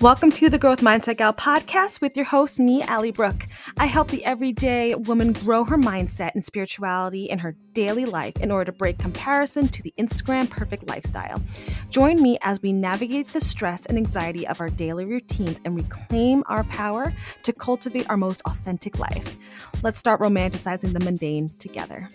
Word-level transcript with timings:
Welcome 0.00 0.32
to 0.32 0.48
the 0.48 0.58
Growth 0.58 0.80
Mindset 0.80 1.18
Gal 1.18 1.34
podcast 1.34 2.00
with 2.00 2.16
your 2.16 2.24
host, 2.24 2.58
me, 2.58 2.80
Allie 2.80 3.10
Brooke. 3.10 3.44
I 3.76 3.84
help 3.84 4.08
the 4.08 4.24
everyday 4.24 4.94
woman 4.94 5.34
grow 5.34 5.62
her 5.64 5.76
mindset 5.76 6.30
and 6.34 6.42
spirituality 6.42 7.24
in 7.24 7.38
her 7.40 7.54
daily 7.74 8.06
life 8.06 8.34
in 8.38 8.50
order 8.50 8.72
to 8.72 8.78
break 8.78 8.96
comparison 8.96 9.68
to 9.68 9.82
the 9.82 9.92
Instagram 9.98 10.48
perfect 10.48 10.88
lifestyle. 10.88 11.42
Join 11.90 12.22
me 12.22 12.38
as 12.40 12.62
we 12.62 12.72
navigate 12.72 13.30
the 13.34 13.42
stress 13.42 13.84
and 13.84 13.98
anxiety 13.98 14.46
of 14.46 14.58
our 14.62 14.70
daily 14.70 15.04
routines 15.04 15.60
and 15.66 15.76
reclaim 15.76 16.44
our 16.46 16.64
power 16.64 17.12
to 17.42 17.52
cultivate 17.52 18.08
our 18.08 18.16
most 18.16 18.40
authentic 18.46 18.98
life. 18.98 19.36
Let's 19.82 19.98
start 19.98 20.22
romanticizing 20.22 20.94
the 20.94 21.00
mundane 21.00 21.50
together. 21.58 22.08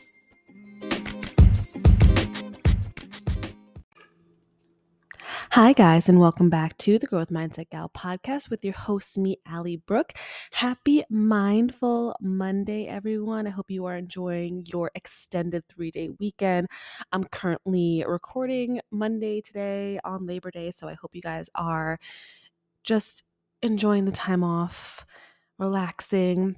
Hi, 5.55 5.71
guys, 5.71 6.09
and 6.09 6.19
welcome 6.19 6.49
back 6.49 6.77
to 6.79 6.99
the 6.99 7.07
Growth 7.07 7.29
Mindset 7.29 7.69
Gal 7.69 7.87
podcast 7.87 8.49
with 8.49 8.65
your 8.65 8.73
host, 8.73 9.17
me, 9.17 9.37
Allie 9.45 9.77
Brooke. 9.77 10.11
Happy 10.51 11.05
Mindful 11.09 12.13
Monday, 12.19 12.87
everyone. 12.87 13.47
I 13.47 13.51
hope 13.51 13.71
you 13.71 13.85
are 13.85 13.95
enjoying 13.95 14.65
your 14.65 14.91
extended 14.95 15.63
three 15.69 15.91
day 15.91 16.09
weekend. 16.19 16.67
I'm 17.13 17.23
currently 17.23 18.03
recording 18.05 18.81
Monday 18.91 19.39
today 19.39 19.97
on 20.03 20.27
Labor 20.27 20.51
Day, 20.51 20.73
so 20.75 20.89
I 20.89 20.93
hope 20.95 21.15
you 21.15 21.21
guys 21.21 21.49
are 21.55 22.01
just 22.83 23.23
enjoying 23.61 24.03
the 24.03 24.11
time 24.11 24.43
off, 24.43 25.05
relaxing, 25.57 26.57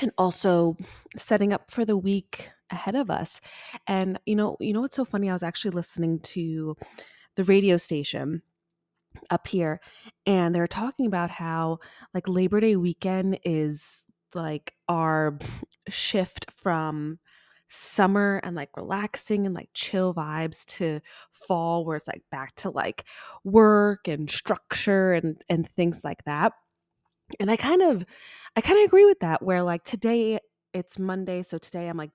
and 0.00 0.12
also 0.16 0.76
setting 1.16 1.52
up 1.52 1.68
for 1.68 1.84
the 1.84 1.96
week 1.96 2.52
ahead 2.70 2.94
of 2.94 3.10
us. 3.10 3.40
And 3.88 4.20
you 4.24 4.36
know, 4.36 4.56
you 4.60 4.72
know 4.72 4.82
what's 4.82 4.94
so 4.94 5.04
funny? 5.04 5.28
I 5.28 5.32
was 5.32 5.42
actually 5.42 5.72
listening 5.72 6.20
to 6.20 6.76
the 7.36 7.44
radio 7.44 7.76
station 7.76 8.42
up 9.30 9.46
here 9.46 9.80
and 10.26 10.54
they're 10.54 10.66
talking 10.66 11.06
about 11.06 11.30
how 11.30 11.78
like 12.14 12.28
Labor 12.28 12.60
Day 12.60 12.76
weekend 12.76 13.38
is 13.44 14.04
like 14.34 14.74
our 14.88 15.38
shift 15.88 16.50
from 16.50 17.18
summer 17.68 18.40
and 18.42 18.56
like 18.56 18.76
relaxing 18.76 19.46
and 19.46 19.54
like 19.54 19.70
chill 19.74 20.12
vibes 20.12 20.64
to 20.64 21.00
fall 21.32 21.84
where 21.84 21.96
it's 21.96 22.06
like 22.06 22.22
back 22.30 22.54
to 22.56 22.70
like 22.70 23.04
work 23.44 24.08
and 24.08 24.28
structure 24.28 25.12
and 25.12 25.42
and 25.48 25.68
things 25.70 26.02
like 26.02 26.24
that. 26.24 26.52
And 27.38 27.50
I 27.50 27.56
kind 27.56 27.82
of 27.82 28.04
I 28.56 28.60
kind 28.60 28.78
of 28.80 28.84
agree 28.86 29.04
with 29.04 29.20
that 29.20 29.42
where 29.42 29.62
like 29.62 29.84
today 29.84 30.38
it's 30.72 30.98
Monday 30.98 31.42
so 31.42 31.58
today 31.58 31.88
I'm 31.88 31.96
like 31.96 32.10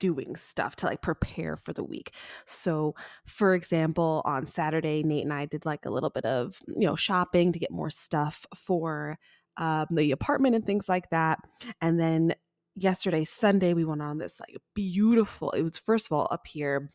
doing 0.00 0.34
stuff 0.34 0.74
to 0.76 0.86
like 0.86 1.02
prepare 1.02 1.56
for 1.56 1.72
the 1.72 1.84
week. 1.84 2.14
So, 2.46 2.96
for 3.26 3.54
example, 3.54 4.22
on 4.24 4.46
Saturday, 4.46 5.04
Nate 5.04 5.24
and 5.24 5.32
I 5.32 5.46
did 5.46 5.64
like 5.64 5.86
a 5.86 5.90
little 5.90 6.10
bit 6.10 6.24
of, 6.24 6.58
you 6.66 6.86
know, 6.86 6.96
shopping 6.96 7.52
to 7.52 7.58
get 7.60 7.70
more 7.70 7.90
stuff 7.90 8.44
for 8.56 9.18
um, 9.56 9.86
the 9.90 10.10
apartment 10.10 10.56
and 10.56 10.66
things 10.66 10.88
like 10.88 11.10
that. 11.10 11.38
And 11.80 12.00
then 12.00 12.34
yesterday, 12.74 13.24
Sunday, 13.24 13.74
we 13.74 13.84
went 13.84 14.02
on 14.02 14.18
this 14.18 14.40
like 14.40 14.56
beautiful, 14.74 15.50
it 15.52 15.62
was 15.62 15.78
first 15.78 16.06
of 16.06 16.12
all 16.12 16.26
up 16.30 16.46
here 16.46 16.90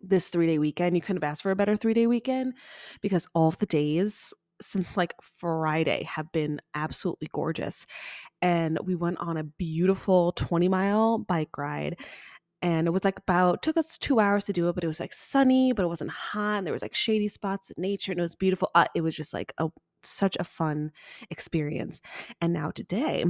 this 0.00 0.28
three 0.28 0.46
day 0.46 0.58
weekend. 0.58 0.96
You 0.96 1.02
couldn't 1.02 1.22
have 1.22 1.30
asked 1.30 1.42
for 1.42 1.50
a 1.50 1.56
better 1.56 1.76
three 1.76 1.94
day 1.94 2.06
weekend 2.06 2.54
because 3.00 3.26
all 3.34 3.48
of 3.48 3.58
the 3.58 3.66
days 3.66 4.32
since 4.60 4.96
like 4.96 5.14
Friday 5.22 6.04
have 6.04 6.30
been 6.32 6.60
absolutely 6.74 7.28
gorgeous. 7.32 7.86
And 8.42 8.78
we 8.84 8.94
went 8.94 9.18
on 9.18 9.36
a 9.36 9.44
beautiful 9.44 10.32
20 10.32 10.68
mile 10.68 11.18
bike 11.18 11.56
ride. 11.56 12.00
And 12.60 12.88
it 12.88 12.90
was 12.90 13.04
like 13.04 13.18
about, 13.18 13.62
took 13.62 13.76
us 13.76 13.98
two 13.98 14.18
hours 14.18 14.46
to 14.46 14.52
do 14.52 14.68
it, 14.68 14.74
but 14.74 14.82
it 14.82 14.88
was 14.88 15.00
like 15.00 15.12
sunny, 15.12 15.72
but 15.72 15.84
it 15.84 15.88
wasn't 15.88 16.10
hot. 16.10 16.58
And 16.58 16.66
there 16.66 16.72
was 16.72 16.82
like 16.82 16.94
shady 16.94 17.28
spots 17.28 17.70
in 17.70 17.80
nature 17.80 18.10
and 18.10 18.18
it 18.18 18.22
was 18.22 18.34
beautiful. 18.34 18.70
Uh, 18.74 18.86
it 18.94 19.00
was 19.00 19.14
just 19.14 19.32
like 19.32 19.52
a, 19.58 19.68
such 20.02 20.36
a 20.40 20.44
fun 20.44 20.90
experience. 21.30 22.00
And 22.40 22.52
now 22.52 22.70
today, 22.70 23.24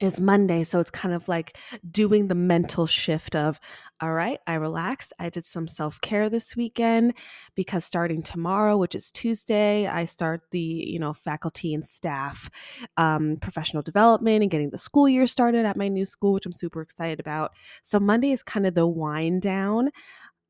it's 0.00 0.20
Monday, 0.20 0.62
so 0.62 0.78
it's 0.78 0.92
kind 0.92 1.12
of 1.12 1.26
like 1.26 1.56
doing 1.90 2.28
the 2.28 2.34
mental 2.34 2.86
shift 2.86 3.34
of, 3.34 3.58
all 4.00 4.12
right, 4.12 4.38
I 4.46 4.54
relaxed. 4.54 5.12
I 5.18 5.28
did 5.28 5.44
some 5.44 5.66
self 5.66 6.00
care 6.00 6.30
this 6.30 6.54
weekend 6.54 7.14
because 7.56 7.84
starting 7.84 8.22
tomorrow, 8.22 8.76
which 8.76 8.94
is 8.94 9.10
Tuesday, 9.10 9.88
I 9.88 10.04
start 10.04 10.42
the 10.52 10.60
you 10.60 11.00
know 11.00 11.14
faculty 11.14 11.74
and 11.74 11.84
staff 11.84 12.48
um, 12.96 13.38
professional 13.40 13.82
development 13.82 14.42
and 14.42 14.50
getting 14.50 14.70
the 14.70 14.78
school 14.78 15.08
year 15.08 15.26
started 15.26 15.66
at 15.66 15.76
my 15.76 15.88
new 15.88 16.04
school, 16.04 16.34
which 16.34 16.46
I'm 16.46 16.52
super 16.52 16.80
excited 16.80 17.18
about. 17.18 17.52
So 17.82 17.98
Monday 17.98 18.30
is 18.30 18.44
kind 18.44 18.66
of 18.66 18.74
the 18.74 18.86
wind 18.86 19.42
down 19.42 19.90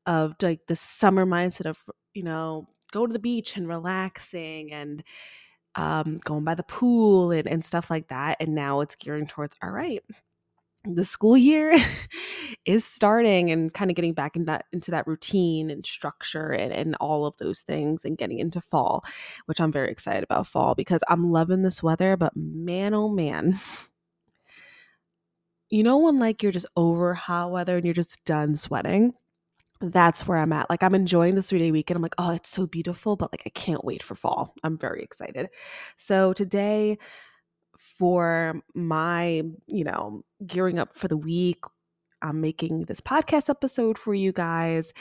of 0.05 0.35
like 0.41 0.61
the 0.67 0.75
summer 0.75 1.25
mindset 1.25 1.65
of 1.65 1.79
you 2.13 2.23
know 2.23 2.65
go 2.91 3.07
to 3.07 3.13
the 3.13 3.19
beach 3.19 3.57
and 3.57 3.67
relaxing 3.67 4.71
and 4.73 5.03
um, 5.75 6.19
going 6.23 6.43
by 6.43 6.55
the 6.55 6.63
pool 6.63 7.31
and, 7.31 7.47
and 7.47 7.63
stuff 7.63 7.89
like 7.89 8.07
that. 8.09 8.37
And 8.39 8.55
now 8.55 8.81
it's 8.81 8.95
gearing 8.95 9.27
towards, 9.27 9.55
all 9.63 9.71
right, 9.71 10.01
the 10.85 11.03
school 11.05 11.37
year 11.37 11.77
is 12.65 12.85
starting 12.85 13.51
and 13.51 13.73
kind 13.73 13.91
of 13.91 13.95
getting 13.95 14.13
back 14.13 14.35
in 14.35 14.45
that 14.45 14.65
into 14.71 14.91
that 14.91 15.07
routine 15.07 15.69
and 15.69 15.85
structure 15.85 16.51
and, 16.51 16.71
and 16.71 16.95
all 17.01 17.25
of 17.25 17.35
those 17.37 17.61
things 17.61 18.05
and 18.05 18.17
getting 18.17 18.39
into 18.39 18.61
fall, 18.61 19.03
which 19.45 19.59
I'm 19.59 19.71
very 19.71 19.89
excited 19.91 20.23
about 20.23 20.47
fall 20.47 20.75
because 20.75 21.01
I'm 21.09 21.31
loving 21.31 21.61
this 21.63 21.83
weather, 21.83 22.15
but 22.17 22.33
man 22.35 22.93
oh 22.93 23.09
man. 23.09 23.59
You 25.69 25.83
know 25.83 25.97
when 25.99 26.19
like 26.19 26.41
you're 26.43 26.51
just 26.51 26.65
over 26.75 27.13
hot 27.13 27.51
weather 27.51 27.77
and 27.77 27.85
you're 27.85 27.93
just 27.93 28.23
done 28.25 28.55
sweating? 28.55 29.13
That's 29.81 30.27
where 30.27 30.37
I'm 30.37 30.53
at. 30.53 30.69
Like 30.69 30.83
I'm 30.83 30.95
enjoying 30.95 31.35
this 31.35 31.49
three 31.49 31.59
day 31.59 31.71
weekend. 31.71 31.95
I'm 31.95 32.03
like, 32.03 32.15
oh, 32.17 32.31
it's 32.31 32.49
so 32.49 32.67
beautiful, 32.67 33.15
but 33.15 33.31
like 33.31 33.43
I 33.45 33.49
can't 33.49 33.85
wait 33.85 34.03
for 34.03 34.15
fall. 34.15 34.53
I'm 34.63 34.77
very 34.77 35.01
excited. 35.01 35.49
So 35.97 36.33
today, 36.33 36.97
for 37.77 38.61
my, 38.75 39.43
you 39.67 39.83
know, 39.85 40.23
gearing 40.45 40.79
up 40.79 40.97
for 40.97 41.07
the 41.07 41.17
week, 41.17 41.59
I'm 42.21 42.41
making 42.41 42.81
this 42.81 42.99
podcast 42.99 43.49
episode 43.49 43.97
for 43.97 44.13
you 44.13 44.33
guys. 44.33 44.91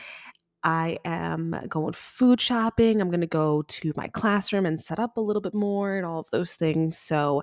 I 0.63 0.99
am 1.05 1.57
going 1.69 1.93
food 1.93 2.41
shopping. 2.41 3.01
I'm 3.01 3.11
going 3.11 3.21
to 3.21 3.27
go 3.27 3.63
to 3.63 3.93
my 3.97 4.09
classroom 4.09 4.67
and 4.67 4.81
set 4.81 4.99
up 5.01 5.17
a 5.17 5.21
little 5.21 5.43
bit 5.43 5.55
more 5.55 5.97
and 5.97 6.07
all 6.07 6.21
of 6.21 6.31
those 6.31 6.55
things. 6.55 6.99
So 6.99 7.43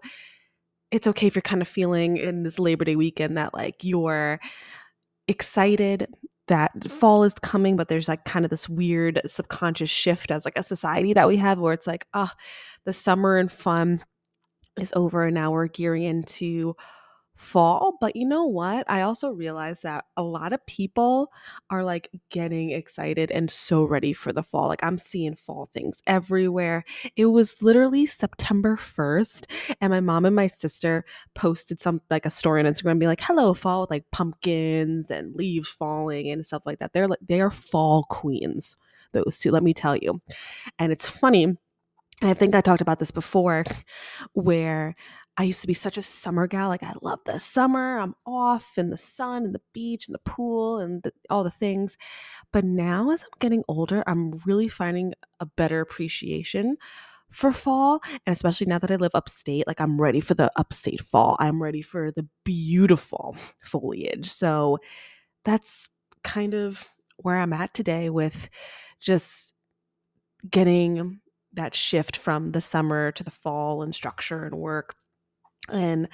it's 0.92 1.08
okay 1.08 1.28
if 1.28 1.36
you're 1.36 1.42
kind 1.42 1.62
of 1.62 1.68
feeling 1.68 2.18
in 2.18 2.44
this 2.44 2.60
Labor 2.60 2.86
Day 2.86 2.96
weekend 2.96 3.38
that 3.38 3.54
like 3.54 3.76
you're 3.82 4.40
excited 5.28 6.08
that 6.48 6.72
fall 6.92 7.24
is 7.24 7.34
coming, 7.42 7.76
but 7.76 7.88
there's 7.88 8.08
like 8.08 8.26
kind 8.26 8.46
of 8.46 8.52
this 8.52 8.70
weird 8.70 9.22
subconscious 9.26 9.90
shift 9.90 10.32
as 10.32 10.46
like 10.46 10.58
a 10.58 10.64
society 10.64 11.14
that 11.14 11.28
we 11.28 11.38
have 11.38 11.60
where 11.60 11.74
it's 11.74 11.88
like, 11.88 12.06
ah, 12.14 12.32
oh, 12.32 12.40
the 12.86 12.94
summer 12.94 13.38
and 13.38 13.52
fun 13.52 14.04
is 14.80 14.94
over 14.96 15.26
and 15.26 15.36
now 15.36 15.52
we're 15.52 15.68
gearing 15.68 16.04
into 16.04 16.76
fall. 17.36 17.98
But 18.00 18.16
you 18.16 18.26
know 18.26 18.46
what? 18.46 18.90
I 18.90 19.02
also 19.02 19.32
realized 19.32 19.84
that 19.84 20.06
a 20.18 20.24
lot 20.24 20.54
of 20.54 20.66
people 20.66 21.32
are 21.70 21.84
like 21.84 22.10
getting 22.30 22.72
excited 22.72 23.32
and 23.32 23.52
so 23.52 23.84
ready 23.84 24.14
for 24.14 24.32
the 24.34 24.44
fall. 24.44 24.68
Like 24.68 24.84
I'm 24.84 24.98
seeing 24.98 25.36
fall 25.36 25.70
things 25.74 26.02
everywhere. 26.08 26.84
It 27.16 27.28
was 27.28 27.62
literally 27.62 28.06
September 28.06 28.78
1st, 28.78 29.76
and 29.82 29.92
my 29.92 30.00
mom 30.00 30.26
and 30.26 30.36
my 30.36 30.48
sister 30.48 31.06
posted 31.34 31.80
some 31.82 32.02
like 32.10 32.26
a 32.26 32.32
story 32.32 32.62
on 32.62 32.66
Instagram 32.66 33.00
be 33.00 33.08
like, 33.08 33.22
hello, 33.22 33.54
fall 33.54 33.82
with 33.82 33.92
like 33.92 34.06
pumpkins 34.12 35.12
and 35.12 35.36
leaves 35.36 35.70
falling 35.70 36.32
and 36.32 36.46
stuff 36.46 36.64
like 36.66 36.80
that. 36.80 36.94
They're 36.94 37.08
like 37.08 37.20
they 37.28 37.42
are 37.42 37.52
fall 37.52 38.04
queens, 38.10 38.76
those 39.12 39.40
two, 39.40 39.52
let 39.52 39.64
me 39.64 39.74
tell 39.74 39.96
you. 39.96 40.22
And 40.80 40.92
it's 40.92 41.06
funny 41.06 41.58
and 42.22 42.30
I 42.30 42.34
think 42.34 42.56
I 42.56 42.62
talked 42.62 42.82
about 42.82 43.00
this 43.00 43.12
before, 43.12 43.66
where 44.34 44.96
I 45.38 45.44
used 45.44 45.62
to 45.62 45.68
be 45.68 45.74
such 45.74 45.98
a 45.98 46.02
summer 46.02 46.48
gal. 46.48 46.70
Like 46.70 46.84
I 46.84 46.94
love 47.02 47.20
the 47.26 47.40
summer. 47.40 47.98
I'm 48.00 48.16
off 48.26 48.78
in 48.78 48.90
the 48.90 48.98
sun 48.98 49.44
and 49.44 49.54
the 49.54 49.62
beach 49.74 50.08
and 50.08 50.16
the 50.16 50.30
pool 50.30 50.80
and 50.80 51.04
the, 51.04 51.12
all 51.30 51.44
the 51.44 51.52
things. 51.52 51.98
But 52.54 52.64
now, 52.64 53.12
as 53.12 53.24
I'm 53.24 53.30
getting 53.40 53.64
older, 53.68 54.04
I'm 54.08 54.40
really 54.46 54.70
finding 54.70 55.14
a 55.40 55.46
better 55.46 55.82
appreciation 55.82 56.78
for 57.32 57.52
fall. 57.52 58.00
And 58.26 58.34
especially 58.34 58.68
now 58.68 58.80
that 58.80 58.92
I 58.92 58.96
live 58.96 59.12
upstate, 59.14 59.68
like 59.68 59.82
I'm 59.82 60.00
ready 60.00 60.22
for 60.22 60.36
the 60.36 60.52
upstate 60.56 61.02
fall. 61.02 61.36
I'm 61.40 61.62
ready 61.62 61.82
for 61.82 62.12
the 62.12 62.28
beautiful 62.46 63.36
foliage. 63.60 64.28
So 64.28 64.78
that's 65.44 65.90
kind 66.24 66.54
of 66.54 66.86
where 67.18 67.38
I'm 67.38 67.54
at 67.54 67.74
today 67.74 68.10
with 68.10 68.50
just 69.02 69.54
getting 70.50 71.20
that 71.54 71.74
shift 71.74 72.16
from 72.18 72.52
the 72.52 72.62
summer 72.62 73.12
to 73.14 73.24
the 73.24 73.32
fall 73.32 73.82
and 73.82 73.94
structure 73.94 74.46
and 74.46 74.56
work 74.56 74.96
and 75.70 76.08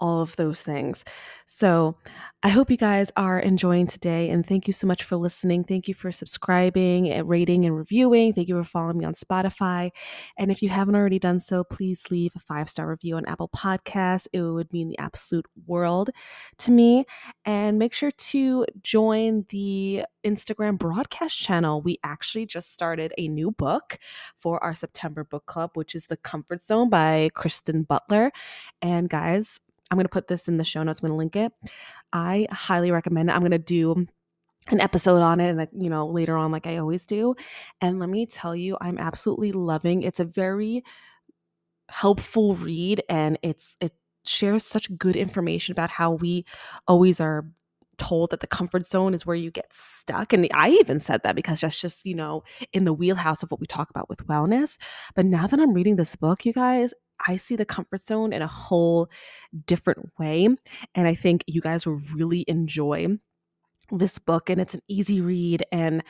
all 0.00 0.22
of 0.22 0.36
those 0.36 0.62
things. 0.62 1.04
So, 1.46 1.96
I 2.44 2.50
hope 2.50 2.70
you 2.70 2.76
guys 2.76 3.10
are 3.16 3.40
enjoying 3.40 3.88
today 3.88 4.30
and 4.30 4.46
thank 4.46 4.68
you 4.68 4.72
so 4.72 4.86
much 4.86 5.02
for 5.02 5.16
listening. 5.16 5.64
Thank 5.64 5.88
you 5.88 5.94
for 5.94 6.12
subscribing 6.12 7.10
and 7.10 7.28
rating 7.28 7.64
and 7.64 7.76
reviewing. 7.76 8.32
Thank 8.32 8.46
you 8.46 8.54
for 8.54 8.62
following 8.62 8.98
me 8.98 9.04
on 9.04 9.14
Spotify. 9.14 9.90
And 10.36 10.48
if 10.52 10.62
you 10.62 10.68
haven't 10.68 10.94
already 10.94 11.18
done 11.18 11.40
so, 11.40 11.64
please 11.64 12.12
leave 12.12 12.30
a 12.36 12.38
five 12.38 12.68
star 12.68 12.88
review 12.88 13.16
on 13.16 13.26
Apple 13.26 13.48
Podcasts. 13.48 14.28
It 14.32 14.40
would 14.42 14.72
mean 14.72 14.88
the 14.88 14.98
absolute 14.98 15.46
world 15.66 16.10
to 16.58 16.70
me. 16.70 17.06
And 17.44 17.76
make 17.76 17.92
sure 17.92 18.12
to 18.12 18.64
join 18.82 19.44
the 19.48 20.04
Instagram 20.24 20.78
broadcast 20.78 21.36
channel. 21.36 21.82
We 21.82 21.98
actually 22.04 22.46
just 22.46 22.72
started 22.72 23.12
a 23.18 23.26
new 23.26 23.50
book 23.50 23.98
for 24.38 24.62
our 24.62 24.74
September 24.74 25.24
book 25.24 25.46
club, 25.46 25.70
which 25.74 25.96
is 25.96 26.06
The 26.06 26.16
Comfort 26.16 26.62
Zone 26.62 26.88
by 26.88 27.30
Kristen 27.34 27.82
Butler. 27.82 28.30
And 28.80 29.08
guys, 29.08 29.58
I'm 29.90 29.96
going 29.96 30.04
to 30.04 30.10
put 30.10 30.28
this 30.28 30.48
in 30.48 30.56
the 30.56 30.64
show 30.64 30.82
notes. 30.82 31.00
I'm 31.00 31.08
going 31.08 31.14
to 31.14 31.18
link 31.18 31.36
it. 31.36 31.52
I 32.12 32.46
highly 32.50 32.90
recommend 32.90 33.30
it. 33.30 33.32
I'm 33.32 33.40
going 33.40 33.50
to 33.52 33.58
do 33.58 34.06
an 34.70 34.80
episode 34.82 35.22
on 35.22 35.40
it 35.40 35.56
and 35.56 35.82
you 35.82 35.88
know 35.88 36.06
later 36.06 36.36
on 36.36 36.52
like 36.52 36.66
I 36.66 36.76
always 36.76 37.06
do. 37.06 37.34
And 37.80 37.98
let 37.98 38.08
me 38.08 38.26
tell 38.26 38.54
you 38.54 38.76
I'm 38.80 38.98
absolutely 38.98 39.52
loving. 39.52 40.02
It's 40.02 40.20
a 40.20 40.24
very 40.24 40.82
helpful 41.88 42.54
read 42.54 43.02
and 43.08 43.38
it's 43.42 43.76
it 43.80 43.92
shares 44.24 44.64
such 44.64 44.94
good 44.98 45.16
information 45.16 45.72
about 45.72 45.90
how 45.90 46.12
we 46.12 46.44
always 46.86 47.18
are 47.20 47.46
told 47.96 48.30
that 48.30 48.40
the 48.40 48.46
comfort 48.46 48.86
zone 48.86 49.14
is 49.14 49.26
where 49.26 49.34
you 49.34 49.50
get 49.50 49.72
stuck 49.72 50.32
and 50.32 50.46
i 50.54 50.70
even 50.70 51.00
said 51.00 51.22
that 51.22 51.34
because 51.34 51.62
that's 51.62 51.80
just 51.80 52.06
you 52.06 52.14
know 52.14 52.44
in 52.72 52.84
the 52.84 52.92
wheelhouse 52.92 53.42
of 53.42 53.50
what 53.50 53.58
we 53.58 53.66
talk 53.66 53.90
about 53.90 54.08
with 54.08 54.24
wellness 54.28 54.76
but 55.16 55.26
now 55.26 55.46
that 55.48 55.58
i'm 55.58 55.72
reading 55.72 55.96
this 55.96 56.14
book 56.14 56.44
you 56.44 56.52
guys 56.52 56.94
I 57.26 57.36
see 57.36 57.56
the 57.56 57.64
comfort 57.64 58.00
zone 58.00 58.32
in 58.32 58.42
a 58.42 58.46
whole 58.46 59.08
different 59.66 60.10
way. 60.18 60.48
And 60.94 61.08
I 61.08 61.14
think 61.14 61.44
you 61.46 61.60
guys 61.60 61.86
will 61.86 62.00
really 62.14 62.44
enjoy 62.48 63.18
this 63.90 64.18
book. 64.18 64.50
And 64.50 64.60
it's 64.60 64.74
an 64.74 64.82
easy 64.88 65.20
read. 65.20 65.64
And 65.72 66.02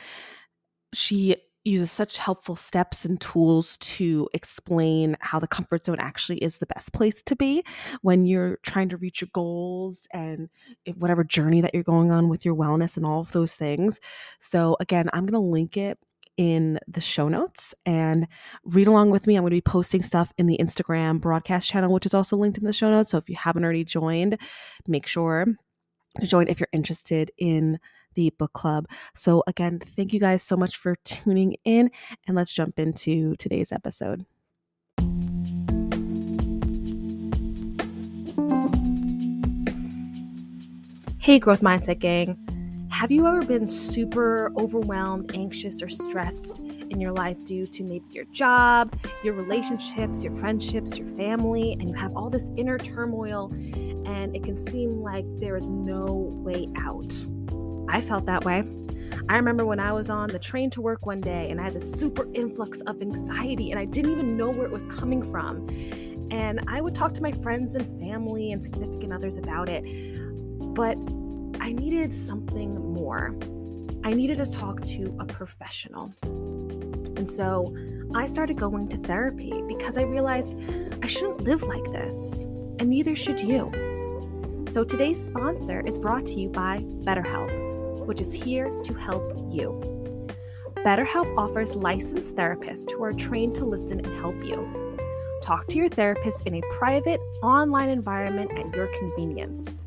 she 0.93 1.37
uses 1.65 1.91
such 1.91 2.17
helpful 2.17 2.55
steps 2.55 3.05
and 3.05 3.19
tools 3.19 3.77
to 3.77 4.29
explain 4.33 5.17
how 5.19 5.39
the 5.39 5.47
comfort 5.47 5.85
zone 5.85 5.99
actually 5.99 6.37
is 6.37 6.57
the 6.57 6.65
best 6.65 6.93
place 6.93 7.21
to 7.21 7.35
be 7.35 7.63
when 8.01 8.25
you're 8.25 8.57
trying 8.63 8.89
to 8.89 8.97
reach 8.97 9.21
your 9.21 9.29
goals 9.33 10.07
and 10.13 10.49
whatever 10.95 11.23
journey 11.23 11.61
that 11.61 11.73
you're 11.73 11.83
going 11.83 12.11
on 12.11 12.29
with 12.29 12.45
your 12.45 12.55
wellness 12.55 12.97
and 12.97 13.05
all 13.05 13.19
of 13.19 13.31
those 13.33 13.55
things. 13.55 13.99
So, 14.39 14.77
again, 14.79 15.09
I'm 15.11 15.25
going 15.25 15.33
to 15.33 15.39
link 15.39 15.77
it 15.77 15.99
in 16.39 16.79
the 16.87 17.01
show 17.01 17.27
notes 17.27 17.75
and 17.85 18.25
read 18.63 18.87
along 18.87 19.09
with 19.09 19.27
me. 19.27 19.35
I'm 19.35 19.41
going 19.41 19.51
to 19.51 19.57
be 19.57 19.61
posting 19.61 20.01
stuff 20.01 20.31
in 20.37 20.45
the 20.45 20.57
Instagram 20.57 21.19
broadcast 21.19 21.67
channel, 21.67 21.91
which 21.91 22.05
is 22.05 22.13
also 22.13 22.37
linked 22.37 22.57
in 22.57 22.63
the 22.63 22.71
show 22.71 22.89
notes. 22.89 23.11
So 23.11 23.17
if 23.17 23.27
you 23.27 23.35
haven't 23.35 23.65
already 23.65 23.83
joined, 23.83 24.37
make 24.87 25.05
sure 25.05 25.45
to 26.17 26.25
join 26.25 26.47
if 26.47 26.61
you're 26.61 26.69
interested 26.71 27.29
in 27.37 27.77
the 28.15 28.29
book 28.39 28.53
club. 28.53 28.87
So 29.13 29.43
again, 29.47 29.79
thank 29.79 30.13
you 30.13 30.21
guys 30.21 30.41
so 30.41 30.55
much 30.55 30.77
for 30.77 30.95
tuning 31.03 31.57
in 31.65 31.91
and 32.25 32.37
let's 32.37 32.53
jump 32.53 32.79
into 32.79 33.35
today's 33.35 33.73
episode. 33.73 34.25
Hey, 41.17 41.37
Growth 41.37 41.59
Mindset 41.59 41.99
Gang. 41.99 42.37
Have 42.91 43.11
you 43.11 43.27
ever 43.27 43.45
been 43.45 43.69
super 43.69 44.51
overwhelmed, 44.57 45.31
anxious, 45.33 45.81
or 45.81 45.87
stressed 45.87 46.59
in 46.59 46.99
your 46.99 47.13
life 47.13 47.41
due 47.43 47.65
to 47.67 47.83
maybe 47.83 48.05
your 48.09 48.25
job, 48.25 48.93
your 49.23 49.35
relationships, 49.35 50.23
your 50.23 50.33
friendships, 50.33 50.97
your 50.97 51.07
family, 51.07 51.73
and 51.73 51.89
you 51.89 51.95
have 51.95 52.15
all 52.15 52.29
this 52.29 52.49
inner 52.57 52.77
turmoil 52.77 53.51
and 54.05 54.35
it 54.35 54.43
can 54.43 54.57
seem 54.57 55.01
like 55.01 55.23
there 55.39 55.55
is 55.55 55.69
no 55.69 56.13
way 56.43 56.67
out? 56.77 57.13
I 57.87 58.01
felt 58.01 58.25
that 58.25 58.43
way. 58.43 58.63
I 59.29 59.35
remember 59.35 59.65
when 59.65 59.79
I 59.79 59.91
was 59.93 60.09
on 60.09 60.29
the 60.29 60.39
train 60.39 60.69
to 60.71 60.81
work 60.81 61.05
one 61.05 61.21
day 61.21 61.49
and 61.49 61.61
I 61.61 61.65
had 61.65 61.73
this 61.73 61.91
super 61.91 62.27
influx 62.33 62.81
of 62.81 63.01
anxiety 63.01 63.71
and 63.71 63.79
I 63.79 63.85
didn't 63.85 64.11
even 64.11 64.35
know 64.35 64.49
where 64.49 64.65
it 64.65 64.71
was 64.71 64.85
coming 64.87 65.21
from. 65.31 65.67
And 66.31 66.61
I 66.67 66.81
would 66.81 66.95
talk 66.95 67.13
to 67.13 67.21
my 67.21 67.31
friends 67.31 67.75
and 67.75 67.85
family 68.01 68.51
and 68.51 68.63
significant 68.63 69.13
others 69.13 69.37
about 69.37 69.69
it. 69.69 69.83
But 70.73 70.97
I 71.69 71.73
needed 71.73 72.11
something 72.11 72.93
more. 72.95 73.37
I 74.03 74.11
needed 74.15 74.39
to 74.39 74.51
talk 74.51 74.81
to 74.85 75.15
a 75.19 75.25
professional. 75.25 76.11
And 76.23 77.29
so 77.29 77.75
I 78.15 78.25
started 78.25 78.57
going 78.57 78.87
to 78.87 78.97
therapy 78.97 79.61
because 79.67 79.95
I 79.95 80.01
realized 80.01 80.57
I 81.03 81.05
shouldn't 81.05 81.41
live 81.41 81.61
like 81.61 81.83
this, 81.91 82.41
and 82.79 82.89
neither 82.89 83.15
should 83.15 83.39
you. 83.39 83.71
So 84.67 84.83
today's 84.83 85.23
sponsor 85.23 85.81
is 85.85 85.99
brought 85.99 86.25
to 86.25 86.39
you 86.39 86.49
by 86.49 86.79
BetterHelp, 87.03 88.03
which 88.07 88.19
is 88.19 88.33
here 88.33 88.71
to 88.81 88.93
help 88.95 89.31
you. 89.51 89.79
BetterHelp 90.77 91.37
offers 91.37 91.75
licensed 91.75 92.35
therapists 92.35 92.89
who 92.89 93.03
are 93.03 93.13
trained 93.13 93.53
to 93.55 93.65
listen 93.65 93.99
and 94.03 94.15
help 94.15 94.43
you. 94.43 94.97
Talk 95.43 95.67
to 95.67 95.77
your 95.77 95.89
therapist 95.89 96.47
in 96.47 96.55
a 96.55 96.61
private, 96.79 97.19
online 97.43 97.89
environment 97.89 98.57
at 98.57 98.75
your 98.75 98.87
convenience. 98.87 99.85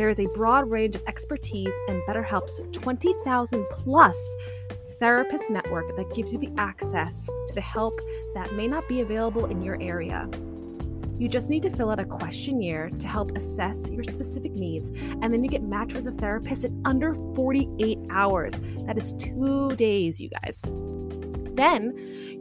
There 0.00 0.08
is 0.08 0.18
a 0.18 0.28
broad 0.28 0.70
range 0.70 0.96
of 0.96 1.02
expertise 1.06 1.78
and 1.88 2.00
BetterHelp's 2.08 2.58
20,000 2.72 3.66
plus 3.68 4.34
therapist 4.98 5.50
network 5.50 5.94
that 5.94 6.14
gives 6.14 6.32
you 6.32 6.38
the 6.38 6.50
access 6.56 7.26
to 7.26 7.54
the 7.54 7.60
help 7.60 8.00
that 8.32 8.54
may 8.54 8.66
not 8.66 8.88
be 8.88 9.02
available 9.02 9.44
in 9.44 9.60
your 9.60 9.76
area. 9.78 10.26
You 11.18 11.28
just 11.28 11.50
need 11.50 11.62
to 11.64 11.70
fill 11.76 11.90
out 11.90 12.00
a 12.00 12.06
questionnaire 12.06 12.88
to 12.88 13.06
help 13.06 13.36
assess 13.36 13.90
your 13.90 14.02
specific 14.02 14.52
needs, 14.52 14.88
and 14.88 15.34
then 15.34 15.44
you 15.44 15.50
get 15.50 15.64
matched 15.64 15.92
with 15.92 16.06
a 16.06 16.12
therapist 16.12 16.64
in 16.64 16.80
under 16.86 17.12
48 17.12 17.98
hours. 18.08 18.54
That 18.86 18.96
is 18.96 19.12
two 19.18 19.76
days, 19.76 20.18
you 20.18 20.30
guys. 20.30 20.62
Then 21.60 21.92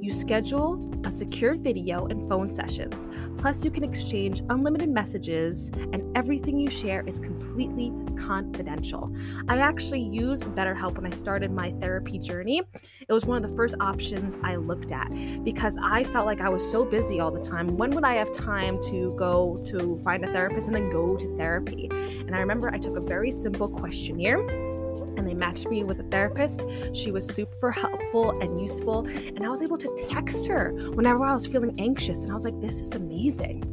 you 0.02 0.14
schedule 0.14 0.90
a 1.04 1.12
secure 1.12 1.54
video 1.54 2.06
and 2.06 2.26
phone 2.30 2.50
sessions. 2.50 3.10
Plus, 3.38 3.66
you 3.66 3.70
can 3.70 3.84
exchange 3.84 4.42
unlimited 4.50 4.88
messages, 4.88 5.72
and 5.92 6.16
everything 6.16 6.58
you 6.58 6.70
share 6.70 7.04
is 7.06 7.20
completely 7.20 7.92
confidential. 8.16 9.14
I 9.50 9.58
actually 9.58 10.04
used 10.04 10.46
BetterHelp 10.56 10.96
when 10.96 11.06
I 11.06 11.10
started 11.10 11.52
my 11.52 11.72
therapy 11.82 12.18
journey. 12.18 12.62
It 13.10 13.12
was 13.12 13.26
one 13.26 13.44
of 13.44 13.50
the 13.50 13.54
first 13.58 13.76
options 13.82 14.38
I 14.42 14.56
looked 14.56 14.94
at 14.94 15.10
because 15.44 15.78
I 15.84 16.06
felt 16.06 16.26
like 16.26 16.40
I 16.40 16.48
was 16.48 16.64
so 16.72 16.86
busy 16.86 17.20
all 17.20 17.32
the 17.32 17.42
time. 17.42 17.76
When 17.76 17.92
would 17.92 18.06
I 18.06 18.14
have 18.14 18.32
time 18.32 18.82
to 18.84 19.14
go 19.18 19.62
to 19.66 19.98
find 19.98 20.24
a 20.24 20.32
therapist 20.32 20.68
and 20.68 20.76
then 20.78 20.90
go 20.90 21.18
to 21.18 21.38
therapy? 21.38 21.90
And 21.92 22.34
I 22.34 22.40
remember 22.40 22.74
I 22.74 22.78
took 22.78 22.96
a 22.96 23.02
very 23.02 23.32
simple 23.32 23.68
questionnaire 23.68 24.69
and 25.18 25.28
they 25.28 25.34
matched 25.34 25.68
me 25.68 25.84
with 25.84 26.00
a 26.00 26.04
therapist. 26.04 26.62
She 26.94 27.12
was 27.12 27.26
super 27.26 27.72
helpful 27.72 28.40
and 28.42 28.60
useful. 28.60 29.06
And 29.08 29.46
I 29.46 29.50
was 29.50 29.62
able 29.62 29.78
to 29.78 30.08
text 30.10 30.48
her 30.48 30.72
whenever 30.94 31.26
I 31.26 31.34
was 31.34 31.48
feeling 31.48 31.76
anxious. 31.80 32.24
And 32.24 32.32
I 32.32 32.36
was 32.36 32.46
like, 32.46 32.60
this 32.62 32.80
is 32.80 32.94
amazing. 32.94 33.64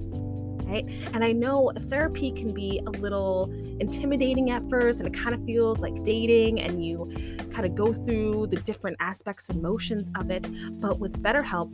Right? 0.66 0.84
And 1.14 1.22
I 1.22 1.30
know 1.30 1.70
therapy 1.76 2.32
can 2.32 2.52
be 2.52 2.80
a 2.86 2.90
little 2.90 3.52
intimidating 3.78 4.50
at 4.50 4.68
first, 4.68 4.98
and 4.98 5.06
it 5.06 5.14
kind 5.16 5.32
of 5.32 5.44
feels 5.44 5.80
like 5.80 6.02
dating, 6.02 6.60
and 6.60 6.84
you 6.84 7.08
kind 7.52 7.64
of 7.64 7.76
go 7.76 7.92
through 7.92 8.48
the 8.48 8.56
different 8.56 8.96
aspects 8.98 9.48
and 9.48 9.62
motions 9.62 10.10
of 10.18 10.32
it. 10.32 10.48
But 10.80 10.98
with 10.98 11.22
BetterHelp, 11.22 11.70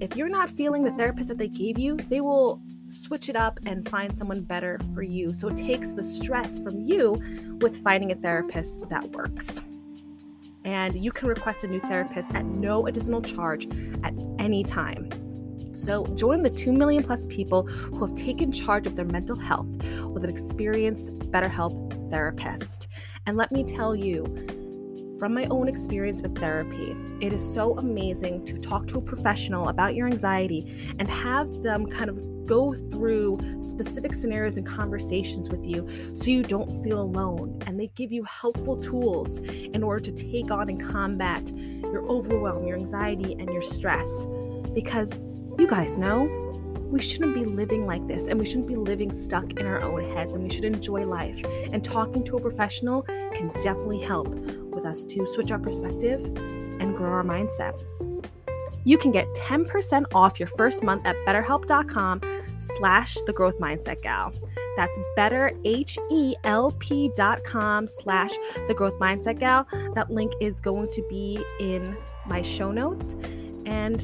if 0.00 0.14
you're 0.14 0.28
not 0.28 0.48
feeling 0.48 0.84
the 0.84 0.92
therapist 0.92 1.28
that 1.28 1.38
they 1.38 1.48
gave 1.48 1.76
you, 1.76 1.96
they 1.96 2.20
will 2.20 2.62
switch 2.86 3.28
it 3.28 3.36
up 3.36 3.58
and 3.66 3.88
find 3.88 4.14
someone 4.16 4.42
better 4.42 4.78
for 4.94 5.02
you. 5.02 5.32
So 5.32 5.48
it 5.48 5.56
takes 5.56 5.92
the 5.92 6.02
stress 6.02 6.58
from 6.58 6.80
you 6.80 7.20
with 7.60 7.76
finding 7.78 8.12
a 8.12 8.14
therapist 8.14 8.88
that 8.88 9.04
works. 9.10 9.60
And 10.64 10.94
you 10.94 11.12
can 11.12 11.28
request 11.28 11.64
a 11.64 11.68
new 11.68 11.80
therapist 11.80 12.28
at 12.34 12.44
no 12.44 12.86
additional 12.86 13.22
charge 13.22 13.66
at 14.02 14.12
any 14.38 14.64
time. 14.64 15.08
So 15.74 16.06
join 16.14 16.42
the 16.42 16.50
2 16.50 16.72
million 16.72 17.04
plus 17.04 17.24
people 17.28 17.64
who 17.66 18.04
have 18.04 18.16
taken 18.16 18.50
charge 18.50 18.86
of 18.86 18.96
their 18.96 19.04
mental 19.04 19.36
health 19.36 19.68
with 20.06 20.24
an 20.24 20.30
experienced 20.30 21.08
BetterHelp 21.18 22.10
therapist. 22.10 22.88
And 23.26 23.36
let 23.36 23.52
me 23.52 23.62
tell 23.62 23.94
you, 23.94 24.24
from 25.18 25.34
my 25.34 25.46
own 25.46 25.68
experience 25.68 26.22
with 26.22 26.36
therapy, 26.36 26.96
it 27.20 27.32
is 27.32 27.54
so 27.54 27.78
amazing 27.78 28.44
to 28.46 28.58
talk 28.58 28.86
to 28.88 28.98
a 28.98 29.02
professional 29.02 29.68
about 29.68 29.94
your 29.94 30.06
anxiety 30.06 30.94
and 30.98 31.08
have 31.08 31.62
them 31.62 31.86
kind 31.86 32.10
of 32.10 32.18
go 32.46 32.72
through 32.72 33.38
specific 33.60 34.14
scenarios 34.14 34.56
and 34.56 34.66
conversations 34.66 35.50
with 35.50 35.66
you 35.66 36.14
so 36.14 36.30
you 36.30 36.42
don't 36.42 36.70
feel 36.82 37.00
alone. 37.00 37.58
And 37.66 37.78
they 37.78 37.88
give 37.94 38.12
you 38.12 38.24
helpful 38.24 38.76
tools 38.76 39.38
in 39.38 39.82
order 39.82 40.00
to 40.00 40.12
take 40.12 40.50
on 40.50 40.68
and 40.68 40.80
combat 40.80 41.52
your 41.52 42.06
overwhelm, 42.08 42.66
your 42.66 42.76
anxiety, 42.76 43.32
and 43.38 43.52
your 43.52 43.62
stress. 43.62 44.26
Because 44.72 45.18
you 45.58 45.66
guys 45.66 45.98
know 45.98 46.46
we 46.90 47.00
shouldn't 47.00 47.34
be 47.34 47.44
living 47.44 47.84
like 47.86 48.06
this 48.06 48.28
and 48.28 48.38
we 48.38 48.46
shouldn't 48.46 48.68
be 48.68 48.76
living 48.76 49.14
stuck 49.14 49.52
in 49.54 49.66
our 49.66 49.82
own 49.82 50.04
heads 50.14 50.34
and 50.34 50.44
we 50.44 50.50
should 50.50 50.64
enjoy 50.64 51.04
life. 51.04 51.42
And 51.72 51.82
talking 51.82 52.22
to 52.24 52.36
a 52.36 52.40
professional 52.40 53.02
can 53.02 53.48
definitely 53.62 54.00
help 54.02 54.28
with 54.28 54.84
us 54.84 55.04
to 55.04 55.26
switch 55.34 55.50
our 55.50 55.58
perspective 55.58 56.24
and 56.24 56.96
grow 56.96 57.10
our 57.10 57.24
mindset. 57.24 57.82
You 58.86 58.96
can 58.96 59.10
get 59.10 59.26
10% 59.34 60.06
off 60.14 60.38
your 60.38 60.46
first 60.46 60.84
month 60.84 61.04
at 61.04 61.16
betterhelp.com 61.26 62.20
slash 62.56 63.16
the 63.26 63.32
growth 63.32 63.58
mindset 63.58 64.00
gal. 64.00 64.32
That's 64.76 64.96
betterhelp.com 65.18 67.88
slash 67.88 68.30
the 68.68 68.74
growth 68.74 69.00
mindset 69.00 69.40
gal. 69.40 69.66
That 69.94 70.08
link 70.10 70.32
is 70.40 70.60
going 70.60 70.90
to 70.92 71.02
be 71.10 71.44
in 71.58 71.96
my 72.26 72.42
show 72.42 72.70
notes. 72.70 73.16
And 73.66 74.00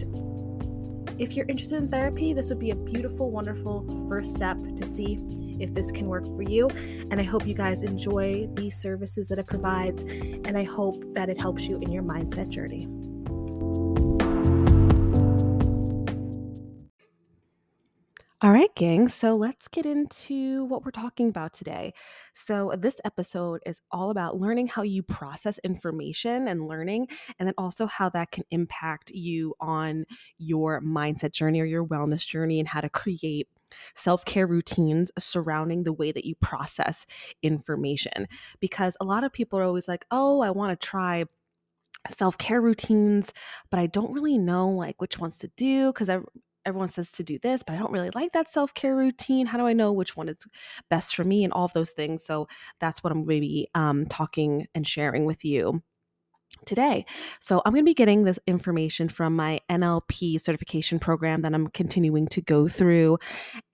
if 1.16 1.36
you're 1.36 1.46
interested 1.46 1.76
in 1.76 1.88
therapy, 1.88 2.32
this 2.32 2.48
would 2.48 2.58
be 2.58 2.72
a 2.72 2.76
beautiful, 2.76 3.30
wonderful 3.30 4.08
first 4.08 4.34
step 4.34 4.56
to 4.76 4.84
see 4.84 5.20
if 5.60 5.72
this 5.74 5.92
can 5.92 6.08
work 6.08 6.26
for 6.26 6.42
you. 6.42 6.68
And 7.12 7.20
I 7.20 7.22
hope 7.22 7.46
you 7.46 7.54
guys 7.54 7.84
enjoy 7.84 8.48
these 8.54 8.74
services 8.74 9.28
that 9.28 9.38
it 9.38 9.46
provides. 9.46 10.02
And 10.02 10.58
I 10.58 10.64
hope 10.64 11.04
that 11.14 11.28
it 11.28 11.38
helps 11.38 11.68
you 11.68 11.78
in 11.78 11.92
your 11.92 12.02
mindset 12.02 12.48
journey. 12.48 12.88
All 18.42 18.50
right, 18.50 18.74
gang. 18.74 19.06
So 19.06 19.36
let's 19.36 19.68
get 19.68 19.86
into 19.86 20.64
what 20.64 20.84
we're 20.84 20.90
talking 20.90 21.28
about 21.28 21.52
today. 21.52 21.94
So, 22.34 22.72
this 22.76 22.96
episode 23.04 23.60
is 23.64 23.80
all 23.92 24.10
about 24.10 24.40
learning 24.40 24.66
how 24.66 24.82
you 24.82 25.04
process 25.04 25.60
information 25.62 26.48
and 26.48 26.66
learning, 26.66 27.06
and 27.38 27.46
then 27.46 27.54
also 27.56 27.86
how 27.86 28.08
that 28.08 28.32
can 28.32 28.42
impact 28.50 29.12
you 29.12 29.54
on 29.60 30.06
your 30.38 30.80
mindset 30.80 31.30
journey 31.30 31.60
or 31.60 31.66
your 31.66 31.86
wellness 31.86 32.26
journey, 32.26 32.58
and 32.58 32.66
how 32.66 32.80
to 32.80 32.88
create 32.88 33.46
self 33.94 34.24
care 34.24 34.48
routines 34.48 35.12
surrounding 35.20 35.84
the 35.84 35.92
way 35.92 36.10
that 36.10 36.24
you 36.24 36.34
process 36.34 37.06
information. 37.44 38.26
Because 38.58 38.96
a 39.00 39.04
lot 39.04 39.22
of 39.22 39.32
people 39.32 39.60
are 39.60 39.64
always 39.64 39.86
like, 39.86 40.04
oh, 40.10 40.40
I 40.40 40.50
want 40.50 40.80
to 40.80 40.84
try 40.84 41.26
self 42.10 42.38
care 42.38 42.60
routines, 42.60 43.32
but 43.70 43.78
I 43.78 43.86
don't 43.86 44.12
really 44.12 44.36
know 44.36 44.68
like 44.68 45.00
which 45.00 45.20
ones 45.20 45.36
to 45.38 45.48
do 45.56 45.92
because 45.92 46.08
I 46.08 46.18
everyone 46.64 46.90
says 46.90 47.12
to 47.12 47.24
do 47.24 47.38
this, 47.38 47.62
but 47.62 47.74
I 47.74 47.78
don't 47.78 47.92
really 47.92 48.10
like 48.14 48.32
that 48.32 48.52
self 48.52 48.74
care 48.74 48.96
routine. 48.96 49.46
How 49.46 49.58
do 49.58 49.66
I 49.66 49.72
know 49.72 49.92
which 49.92 50.16
one 50.16 50.28
is 50.28 50.46
best 50.90 51.14
for 51.14 51.24
me 51.24 51.44
and 51.44 51.52
all 51.52 51.64
of 51.64 51.72
those 51.72 51.90
things? 51.90 52.24
So 52.24 52.48
that's 52.80 53.02
what 53.02 53.12
I'm 53.12 53.24
going 53.24 53.36
to 53.36 53.40
be 53.40 53.68
um, 53.74 54.06
talking 54.06 54.66
and 54.74 54.86
sharing 54.86 55.24
with 55.24 55.44
you 55.44 55.82
today. 56.64 57.04
So 57.40 57.60
I'm 57.64 57.72
going 57.72 57.84
to 57.84 57.88
be 57.88 57.94
getting 57.94 58.24
this 58.24 58.38
information 58.46 59.08
from 59.08 59.34
my 59.34 59.60
NLP 59.68 60.40
certification 60.40 60.98
program 60.98 61.42
that 61.42 61.54
I'm 61.54 61.68
continuing 61.68 62.28
to 62.28 62.40
go 62.40 62.68
through 62.68 63.18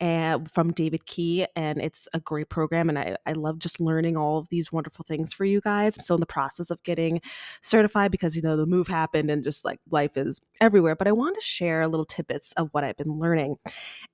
and 0.01 0.43
eh, 0.43 0.49
from 0.53 0.73
David 0.73 1.07
Key. 1.07 1.47
And 1.55 1.81
it's 1.81 2.09
a 2.15 2.21
great 2.21 2.49
program. 2.49 2.89
And 2.89 2.99
I, 2.99 3.17
I 3.27 3.33
love 3.33 3.59
just 3.59 3.81
learning 3.81 4.17
all 4.17 4.39
of 4.39 4.49
these 4.49 4.73
wonderful 4.73 5.05
things 5.07 5.33
for 5.33 5.45
you 5.45 5.61
guys. 5.61 5.97
I'm 5.97 6.03
still 6.03 6.17
in 6.17 6.21
the 6.21 6.27
process 6.27 6.71
of 6.71 6.83
getting 6.83 7.21
certified 7.63 8.11
because, 8.11 8.37
you 8.37 8.43
know, 8.43 8.57
the 8.57 8.67
move 8.67 8.89
happened 8.89 9.31
and 9.31 9.45
just 9.45 9.65
like 9.65 9.81
life 9.91 10.17
is 10.17 10.41
everywhere. 10.61 10.97
But 10.97 11.09
I 11.09 11.13
want 11.13 11.37
to 11.37 11.43
share 11.43 11.87
little 11.89 12.07
tidbits 12.07 12.53
of 12.53 12.69
what 12.73 12.85
I've 12.85 12.97
been 12.97 13.19
learning. 13.19 13.57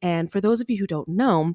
And 0.02 0.30
for 0.30 0.40
those 0.40 0.60
of 0.60 0.68
you 0.68 0.78
who 0.78 0.86
don't 0.86 1.08
know, 1.08 1.54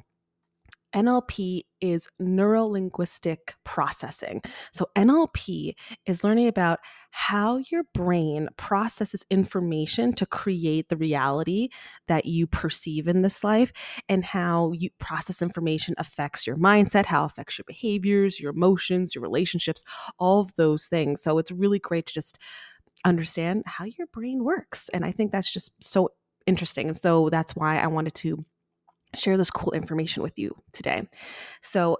NLP 0.95 1.61
is 1.81 2.07
neuro 2.19 2.65
linguistic 2.65 3.55
processing. 3.63 4.41
So, 4.73 4.89
NLP 4.95 5.73
is 6.05 6.23
learning 6.23 6.47
about 6.47 6.79
how 7.11 7.57
your 7.71 7.83
brain 7.93 8.49
processes 8.57 9.25
information 9.29 10.13
to 10.13 10.25
create 10.25 10.89
the 10.89 10.97
reality 10.97 11.69
that 12.07 12.25
you 12.25 12.47
perceive 12.47 13.07
in 13.07 13.21
this 13.21 13.43
life, 13.43 13.71
and 14.07 14.25
how 14.25 14.71
you 14.73 14.89
process 14.99 15.41
information 15.41 15.95
affects 15.97 16.47
your 16.47 16.57
mindset, 16.57 17.05
how 17.05 17.23
it 17.23 17.31
affects 17.31 17.57
your 17.57 17.65
behaviors, 17.67 18.39
your 18.39 18.51
emotions, 18.51 19.13
your 19.15 19.21
relationships, 19.21 19.83
all 20.17 20.41
of 20.41 20.55
those 20.55 20.87
things. 20.87 21.21
So, 21.21 21.37
it's 21.37 21.51
really 21.51 21.79
great 21.79 22.07
to 22.07 22.13
just 22.13 22.39
understand 23.05 23.63
how 23.65 23.85
your 23.85 24.07
brain 24.07 24.43
works. 24.43 24.89
And 24.89 25.05
I 25.05 25.11
think 25.11 25.31
that's 25.31 25.51
just 25.51 25.71
so 25.81 26.09
interesting. 26.45 26.87
And 26.87 27.01
so, 27.01 27.29
that's 27.29 27.55
why 27.55 27.79
I 27.79 27.87
wanted 27.87 28.15
to 28.15 28.45
share 29.15 29.37
this 29.37 29.51
cool 29.51 29.71
information 29.71 30.23
with 30.23 30.37
you 30.37 30.55
today. 30.73 31.07
So, 31.61 31.97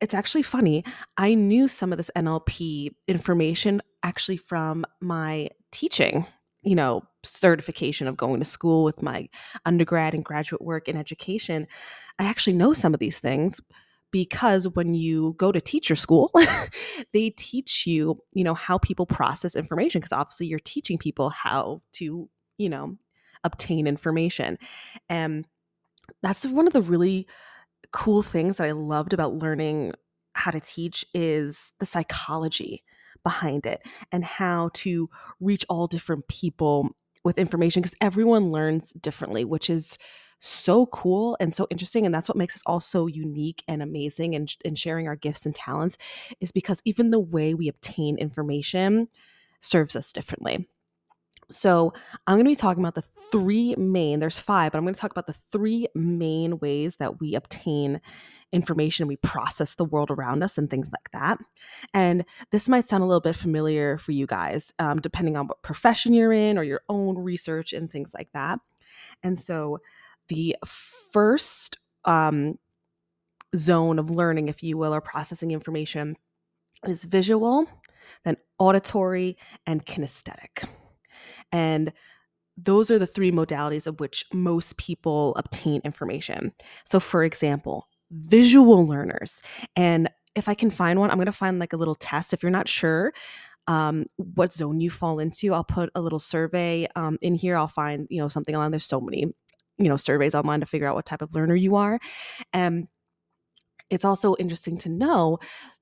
it's 0.00 0.14
actually 0.14 0.42
funny. 0.42 0.84
I 1.16 1.34
knew 1.34 1.68
some 1.68 1.92
of 1.92 1.96
this 1.96 2.10
NLP 2.16 2.90
information 3.06 3.80
actually 4.02 4.36
from 4.36 4.84
my 5.00 5.48
teaching, 5.70 6.26
you 6.62 6.74
know, 6.74 7.04
certification 7.22 8.08
of 8.08 8.16
going 8.16 8.40
to 8.40 8.44
school 8.44 8.82
with 8.82 9.00
my 9.00 9.28
undergrad 9.64 10.12
and 10.12 10.24
graduate 10.24 10.60
work 10.60 10.88
in 10.88 10.96
education. 10.96 11.68
I 12.18 12.24
actually 12.24 12.54
know 12.54 12.72
some 12.72 12.94
of 12.94 13.00
these 13.00 13.20
things 13.20 13.60
because 14.10 14.68
when 14.68 14.92
you 14.92 15.34
go 15.38 15.52
to 15.52 15.60
teacher 15.60 15.94
school, 15.94 16.32
they 17.12 17.30
teach 17.30 17.86
you, 17.86 18.18
you 18.32 18.42
know, 18.42 18.54
how 18.54 18.78
people 18.78 19.06
process 19.06 19.54
information 19.54 20.00
because 20.00 20.12
obviously 20.12 20.48
you're 20.48 20.58
teaching 20.58 20.98
people 20.98 21.30
how 21.30 21.80
to, 21.92 22.28
you 22.58 22.68
know, 22.68 22.96
obtain 23.44 23.86
information. 23.86 24.58
And 25.08 25.46
that's 26.22 26.46
one 26.46 26.66
of 26.66 26.72
the 26.72 26.82
really 26.82 27.26
cool 27.92 28.22
things 28.22 28.56
that 28.56 28.66
I 28.66 28.72
loved 28.72 29.12
about 29.12 29.34
learning 29.34 29.92
how 30.34 30.50
to 30.50 30.60
teach 30.60 31.04
is 31.14 31.72
the 31.78 31.86
psychology 31.86 32.82
behind 33.22 33.66
it 33.66 33.82
and 34.10 34.24
how 34.24 34.70
to 34.74 35.08
reach 35.40 35.64
all 35.68 35.86
different 35.86 36.26
people 36.28 36.88
with 37.24 37.38
information 37.38 37.82
because 37.82 37.96
everyone 38.00 38.50
learns 38.50 38.92
differently, 38.94 39.44
which 39.44 39.70
is 39.70 39.96
so 40.40 40.86
cool 40.86 41.36
and 41.38 41.54
so 41.54 41.68
interesting. 41.70 42.04
And 42.04 42.12
that's 42.14 42.28
what 42.28 42.36
makes 42.36 42.56
us 42.56 42.62
all 42.66 42.80
so 42.80 43.06
unique 43.06 43.62
and 43.68 43.80
amazing 43.80 44.34
and 44.34 44.52
in 44.64 44.74
sharing 44.74 45.06
our 45.06 45.14
gifts 45.14 45.46
and 45.46 45.54
talents 45.54 45.96
is 46.40 46.50
because 46.50 46.82
even 46.84 47.10
the 47.10 47.20
way 47.20 47.54
we 47.54 47.68
obtain 47.68 48.18
information 48.18 49.08
serves 49.60 49.94
us 49.94 50.12
differently. 50.12 50.66
So, 51.50 51.92
I'm 52.26 52.36
going 52.36 52.44
to 52.44 52.50
be 52.50 52.56
talking 52.56 52.82
about 52.82 52.94
the 52.94 53.08
three 53.30 53.74
main, 53.76 54.20
there's 54.20 54.38
five, 54.38 54.72
but 54.72 54.78
I'm 54.78 54.84
going 54.84 54.94
to 54.94 55.00
talk 55.00 55.10
about 55.10 55.26
the 55.26 55.38
three 55.50 55.86
main 55.94 56.58
ways 56.58 56.96
that 56.96 57.20
we 57.20 57.34
obtain 57.34 58.00
information, 58.52 59.08
we 59.08 59.16
process 59.16 59.74
the 59.74 59.84
world 59.84 60.10
around 60.10 60.42
us 60.42 60.58
and 60.58 60.68
things 60.68 60.90
like 60.92 61.10
that. 61.12 61.38
And 61.94 62.24
this 62.50 62.68
might 62.68 62.88
sound 62.88 63.02
a 63.02 63.06
little 63.06 63.20
bit 63.20 63.34
familiar 63.34 63.98
for 63.98 64.12
you 64.12 64.26
guys, 64.26 64.72
um, 64.78 65.00
depending 65.00 65.36
on 65.36 65.46
what 65.46 65.62
profession 65.62 66.12
you're 66.12 66.32
in 66.32 66.58
or 66.58 66.62
your 66.62 66.82
own 66.88 67.18
research 67.18 67.72
and 67.72 67.90
things 67.90 68.12
like 68.14 68.30
that. 68.32 68.58
And 69.22 69.38
so, 69.38 69.78
the 70.28 70.56
first 71.12 71.78
um, 72.04 72.58
zone 73.56 73.98
of 73.98 74.10
learning, 74.10 74.48
if 74.48 74.62
you 74.62 74.76
will, 74.76 74.94
or 74.94 75.00
processing 75.00 75.50
information 75.50 76.16
is 76.86 77.04
visual, 77.04 77.66
then 78.24 78.36
auditory, 78.58 79.36
and 79.66 79.84
kinesthetic. 79.84 80.68
And 81.52 81.92
those 82.56 82.90
are 82.90 82.98
the 82.98 83.06
three 83.06 83.32
modalities 83.32 83.86
of 83.86 84.00
which 84.00 84.24
most 84.32 84.76
people 84.76 85.34
obtain 85.36 85.80
information. 85.84 86.52
So, 86.84 87.00
for 87.00 87.24
example, 87.24 87.88
visual 88.10 88.86
learners. 88.86 89.40
And 89.74 90.10
if 90.34 90.48
I 90.48 90.54
can 90.54 90.70
find 90.70 90.98
one, 90.98 91.10
I'm 91.10 91.16
going 91.16 91.26
to 91.26 91.32
find 91.32 91.58
like 91.58 91.72
a 91.72 91.78
little 91.78 91.94
test. 91.94 92.32
If 92.32 92.42
you're 92.42 92.50
not 92.50 92.68
sure 92.68 93.12
um, 93.68 94.06
what 94.16 94.52
zone 94.52 94.80
you 94.80 94.90
fall 94.90 95.18
into, 95.18 95.54
I'll 95.54 95.64
put 95.64 95.90
a 95.94 96.00
little 96.00 96.18
survey 96.18 96.88
um, 96.96 97.18
in 97.22 97.34
here. 97.34 97.56
I'll 97.56 97.68
find, 97.68 98.06
you 98.10 98.20
know, 98.20 98.28
something 98.28 98.54
online. 98.54 98.70
There's 98.70 98.84
so 98.84 99.00
many, 99.00 99.32
you 99.78 99.88
know, 99.88 99.96
surveys 99.96 100.34
online 100.34 100.60
to 100.60 100.66
figure 100.66 100.86
out 100.86 100.94
what 100.94 101.06
type 101.06 101.22
of 101.22 101.34
learner 101.34 101.54
you 101.54 101.76
are. 101.76 101.98
And 102.52 102.88
it's 103.88 104.04
also 104.04 104.34
interesting 104.36 104.78
to 104.78 104.88
know 104.88 105.38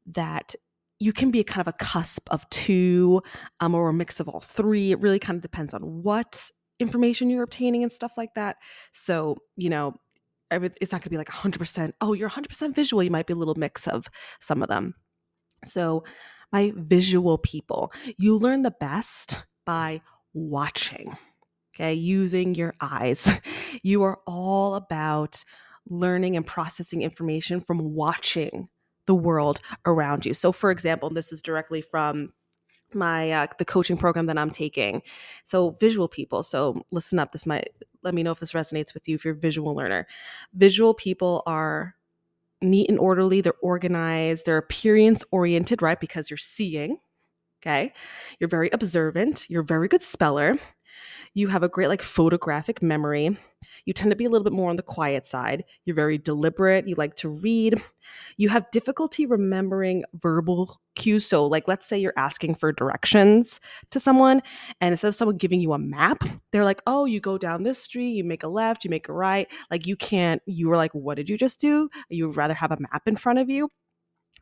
that 0.06 0.54
you 1.00 1.14
can 1.14 1.30
be 1.30 1.42
kind 1.42 1.66
of 1.66 1.68
a 1.68 1.76
cusp 1.76 2.28
of 2.30 2.48
two 2.50 3.22
um, 3.58 3.74
or 3.74 3.88
a 3.88 3.92
mix 3.92 4.20
of 4.20 4.28
all 4.28 4.40
three. 4.40 4.92
It 4.92 5.00
really 5.00 5.18
kind 5.18 5.36
of 5.36 5.42
depends 5.42 5.72
on 5.74 5.82
what 6.02 6.50
information 6.78 7.30
you're 7.30 7.42
obtaining 7.42 7.82
and 7.82 7.92
stuff 7.92 8.12
like 8.16 8.34
that. 8.34 8.56
So, 8.92 9.38
you 9.56 9.70
know, 9.70 9.94
it's 10.50 10.92
not 10.92 11.00
going 11.00 11.04
to 11.04 11.10
be 11.10 11.16
like 11.16 11.28
100%. 11.28 11.92
Oh, 12.00 12.12
you're 12.12 12.28
100% 12.28 12.74
visual. 12.74 13.02
You 13.02 13.10
might 13.10 13.26
be 13.26 13.32
a 13.32 13.36
little 13.36 13.54
mix 13.54 13.88
of 13.88 14.08
some 14.40 14.62
of 14.62 14.68
them. 14.68 14.94
So, 15.64 16.04
my 16.52 16.72
visual 16.76 17.38
people, 17.38 17.92
you 18.18 18.36
learn 18.36 18.62
the 18.62 18.72
best 18.72 19.44
by 19.64 20.00
watching, 20.34 21.16
okay, 21.74 21.94
using 21.94 22.54
your 22.54 22.74
eyes. 22.80 23.30
You 23.82 24.02
are 24.02 24.18
all 24.26 24.74
about 24.74 25.44
learning 25.88 26.36
and 26.36 26.44
processing 26.44 27.02
information 27.02 27.60
from 27.60 27.94
watching 27.94 28.68
the 29.10 29.14
world 29.16 29.60
around 29.86 30.24
you. 30.24 30.32
So, 30.32 30.52
for 30.52 30.70
example, 30.70 31.10
this 31.10 31.32
is 31.32 31.42
directly 31.42 31.80
from 31.80 32.32
my 32.94 33.32
uh, 33.32 33.46
the 33.58 33.64
coaching 33.64 33.96
program 33.96 34.26
that 34.26 34.38
I'm 34.38 34.52
taking. 34.52 35.02
So, 35.44 35.76
visual 35.80 36.06
people. 36.06 36.44
So, 36.44 36.80
listen 36.92 37.18
up. 37.18 37.32
This 37.32 37.44
might 37.44 37.70
let 38.04 38.14
me 38.14 38.22
know 38.22 38.30
if 38.30 38.38
this 38.38 38.52
resonates 38.52 38.94
with 38.94 39.08
you 39.08 39.16
if 39.16 39.24
you're 39.24 39.34
a 39.34 39.36
visual 39.36 39.74
learner. 39.74 40.06
Visual 40.54 40.94
people 40.94 41.42
are 41.44 41.96
neat 42.62 42.88
and 42.88 43.00
orderly. 43.00 43.40
They're 43.40 43.52
organized. 43.62 44.46
They're 44.46 44.58
appearance 44.58 45.24
oriented, 45.32 45.82
right? 45.82 45.98
Because 45.98 46.30
you're 46.30 46.36
seeing. 46.36 46.98
Okay. 47.60 47.92
You're 48.38 48.48
very 48.48 48.70
observant. 48.72 49.50
You're 49.50 49.62
a 49.62 49.66
very 49.66 49.88
good 49.88 50.02
speller. 50.02 50.54
You 51.34 51.48
have 51.48 51.62
a 51.62 51.68
great 51.68 51.88
like 51.88 52.02
photographic 52.02 52.82
memory. 52.82 53.36
You 53.84 53.92
tend 53.92 54.10
to 54.10 54.16
be 54.16 54.24
a 54.24 54.30
little 54.30 54.44
bit 54.44 54.52
more 54.52 54.70
on 54.70 54.76
the 54.76 54.82
quiet 54.82 55.26
side. 55.26 55.64
You're 55.84 55.96
very 55.96 56.18
deliberate. 56.18 56.86
You 56.86 56.94
like 56.96 57.16
to 57.16 57.28
read. 57.28 57.80
You 58.36 58.48
have 58.48 58.70
difficulty 58.70 59.26
remembering 59.26 60.04
verbal 60.14 60.80
cues. 60.96 61.26
So, 61.26 61.46
like, 61.46 61.68
let's 61.68 61.86
say 61.86 61.98
you're 61.98 62.12
asking 62.16 62.56
for 62.56 62.72
directions 62.72 63.60
to 63.90 64.00
someone, 64.00 64.42
and 64.80 64.92
instead 64.92 65.08
of 65.08 65.14
someone 65.14 65.36
giving 65.36 65.60
you 65.60 65.72
a 65.72 65.78
map, 65.78 66.22
they're 66.52 66.64
like, 66.64 66.82
oh, 66.86 67.04
you 67.04 67.20
go 67.20 67.38
down 67.38 67.62
this 67.62 67.78
street, 67.78 68.10
you 68.10 68.24
make 68.24 68.42
a 68.42 68.48
left, 68.48 68.84
you 68.84 68.90
make 68.90 69.08
a 69.08 69.12
right. 69.12 69.50
Like, 69.70 69.86
you 69.86 69.96
can't, 69.96 70.42
you 70.46 70.68
were 70.68 70.76
like, 70.76 70.92
what 70.92 71.16
did 71.16 71.30
you 71.30 71.38
just 71.38 71.60
do? 71.60 71.88
You 72.08 72.28
would 72.28 72.36
rather 72.36 72.54
have 72.54 72.72
a 72.72 72.80
map 72.80 73.02
in 73.06 73.16
front 73.16 73.38
of 73.38 73.48
you, 73.48 73.70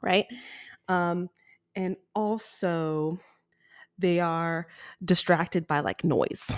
right? 0.03 0.27
Um, 0.88 1.29
and 1.75 1.97
also, 2.15 3.19
they 3.99 4.21
are 4.21 4.67
distracted 5.05 5.67
by 5.67 5.81
like 5.81 6.05
noise. 6.05 6.50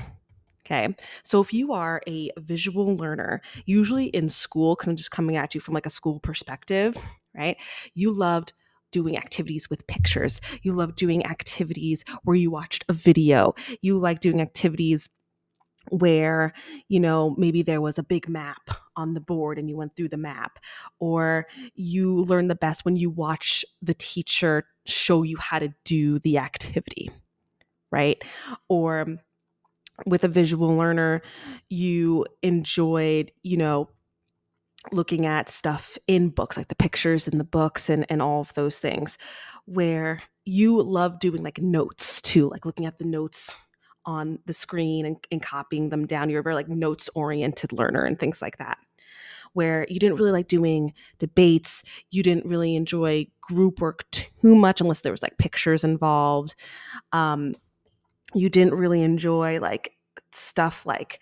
Okay. 0.64 0.94
So 1.24 1.40
if 1.40 1.52
you 1.52 1.72
are 1.72 2.00
a 2.06 2.30
visual 2.38 2.96
learner, 2.96 3.40
usually 3.66 4.06
in 4.06 4.28
school, 4.28 4.76
because 4.76 4.88
I'm 4.88 4.96
just 4.96 5.10
coming 5.10 5.36
at 5.36 5.54
you 5.54 5.60
from 5.60 5.74
like 5.74 5.86
a 5.86 5.90
school 5.90 6.20
perspective, 6.20 6.96
right? 7.34 7.56
You 7.94 8.12
loved 8.12 8.52
doing 8.92 9.16
activities 9.16 9.68
with 9.68 9.86
pictures. 9.86 10.40
You 10.62 10.72
loved 10.72 10.96
doing 10.96 11.26
activities 11.26 12.04
where 12.22 12.36
you 12.36 12.50
watched 12.50 12.84
a 12.88 12.92
video. 12.92 13.54
You 13.82 13.98
like 13.98 14.20
doing 14.20 14.40
activities 14.40 15.08
where 15.88 16.52
you 16.88 17.00
know 17.00 17.34
maybe 17.38 17.62
there 17.62 17.80
was 17.80 17.98
a 17.98 18.02
big 18.02 18.28
map 18.28 18.70
on 18.96 19.14
the 19.14 19.20
board 19.20 19.58
and 19.58 19.68
you 19.68 19.76
went 19.76 19.96
through 19.96 20.10
the 20.10 20.16
map 20.16 20.58
or 20.98 21.46
you 21.74 22.16
learn 22.24 22.48
the 22.48 22.54
best 22.54 22.84
when 22.84 22.96
you 22.96 23.08
watch 23.08 23.64
the 23.80 23.94
teacher 23.94 24.66
show 24.86 25.22
you 25.22 25.38
how 25.38 25.58
to 25.58 25.72
do 25.84 26.18
the 26.18 26.36
activity 26.36 27.10
right? 27.90 28.22
Or 28.68 29.06
with 30.06 30.24
a 30.24 30.28
visual 30.28 30.74
learner 30.76 31.20
you 31.68 32.24
enjoyed 32.42 33.30
you 33.42 33.54
know 33.54 33.86
looking 34.92 35.26
at 35.26 35.50
stuff 35.50 35.98
in 36.06 36.30
books 36.30 36.56
like 36.56 36.68
the 36.68 36.74
pictures 36.74 37.28
in 37.28 37.36
the 37.36 37.44
books 37.44 37.90
and 37.90 38.06
and 38.08 38.22
all 38.22 38.40
of 38.40 38.54
those 38.54 38.78
things 38.78 39.18
where 39.66 40.22
you 40.46 40.80
love 40.80 41.18
doing 41.18 41.42
like 41.42 41.58
notes 41.58 42.22
too 42.22 42.48
like 42.48 42.64
looking 42.64 42.86
at 42.86 42.98
the 42.98 43.04
notes 43.04 43.54
on 44.06 44.38
the 44.46 44.54
screen 44.54 45.06
and, 45.06 45.16
and 45.30 45.42
copying 45.42 45.90
them 45.90 46.06
down. 46.06 46.30
You're 46.30 46.40
a 46.40 46.44
very 46.44 46.54
like 46.54 46.68
notes 46.68 47.10
oriented 47.14 47.72
learner 47.72 48.04
and 48.04 48.18
things 48.18 48.40
like 48.42 48.58
that 48.58 48.78
where 49.52 49.84
you 49.88 49.98
didn't 49.98 50.16
really 50.16 50.30
like 50.30 50.46
doing 50.46 50.94
debates. 51.18 51.82
You 52.10 52.22
didn't 52.22 52.46
really 52.46 52.76
enjoy 52.76 53.26
group 53.40 53.80
work 53.80 54.08
too 54.12 54.54
much 54.54 54.80
unless 54.80 55.00
there 55.00 55.12
was 55.12 55.22
like 55.22 55.38
pictures 55.38 55.82
involved. 55.82 56.54
Um, 57.12 57.54
you 58.34 58.48
didn't 58.48 58.74
really 58.74 59.02
enjoy 59.02 59.60
like 59.60 59.92
stuff 60.32 60.86
like 60.86 61.20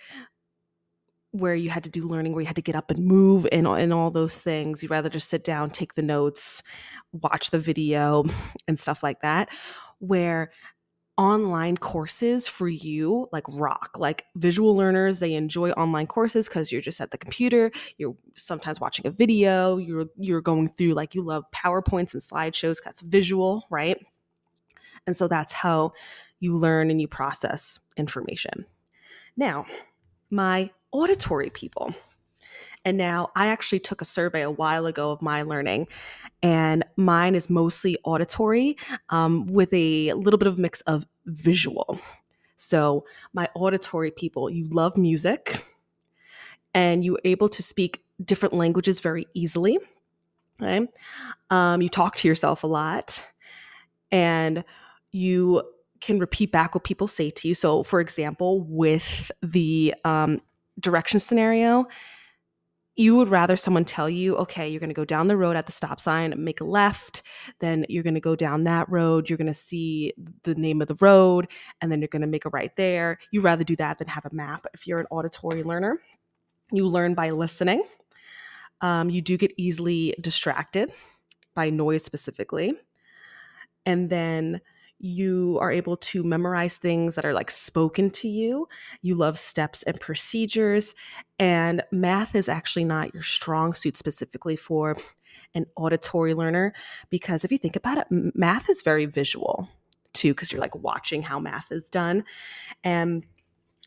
where 1.33 1.55
you 1.55 1.71
had 1.71 1.85
to 1.85 1.91
do 1.91 2.03
learning 2.03 2.33
where 2.33 2.41
you 2.41 2.47
had 2.47 2.57
to 2.57 2.63
get 2.63 2.75
up 2.75 2.91
and 2.91 3.05
move 3.05 3.47
and, 3.53 3.67
and 3.67 3.93
all 3.93 4.11
those 4.11 4.41
things. 4.41 4.83
You'd 4.83 4.91
rather 4.91 5.11
just 5.11 5.29
sit 5.29 5.45
down 5.45 5.71
take 5.71 5.95
the 5.95 6.03
notes 6.03 6.63
watch 7.13 7.51
the 7.51 7.59
video 7.59 8.25
and 8.69 8.79
stuff 8.79 9.03
like 9.03 9.21
that. 9.23 9.49
Where 9.99 10.51
online 11.17 11.77
courses 11.77 12.47
for 12.47 12.69
you 12.69 13.29
like 13.33 13.45
rock. 13.49 13.91
Like 13.99 14.25
visual 14.37 14.77
learners 14.77 15.19
they 15.19 15.35
enjoy 15.35 15.71
online 15.73 16.07
courses 16.07 16.49
because 16.49 16.71
you're 16.71 16.81
just 16.81 17.01
at 17.01 17.11
the 17.11 17.19
computer 17.19 17.73
you're 17.99 18.15
sometimes 18.37 18.81
watching 18.81 19.05
a 19.05 19.11
video 19.11 19.79
you're 19.79 20.07
you're 20.17 20.41
going 20.41 20.69
through 20.69 20.95
like 20.95 21.17
you 21.17 21.23
love 21.25 21.43
powerpoints 21.53 22.13
and 22.13 22.23
slideshows 22.23 22.77
that's 22.85 23.01
visual 23.03 23.67
right? 23.69 23.99
And 25.09 25.17
so 25.17 25.27
that's 25.27 25.53
how 25.53 25.93
you 26.41 26.57
learn 26.57 26.91
and 26.91 27.01
you 27.01 27.09
process 27.09 27.81
information 27.97 28.67
now, 29.39 29.67
my 30.31 30.71
auditory 30.91 31.49
people. 31.49 31.95
And 32.85 32.99
now 32.99 33.31
I 33.37 33.47
actually 33.47 33.79
took 33.79 34.03
a 34.03 34.05
survey 34.05 34.43
a 34.43 34.51
while 34.51 34.87
ago 34.87 35.13
of 35.13 35.23
my 35.23 35.43
learning, 35.43 35.87
and 36.43 36.85
mine 36.97 37.37
is 37.37 37.49
mostly 37.49 37.97
auditory 38.05 38.77
um, 39.11 39.47
with 39.47 39.73
a 39.73 40.13
little 40.15 40.39
bit 40.39 40.49
of 40.49 40.59
mix 40.59 40.81
of 40.83 41.07
visual. 41.27 42.01
So, 42.57 43.05
my 43.33 43.49
auditory 43.55 44.11
people, 44.11 44.51
you 44.51 44.69
love 44.69 44.97
music 44.97 45.65
and 46.75 47.05
you're 47.05 47.21
able 47.25 47.49
to 47.51 47.63
speak 47.63 48.03
different 48.25 48.55
languages 48.55 48.99
very 48.99 49.27
easily. 49.35 49.79
Right? 50.61 50.89
Um, 51.51 51.81
you 51.81 51.89
talk 51.89 52.17
to 52.17 52.29
yourself 52.29 52.65
a 52.65 52.67
lot 52.67 53.25
and 54.11 54.65
you 55.13 55.63
can 56.01 56.19
repeat 56.19 56.53
back 56.53 56.75
what 56.75 56.85
people 56.85 57.07
say 57.07 57.31
to 57.31 57.49
you. 57.49 57.55
So, 57.55 57.83
for 57.83 58.01
example, 58.01 58.63
with 58.63 59.31
the 59.43 59.95
um, 60.05 60.41
direction 60.81 61.21
scenario, 61.21 61.87
you 62.99 63.15
would 63.15 63.29
rather 63.29 63.57
someone 63.57 63.85
tell 63.85 64.11
you, 64.11 64.37
okay, 64.37 64.69
you're 64.69 64.81
going 64.81 64.91
to 64.91 64.95
go 64.95 65.05
down 65.05 65.29
the 65.29 65.37
road 65.37 65.57
at 65.57 65.67
the 65.67 65.73
stop 65.73 66.01
sign, 66.01 66.35
make 66.37 66.61
a 66.61 66.65
left, 66.65 67.23
then 67.61 67.87
you're 67.89 68.03
going 68.03 68.15
to 68.15 68.21
go 68.21 68.35
down 68.35 68.65
that 68.65 68.89
road, 68.89 69.31
you're 69.31 69.37
going 69.37 69.47
to 69.47 69.55
see 69.55 70.13
the 70.43 70.57
name 70.57 70.83
of 70.83 70.89
the 70.89 70.97
road, 71.01 71.47
and 71.81 71.93
then 71.93 72.01
you're 72.01 72.09
going 72.09 72.23
to 72.23 72.27
make 72.27 72.45
a 72.45 72.51
right 72.51 72.75
there. 72.75 73.19
You'd 73.31 73.45
rather 73.45 73.63
do 73.63 73.77
that 73.77 73.99
than 73.99 74.09
have 74.09 74.27
a 74.27 74.35
map. 74.35 74.67
If 74.75 74.85
you're 74.85 74.99
an 74.99 75.07
auditory 75.13 75.63
learner, 75.63 75.97
you 76.73 76.89
learn 76.89 77.15
by 77.15 77.31
listening. 77.31 77.85
Um, 78.81 79.11
you 79.11 79.23
do 79.23 79.37
get 79.37 79.53
easily 79.57 80.15
distracted 80.21 80.93
by 81.55 81.71
noise 81.71 82.05
specifically. 82.05 82.75
And 83.87 84.11
then 84.11 84.61
you 84.99 85.59
are 85.61 85.71
able 85.71 85.97
to 85.97 86.23
memorize 86.25 86.77
things 86.77 87.15
that 87.15 87.25
are 87.25 87.33
like 87.33 87.51
spoken 87.51 88.11
to 88.11 88.29
you. 88.29 88.69
You 89.03 89.15
love 89.15 89.39
steps 89.39 89.83
and 89.85 89.99
procedures. 90.01 90.95
And 91.39 91.83
math 91.93 92.35
is 92.35 92.49
actually 92.49 92.85
not 92.85 93.15
your 93.15 93.23
strong 93.23 93.73
suit 93.73 93.97
specifically 93.97 94.57
for 94.57 94.97
an 95.55 95.67
auditory 95.77 96.35
learner 96.35 96.75
because 97.11 97.45
if 97.45 97.53
you 97.53 97.59
think 97.59 97.77
about 97.77 97.99
it, 97.99 98.07
math 98.11 98.69
is 98.69 98.83
very 98.83 99.07
visual 99.07 99.69
too, 100.13 100.33
because 100.33 100.53
you're 100.53 100.61
like 100.61 100.75
watching 100.75 101.23
how 101.23 101.39
math 101.39 101.71
is 101.71 101.89
done. 101.91 102.25
And 102.83 103.25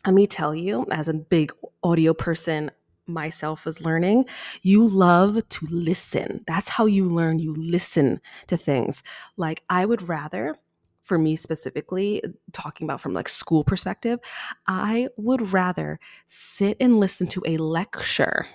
let 0.06 0.14
me 0.14 0.26
tell 0.26 0.54
you, 0.54 0.86
as 0.90 1.08
a 1.08 1.14
big 1.14 1.52
audio 1.82 2.14
person, 2.14 2.70
myself 3.06 3.64
was 3.64 3.80
learning, 3.80 4.24
you 4.62 4.86
love 4.86 5.46
to 5.48 5.66
listen. 5.70 6.42
That's 6.46 6.68
how 6.68 6.86
you 6.86 7.04
learn. 7.08 7.38
You 7.38 7.52
listen 7.54 8.20
to 8.46 8.56
things. 8.56 9.02
Like, 9.36 9.62
I 9.68 9.84
would 9.84 10.08
rather 10.08 10.56
for 11.04 11.18
me 11.18 11.36
specifically, 11.36 12.22
talking 12.52 12.86
about 12.86 13.00
from 13.00 13.12
like 13.12 13.28
school 13.28 13.64
perspective, 13.64 14.20
I 14.66 15.08
would 15.16 15.52
rather 15.52 15.98
sit 16.28 16.76
and 16.80 17.00
listen 17.00 17.26
to 17.28 17.42
a 17.46 17.56
lecture 17.56 18.46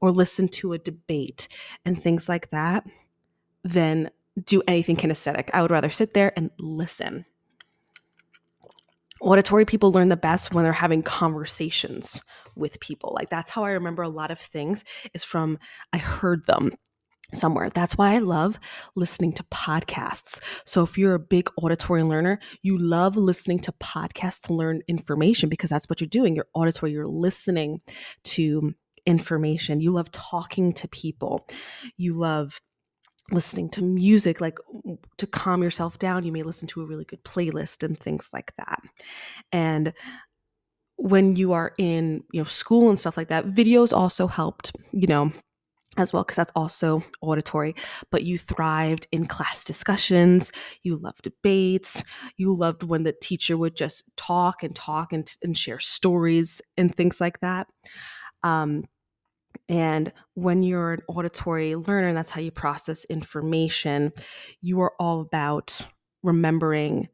or 0.00 0.10
listen 0.10 0.48
to 0.48 0.72
a 0.72 0.78
debate 0.78 1.48
and 1.84 2.00
things 2.00 2.28
like 2.28 2.50
that 2.50 2.84
than 3.64 4.10
do 4.44 4.62
anything 4.66 4.96
kinesthetic. 4.96 5.50
I 5.52 5.62
would 5.62 5.70
rather 5.70 5.90
sit 5.90 6.14
there 6.14 6.32
and 6.36 6.50
listen. 6.58 7.26
Auditory 9.20 9.66
people 9.66 9.92
learn 9.92 10.08
the 10.08 10.16
best 10.16 10.54
when 10.54 10.64
they're 10.64 10.72
having 10.72 11.02
conversations 11.02 12.22
with 12.56 12.80
people. 12.80 13.12
Like 13.14 13.28
that's 13.28 13.50
how 13.50 13.64
I 13.64 13.72
remember 13.72 14.02
a 14.02 14.08
lot 14.08 14.30
of 14.30 14.38
things 14.38 14.84
is 15.12 15.24
from 15.24 15.58
I 15.92 15.98
heard 15.98 16.46
them 16.46 16.72
somewhere. 17.32 17.70
That's 17.70 17.96
why 17.96 18.14
I 18.14 18.18
love 18.18 18.58
listening 18.96 19.32
to 19.34 19.42
podcasts. 19.44 20.40
So 20.64 20.82
if 20.82 20.96
you're 20.98 21.14
a 21.14 21.18
big 21.18 21.50
auditory 21.56 22.02
learner, 22.02 22.38
you 22.62 22.78
love 22.78 23.16
listening 23.16 23.60
to 23.60 23.72
podcasts 23.72 24.46
to 24.46 24.54
learn 24.54 24.82
information 24.88 25.48
because 25.48 25.70
that's 25.70 25.88
what 25.88 26.00
you're 26.00 26.08
doing. 26.08 26.34
You're 26.34 26.48
auditory, 26.54 26.92
you're 26.92 27.06
listening 27.06 27.80
to 28.24 28.74
information. 29.06 29.80
You 29.80 29.92
love 29.92 30.10
talking 30.12 30.72
to 30.74 30.88
people. 30.88 31.46
You 31.96 32.14
love 32.14 32.60
listening 33.32 33.68
to 33.70 33.82
music 33.82 34.40
like 34.40 34.58
to 35.18 35.26
calm 35.26 35.62
yourself 35.62 35.98
down. 35.98 36.24
You 36.24 36.32
may 36.32 36.42
listen 36.42 36.66
to 36.68 36.82
a 36.82 36.86
really 36.86 37.04
good 37.04 37.22
playlist 37.24 37.84
and 37.84 37.98
things 37.98 38.30
like 38.32 38.52
that. 38.56 38.80
And 39.52 39.92
when 40.96 41.36
you 41.36 41.52
are 41.52 41.72
in, 41.78 42.22
you 42.32 42.40
know, 42.40 42.44
school 42.44 42.90
and 42.90 42.98
stuff 42.98 43.16
like 43.16 43.28
that, 43.28 43.46
videos 43.46 43.92
also 43.92 44.26
helped, 44.26 44.76
you 44.92 45.06
know, 45.06 45.32
as 45.96 46.12
well 46.12 46.22
because 46.22 46.36
that's 46.36 46.52
also 46.54 47.02
auditory 47.20 47.74
but 48.10 48.22
you 48.22 48.38
thrived 48.38 49.08
in 49.10 49.26
class 49.26 49.64
discussions 49.64 50.52
you 50.82 50.96
loved 50.96 51.22
debates 51.22 52.04
you 52.36 52.54
loved 52.54 52.82
when 52.82 53.02
the 53.02 53.12
teacher 53.12 53.56
would 53.56 53.74
just 53.74 54.04
talk 54.16 54.62
and 54.62 54.74
talk 54.74 55.12
and, 55.12 55.30
and 55.42 55.56
share 55.56 55.78
stories 55.78 56.62
and 56.76 56.94
things 56.94 57.20
like 57.20 57.40
that. 57.40 57.66
Um, 58.42 58.84
and 59.68 60.12
when 60.34 60.62
you're 60.62 60.94
an 60.94 61.00
auditory 61.08 61.74
learner 61.74 62.12
that's 62.14 62.30
how 62.30 62.40
you 62.40 62.50
process 62.52 63.04
information 63.06 64.12
you 64.60 64.80
are 64.80 64.92
all 64.98 65.20
about 65.20 65.86
remembering 66.22 67.08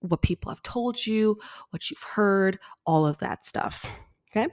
what 0.00 0.20
people 0.22 0.50
have 0.50 0.62
told 0.62 1.04
you 1.04 1.38
what 1.70 1.90
you've 1.90 2.02
heard 2.02 2.58
all 2.84 3.06
of 3.06 3.16
that 3.18 3.46
stuff 3.46 3.90
okay 4.30 4.46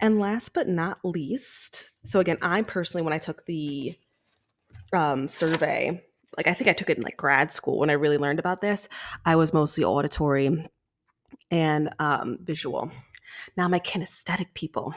and 0.00 0.18
last 0.18 0.54
but 0.54 0.68
not 0.68 0.98
least, 1.04 1.90
so 2.04 2.20
again, 2.20 2.38
I 2.42 2.62
personally, 2.62 3.02
when 3.04 3.12
I 3.12 3.18
took 3.18 3.46
the 3.46 3.94
um, 4.92 5.28
survey, 5.28 6.02
like 6.36 6.46
I 6.46 6.54
think 6.54 6.68
I 6.68 6.72
took 6.72 6.90
it 6.90 6.98
in 6.98 7.02
like 7.04 7.16
grad 7.16 7.52
school 7.52 7.78
when 7.78 7.90
I 7.90 7.94
really 7.94 8.18
learned 8.18 8.38
about 8.38 8.60
this, 8.60 8.88
I 9.24 9.36
was 9.36 9.52
mostly 9.52 9.84
auditory. 9.84 10.68
and 11.50 11.90
um, 11.98 12.38
visual. 12.42 12.90
Now, 13.56 13.68
my 13.68 13.80
kinesthetic 13.80 14.54
people, 14.54 14.94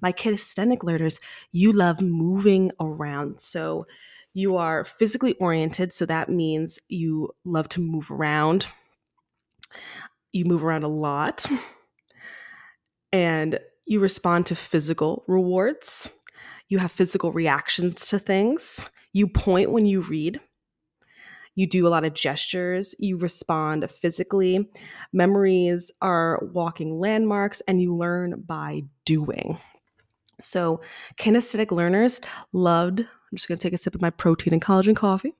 my 0.00 0.12
kinesthetic 0.12 0.82
learners, 0.82 1.20
you 1.52 1.72
love 1.72 2.00
moving 2.00 2.72
around. 2.80 3.40
So 3.40 3.86
you 4.34 4.56
are 4.56 4.84
physically 4.84 5.34
oriented. 5.34 5.92
So 5.92 6.06
that 6.06 6.28
means 6.28 6.78
you 6.88 7.30
love 7.44 7.68
to 7.70 7.80
move 7.80 8.10
around. 8.10 8.66
You 10.32 10.44
move 10.44 10.64
around 10.64 10.84
a 10.84 10.88
lot. 10.88 11.46
And 13.12 13.58
you 13.88 14.00
respond 14.00 14.44
to 14.46 14.54
physical 14.54 15.24
rewards. 15.26 16.10
You 16.68 16.78
have 16.78 16.92
physical 16.92 17.32
reactions 17.32 18.06
to 18.10 18.18
things. 18.18 18.88
You 19.14 19.26
point 19.26 19.72
when 19.72 19.86
you 19.86 20.02
read. 20.02 20.40
You 21.54 21.66
do 21.66 21.86
a 21.86 21.88
lot 21.88 22.04
of 22.04 22.12
gestures. 22.12 22.94
You 22.98 23.16
respond 23.16 23.90
physically. 23.90 24.70
Memories 25.14 25.90
are 26.02 26.38
walking 26.52 27.00
landmarks, 27.00 27.62
and 27.62 27.80
you 27.80 27.96
learn 27.96 28.44
by 28.46 28.82
doing. 29.06 29.58
So, 30.40 30.82
kinesthetic 31.16 31.72
learners 31.72 32.20
loved. 32.52 33.00
I'm 33.00 33.36
just 33.36 33.48
going 33.48 33.58
to 33.58 33.62
take 33.62 33.72
a 33.72 33.78
sip 33.78 33.94
of 33.94 34.02
my 34.02 34.10
protein 34.10 34.52
and 34.52 34.62
collagen 34.62 34.94
coffee. 34.94 35.32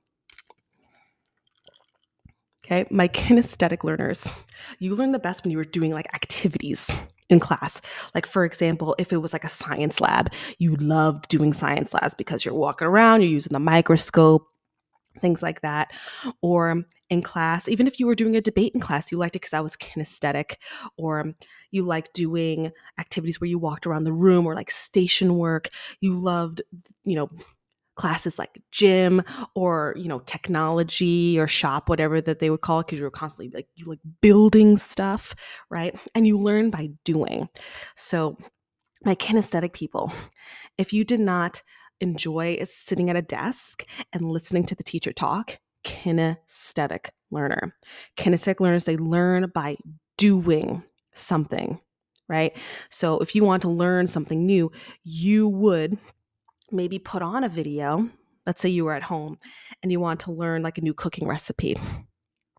Okay, 2.65 2.85
my 2.89 3.07
kinesthetic 3.09 3.83
learners, 3.83 4.33
you 4.79 4.95
learn 4.95 5.11
the 5.11 5.19
best 5.19 5.43
when 5.43 5.51
you 5.51 5.57
were 5.57 5.63
doing 5.63 5.91
like 5.93 6.13
activities 6.15 6.89
in 7.29 7.39
class. 7.39 7.81
Like, 8.15 8.25
for 8.25 8.43
example, 8.43 8.95
if 8.97 9.13
it 9.13 9.17
was 9.17 9.33
like 9.33 9.43
a 9.43 9.49
science 9.49 10.01
lab, 10.01 10.31
you 10.57 10.75
loved 10.75 11.27
doing 11.27 11.53
science 11.53 11.93
labs 11.93 12.15
because 12.15 12.43
you're 12.43 12.53
walking 12.53 12.87
around, 12.87 13.21
you're 13.21 13.29
using 13.29 13.53
the 13.53 13.59
microscope, 13.59 14.47
things 15.19 15.43
like 15.43 15.61
that. 15.61 15.91
Or 16.41 16.83
in 17.09 17.21
class, 17.21 17.67
even 17.67 17.87
if 17.87 17.99
you 17.99 18.07
were 18.07 18.15
doing 18.15 18.35
a 18.35 18.41
debate 18.41 18.73
in 18.73 18.81
class, 18.81 19.11
you 19.11 19.17
liked 19.17 19.35
it 19.35 19.41
because 19.41 19.53
I 19.53 19.61
was 19.61 19.75
kinesthetic, 19.75 20.55
or 20.97 21.33
you 21.71 21.83
like 21.83 22.13
doing 22.13 22.71
activities 22.99 23.39
where 23.39 23.49
you 23.49 23.59
walked 23.59 23.87
around 23.87 24.03
the 24.03 24.13
room 24.13 24.45
or 24.45 24.55
like 24.55 24.71
station 24.71 25.35
work. 25.35 25.69
You 26.01 26.13
loved, 26.13 26.61
you 27.03 27.15
know, 27.15 27.29
classes 27.99 28.39
like 28.39 28.61
gym 28.71 29.21
or 29.55 29.93
you 29.97 30.07
know 30.07 30.19
technology 30.19 31.37
or 31.37 31.49
shop 31.49 31.89
whatever 31.89 32.21
that 32.21 32.39
they 32.39 32.49
would 32.49 32.61
call 32.61 32.79
it 32.79 32.87
because 32.87 32.97
you 32.97 33.03
were 33.03 33.11
constantly 33.11 33.53
like 33.53 33.67
you 33.75 33.85
like 33.85 33.99
building 34.21 34.77
stuff 34.77 35.35
right? 35.69 35.93
And 36.15 36.25
you 36.25 36.37
learn 36.37 36.69
by 36.69 36.91
doing. 37.03 37.49
So 37.95 38.37
my 39.03 39.15
kinesthetic 39.15 39.73
people 39.73 40.13
if 40.77 40.93
you 40.93 41.03
did 41.03 41.19
not 41.19 41.61
enjoy 41.99 42.57
sitting 42.63 43.09
at 43.09 43.17
a 43.17 43.21
desk 43.21 43.83
and 44.13 44.31
listening 44.31 44.65
to 44.67 44.75
the 44.75 44.83
teacher 44.83 45.11
talk 45.11 45.59
kinesthetic 45.83 47.09
learner. 47.31 47.75
Kinesthetic 48.15 48.61
learners 48.61 48.85
they 48.85 48.95
learn 48.95 49.51
by 49.53 49.75
doing 50.17 50.83
something 51.13 51.81
right? 52.29 52.55
So 52.91 53.19
if 53.19 53.35
you 53.35 53.43
want 53.43 53.63
to 53.63 53.69
learn 53.69 54.07
something 54.07 54.45
new 54.45 54.71
you 55.03 55.49
would 55.49 55.97
maybe 56.71 56.99
put 56.99 57.21
on 57.21 57.43
a 57.43 57.49
video. 57.49 58.09
Let's 58.45 58.61
say 58.61 58.69
you 58.69 58.85
were 58.85 58.93
at 58.93 59.03
home 59.03 59.37
and 59.83 59.91
you 59.91 59.99
want 59.99 60.21
to 60.21 60.31
learn 60.31 60.63
like 60.63 60.77
a 60.77 60.81
new 60.81 60.93
cooking 60.93 61.27
recipe, 61.27 61.77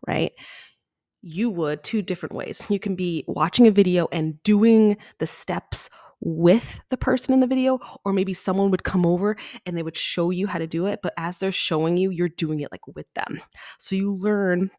right? 0.07 0.31
You 1.21 1.49
would 1.49 1.83
two 1.83 2.01
different 2.01 2.33
ways. 2.33 2.65
You 2.69 2.79
can 2.79 2.95
be 2.95 3.23
watching 3.27 3.67
a 3.67 3.71
video 3.71 4.07
and 4.11 4.41
doing 4.43 4.97
the 5.19 5.27
steps 5.27 5.89
with 6.21 6.81
the 6.89 6.97
person 6.97 7.33
in 7.33 7.39
the 7.39 7.47
video, 7.47 7.79
or 8.05 8.13
maybe 8.13 8.33
someone 8.33 8.69
would 8.69 8.83
come 8.83 9.05
over 9.05 9.35
and 9.65 9.75
they 9.75 9.83
would 9.83 9.97
show 9.97 10.29
you 10.29 10.45
how 10.47 10.59
to 10.59 10.67
do 10.67 10.85
it. 10.85 10.99
But 11.01 11.13
as 11.17 11.39
they're 11.39 11.51
showing 11.51 11.97
you, 11.97 12.11
you're 12.11 12.29
doing 12.29 12.59
it 12.59 12.71
like 12.71 12.85
with 12.87 13.11
them. 13.15 13.41
So 13.79 13.95
you 13.95 14.11
learn 14.11 14.69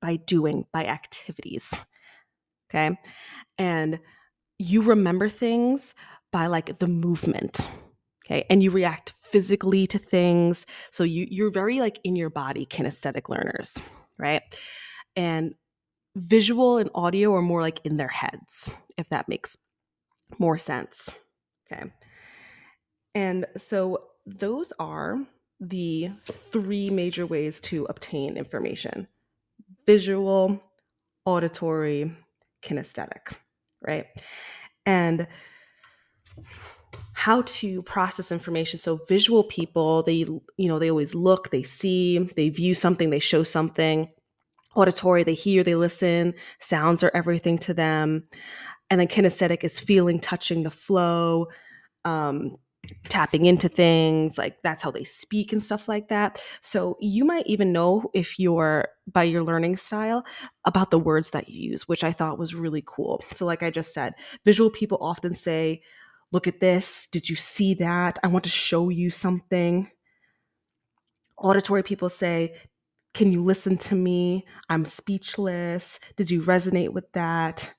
by 0.00 0.16
doing, 0.16 0.66
by 0.72 0.86
activities. 0.86 1.72
Okay. 2.68 2.98
And 3.58 4.00
you 4.58 4.82
remember 4.82 5.28
things 5.28 5.94
by 6.32 6.48
like 6.48 6.78
the 6.78 6.88
movement 6.88 7.68
okay 8.26 8.44
and 8.50 8.62
you 8.62 8.70
react 8.70 9.14
physically 9.22 9.86
to 9.88 9.98
things. 9.98 10.66
So 10.90 11.04
you 11.04 11.26
you're 11.30 11.50
very 11.50 11.80
like 11.80 12.00
in 12.04 12.16
your 12.16 12.30
body 12.30 12.66
kinesthetic 12.66 13.28
learners 13.28 13.76
right? 14.18 14.42
And 15.14 15.54
visual 16.14 16.78
and 16.78 16.90
audio 16.94 17.34
are 17.34 17.42
more 17.42 17.60
like 17.60 17.80
in 17.84 17.96
their 17.96 18.08
heads 18.08 18.70
if 18.96 19.08
that 19.10 19.28
makes 19.28 19.56
more 20.38 20.58
sense 20.58 21.14
okay? 21.70 21.92
And 23.14 23.46
so 23.56 24.04
those 24.24 24.72
are 24.78 25.18
the 25.60 26.10
three 26.24 26.90
major 26.90 27.26
ways 27.26 27.60
to 27.60 27.86
obtain 27.88 28.36
information 28.36 29.08
visual 29.86 30.62
auditory 31.24 32.10
kinesthetic 32.62 33.36
right? 33.82 34.06
And 34.84 35.26
how 37.16 37.40
to 37.46 37.82
process 37.84 38.30
information. 38.30 38.78
So 38.78 39.00
visual 39.08 39.42
people 39.42 40.02
they 40.02 40.12
you 40.12 40.42
know 40.58 40.78
they 40.78 40.90
always 40.90 41.14
look 41.14 41.50
they 41.50 41.62
see 41.62 42.18
they 42.36 42.50
view 42.50 42.74
something 42.74 43.08
they 43.08 43.18
show 43.18 43.42
something. 43.42 44.10
Auditory 44.74 45.24
they 45.24 45.32
hear 45.32 45.64
they 45.64 45.74
listen. 45.74 46.34
Sounds 46.60 47.02
are 47.02 47.10
everything 47.14 47.56
to 47.60 47.72
them. 47.72 48.28
And 48.90 49.00
then 49.00 49.08
kinesthetic 49.08 49.64
is 49.64 49.80
feeling 49.80 50.20
touching 50.20 50.62
the 50.62 50.70
flow 50.70 51.46
um, 52.04 52.56
tapping 53.08 53.46
into 53.46 53.68
things 53.68 54.36
like 54.36 54.58
that's 54.62 54.82
how 54.82 54.90
they 54.90 55.02
speak 55.02 55.54
and 55.54 55.64
stuff 55.64 55.88
like 55.88 56.08
that. 56.08 56.38
So 56.60 56.98
you 57.00 57.24
might 57.24 57.46
even 57.46 57.72
know 57.72 58.10
if 58.12 58.38
you're 58.38 58.88
by 59.10 59.22
your 59.22 59.42
learning 59.42 59.78
style 59.78 60.22
about 60.66 60.90
the 60.90 60.98
words 60.98 61.30
that 61.30 61.48
you 61.48 61.70
use 61.70 61.88
which 61.88 62.04
i 62.04 62.12
thought 62.12 62.38
was 62.38 62.54
really 62.54 62.82
cool. 62.84 63.24
So 63.32 63.46
like 63.46 63.62
i 63.62 63.70
just 63.70 63.94
said 63.94 64.12
visual 64.44 64.68
people 64.68 64.98
often 65.00 65.34
say 65.34 65.80
look 66.32 66.46
at 66.46 66.60
this. 66.60 67.08
Did 67.10 67.28
you 67.28 67.36
see 67.36 67.74
that? 67.74 68.18
I 68.22 68.28
want 68.28 68.44
to 68.44 68.50
show 68.50 68.88
you 68.88 69.10
something. 69.10 69.90
Auditory 71.38 71.82
people 71.82 72.08
say, 72.08 72.56
Can 73.14 73.32
you 73.32 73.42
listen 73.42 73.76
to 73.78 73.94
me? 73.94 74.46
I'm 74.68 74.84
speechless. 74.84 76.00
Did 76.16 76.30
you 76.30 76.42
resonate 76.42 76.90
with 76.92 77.10
that? 77.12 77.72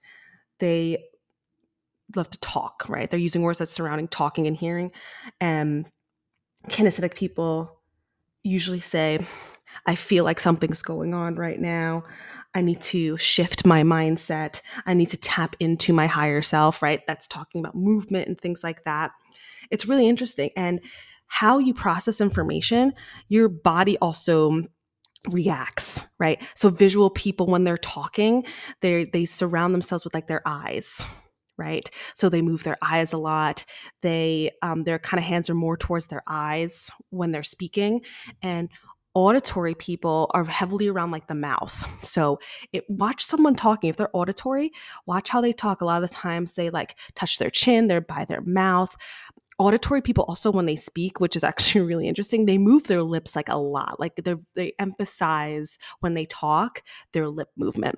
They 0.60 1.04
love 2.16 2.30
to 2.30 2.40
talk, 2.40 2.86
right? 2.88 3.10
They're 3.10 3.20
using 3.20 3.42
words 3.42 3.60
that's 3.60 3.72
surrounding 3.72 4.08
talking 4.08 4.48
and 4.48 4.56
hearing. 4.56 4.92
And 5.42 5.90
kinesthetic 6.70 7.16
people 7.16 7.82
usually 8.44 8.80
say, 8.80 9.20
I 9.86 9.96
feel 9.96 10.24
like 10.24 10.40
something's 10.40 10.82
going 10.82 11.14
on 11.14 11.36
right 11.36 11.60
now. 11.60 12.04
I 12.54 12.62
need 12.62 12.82
to 12.82 13.18
shift 13.18 13.66
my 13.66 13.84
mindset. 13.84 14.62
I 14.86 14.94
need 14.94 15.10
to 15.12 15.18
tap 15.18 15.56
into 15.60 15.94
my 15.94 16.08
higher 16.08 16.42
self, 16.42 16.82
right? 16.82 17.02
That's 17.08 17.28
talking 17.28 17.60
about 17.60 17.76
movement 17.76 18.28
and 18.28 18.40
things 18.40 18.64
like 18.64 18.84
that. 18.86 19.12
It's 19.70 19.86
really 19.86 20.08
interesting. 20.08 20.50
And 20.56 20.82
how 21.28 21.60
you 21.60 21.74
process 21.74 22.22
information, 22.22 22.94
your 23.28 23.50
body 23.50 23.98
also 24.00 24.64
reacts 25.32 26.06
right 26.20 26.42
so 26.56 26.70
visual 26.70 27.10
people 27.10 27.48
when 27.48 27.64
they're 27.64 27.78
talking 27.78 28.46
they 28.82 29.04
they 29.06 29.26
surround 29.26 29.74
themselves 29.74 30.06
with 30.06 30.14
like 30.14 30.28
their 30.28 30.42
eyes 30.46 31.04
right 31.58 31.90
so 32.14 32.30
they 32.30 32.42
move 32.42 32.64
their 32.64 32.78
eyes 32.82 33.12
a 33.14 33.18
lot 33.18 33.66
they 34.02 34.52
um, 34.62 34.84
their 34.84 35.00
kind 35.00 35.20
of 35.20 35.26
hands 35.26 35.50
are 35.50 35.56
more 35.56 35.76
towards 35.76 36.08
their 36.08 36.22
eyes 36.28 36.92
when 37.10 37.32
they're 37.32 37.44
speaking 37.44 38.02
and 38.42 38.70
auditory 39.18 39.74
people 39.74 40.30
are 40.36 40.46
heavily 40.46 40.88
around 40.88 41.10
like 41.10 41.26
the 41.26 41.34
mouth. 41.34 41.84
So 42.04 42.40
it, 42.72 42.86
watch 42.88 43.26
someone 43.26 43.56
talking. 43.56 43.90
If 43.90 43.98
they're 43.98 44.16
auditory, 44.16 44.72
watch 45.08 45.30
how 45.30 45.42
they 45.42 45.54
talk. 45.54 45.82
A 45.82 45.86
lot 45.86 46.04
of 46.04 46.08
the 46.08 46.16
times 46.16 46.54
they 46.54 46.70
like 46.70 47.00
touch 47.16 47.40
their 47.40 47.50
chin, 47.50 47.88
they're 47.88 48.00
by 48.00 48.26
their 48.26 48.42
mouth. 48.42 48.96
Auditory 49.58 50.04
people 50.04 50.24
also, 50.28 50.52
when 50.52 50.68
they 50.68 50.76
speak, 50.76 51.20
which 51.20 51.36
is 51.36 51.44
actually 51.44 51.82
really 51.82 52.08
interesting, 52.08 52.46
they 52.46 52.60
move 52.60 52.86
their 52.86 53.02
lips 53.02 53.36
like 53.36 53.50
a 53.50 53.58
lot. 53.58 54.00
Like 54.00 54.16
they 54.18 54.36
they 54.54 54.74
emphasize 54.78 55.80
when 56.00 56.14
they 56.14 56.28
talk 56.28 56.84
their 57.14 57.28
lip 57.28 57.50
movement, 57.58 57.98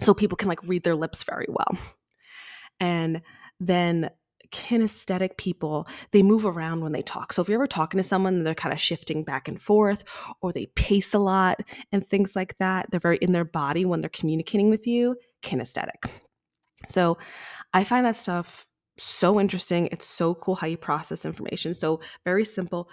so 0.00 0.12
people 0.12 0.36
can 0.36 0.48
like 0.48 0.68
read 0.68 0.84
their 0.84 0.96
lips 0.96 1.24
very 1.24 1.46
well. 1.48 1.78
And 2.78 3.22
then 3.58 4.10
kinesthetic 4.52 5.36
people, 5.36 5.88
they 6.12 6.22
move 6.22 6.44
around 6.44 6.82
when 6.82 6.92
they 6.92 7.02
talk. 7.02 7.32
So 7.32 7.42
if 7.42 7.48
you're 7.48 7.58
ever 7.58 7.66
talking 7.66 7.98
to 7.98 8.04
someone, 8.04 8.44
they're 8.44 8.54
kind 8.54 8.72
of 8.72 8.80
shifting 8.80 9.24
back 9.24 9.48
and 9.48 9.60
forth, 9.60 10.04
or 10.40 10.52
they 10.52 10.66
pace 10.66 11.14
a 11.14 11.18
lot 11.18 11.60
and 11.90 12.06
things 12.06 12.36
like 12.36 12.56
that. 12.58 12.90
They're 12.90 13.00
very 13.00 13.16
in 13.18 13.32
their 13.32 13.44
body 13.44 13.84
when 13.84 14.00
they're 14.00 14.10
communicating 14.10 14.70
with 14.70 14.86
you, 14.86 15.16
kinesthetic. 15.42 16.10
So 16.88 17.18
I 17.72 17.84
find 17.84 18.06
that 18.06 18.16
stuff 18.16 18.66
so 18.98 19.40
interesting. 19.40 19.88
It's 19.90 20.06
so 20.06 20.34
cool 20.34 20.54
how 20.54 20.66
you 20.66 20.76
process 20.76 21.24
information. 21.24 21.74
So 21.74 22.00
very 22.24 22.44
simple. 22.44 22.90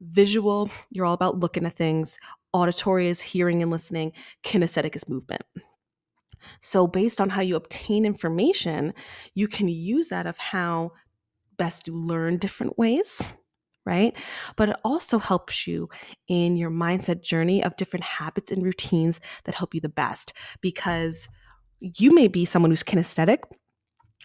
Visual, 0.00 0.70
you're 0.90 1.06
all 1.06 1.14
about 1.14 1.38
looking 1.38 1.64
at 1.64 1.74
things. 1.74 2.18
Auditory 2.52 3.06
is 3.08 3.20
hearing 3.20 3.62
and 3.62 3.70
listening. 3.70 4.12
Kinesthetic 4.44 4.96
is 4.96 5.08
movement. 5.08 5.42
So, 6.60 6.86
based 6.86 7.20
on 7.20 7.30
how 7.30 7.40
you 7.40 7.56
obtain 7.56 8.04
information, 8.04 8.94
you 9.34 9.48
can 9.48 9.68
use 9.68 10.08
that 10.08 10.26
of 10.26 10.38
how 10.38 10.92
best 11.56 11.86
to 11.86 11.92
learn 11.92 12.38
different 12.38 12.78
ways, 12.78 13.22
right? 13.84 14.14
But 14.56 14.70
it 14.70 14.76
also 14.84 15.18
helps 15.18 15.66
you 15.66 15.88
in 16.28 16.56
your 16.56 16.70
mindset 16.70 17.22
journey 17.22 17.62
of 17.62 17.76
different 17.76 18.04
habits 18.04 18.52
and 18.52 18.62
routines 18.62 19.20
that 19.44 19.54
help 19.54 19.74
you 19.74 19.80
the 19.80 19.88
best 19.88 20.32
because 20.60 21.28
you 21.80 22.14
may 22.14 22.28
be 22.28 22.44
someone 22.44 22.70
who's 22.70 22.82
kinesthetic 22.82 23.44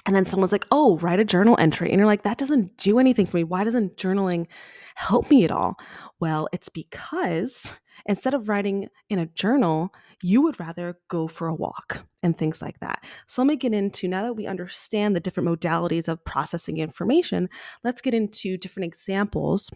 and 0.06 0.16
then 0.16 0.26
someone's 0.26 0.52
like, 0.52 0.66
oh, 0.72 0.98
write 0.98 1.20
a 1.20 1.26
journal 1.26 1.56
entry. 1.60 1.90
And 1.90 2.00
you're 2.00 2.08
like, 2.08 2.24
that 2.24 2.38
doesn't 2.38 2.78
do 2.78 2.98
anything 2.98 3.26
for 3.26 3.38
me. 3.38 3.44
Why 3.44 3.64
doesn't 3.64 3.98
journaling 3.98 4.48
help 4.96 5.30
me 5.30 5.44
at 5.44 5.52
all? 5.52 5.76
Well, 6.20 6.48
it's 6.52 6.70
because 6.70 7.74
instead 8.06 8.34
of 8.34 8.50
writing 8.50 8.88
in 9.10 9.20
a 9.20 9.26
journal, 9.28 9.94
you 10.22 10.42
would 10.42 10.60
rather 10.60 10.98
go 11.08 11.28
for 11.28 11.48
a 11.48 11.56
walk 11.56 12.06
and 12.24 12.38
things 12.38 12.62
like 12.62 12.80
that. 12.80 13.04
So 13.28 13.42
let 13.42 13.48
me 13.48 13.56
get 13.56 13.74
into 13.74 14.08
now 14.08 14.24
that 14.24 14.34
we 14.34 14.48
understand 14.48 15.16
the 15.16 15.20
different 15.20 15.50
modalities 15.50 16.08
of 16.08 16.24
processing 16.26 16.78
information, 16.78 17.50
let's 17.84 18.02
get 18.02 18.14
into 18.14 18.58
different 18.58 18.86
examples 18.86 19.70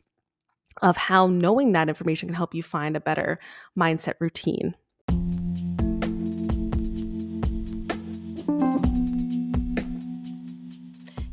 of 0.81 0.97
how 0.97 1.27
knowing 1.27 1.71
that 1.71 1.89
information 1.89 2.27
can 2.27 2.35
help 2.35 2.53
you 2.53 2.61
find 2.61 2.95
a 2.95 2.99
better 2.99 3.39
mindset 3.77 4.13
routine. 4.19 4.75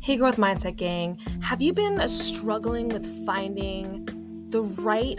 Hey, 0.01 0.17
Growth 0.17 0.35
Mindset 0.35 0.75
Gang. 0.75 1.17
Have 1.41 1.61
you 1.61 1.71
been 1.71 2.05
struggling 2.09 2.89
with 2.89 3.25
finding 3.25 4.05
the 4.49 4.61
right 4.61 5.17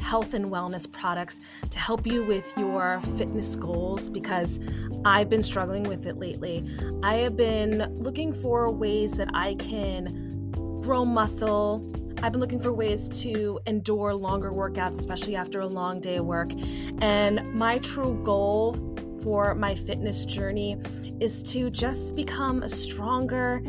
health 0.00 0.34
and 0.34 0.46
wellness 0.46 0.90
products 0.90 1.40
to 1.70 1.78
help 1.78 2.06
you 2.06 2.24
with 2.24 2.52
your 2.56 3.00
fitness 3.18 3.56
goals? 3.56 4.10
Because 4.10 4.60
I've 5.04 5.28
been 5.28 5.42
struggling 5.42 5.84
with 5.84 6.06
it 6.06 6.18
lately. 6.18 6.64
I 7.02 7.14
have 7.14 7.36
been 7.36 7.98
looking 7.98 8.32
for 8.32 8.70
ways 8.70 9.12
that 9.12 9.28
I 9.34 9.54
can 9.54 10.50
grow 10.82 11.04
muscle. 11.04 11.86
I've 12.22 12.32
been 12.32 12.40
looking 12.40 12.60
for 12.60 12.72
ways 12.72 13.08
to 13.22 13.60
endure 13.66 14.14
longer 14.14 14.52
workouts, 14.52 14.98
especially 14.98 15.36
after 15.36 15.60
a 15.60 15.66
long 15.66 16.00
day 16.00 16.16
of 16.16 16.26
work. 16.26 16.52
And 17.00 17.54
my 17.54 17.78
true 17.78 18.20
goal 18.22 18.74
for 19.22 19.54
my 19.54 19.74
fitness 19.74 20.24
journey 20.24 20.76
is 21.20 21.42
to 21.52 21.70
just 21.70 22.16
become 22.16 22.66
stronger 22.68 23.62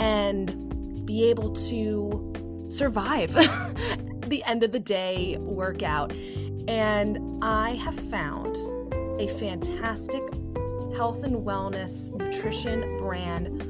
and 0.00 1.04
be 1.06 1.28
able 1.28 1.50
to 1.50 2.32
survive 2.68 3.34
the 4.30 4.44
end 4.44 4.62
of 4.62 4.72
the 4.72 4.80
day 4.80 5.36
workout. 5.38 6.12
And 6.68 7.42
I 7.42 7.70
have 7.76 7.94
found 7.94 8.56
a 9.20 9.28
fantastic 9.38 10.22
health 10.96 11.24
and 11.24 11.36
wellness 11.36 12.12
nutrition 12.14 12.96
brand, 12.98 13.60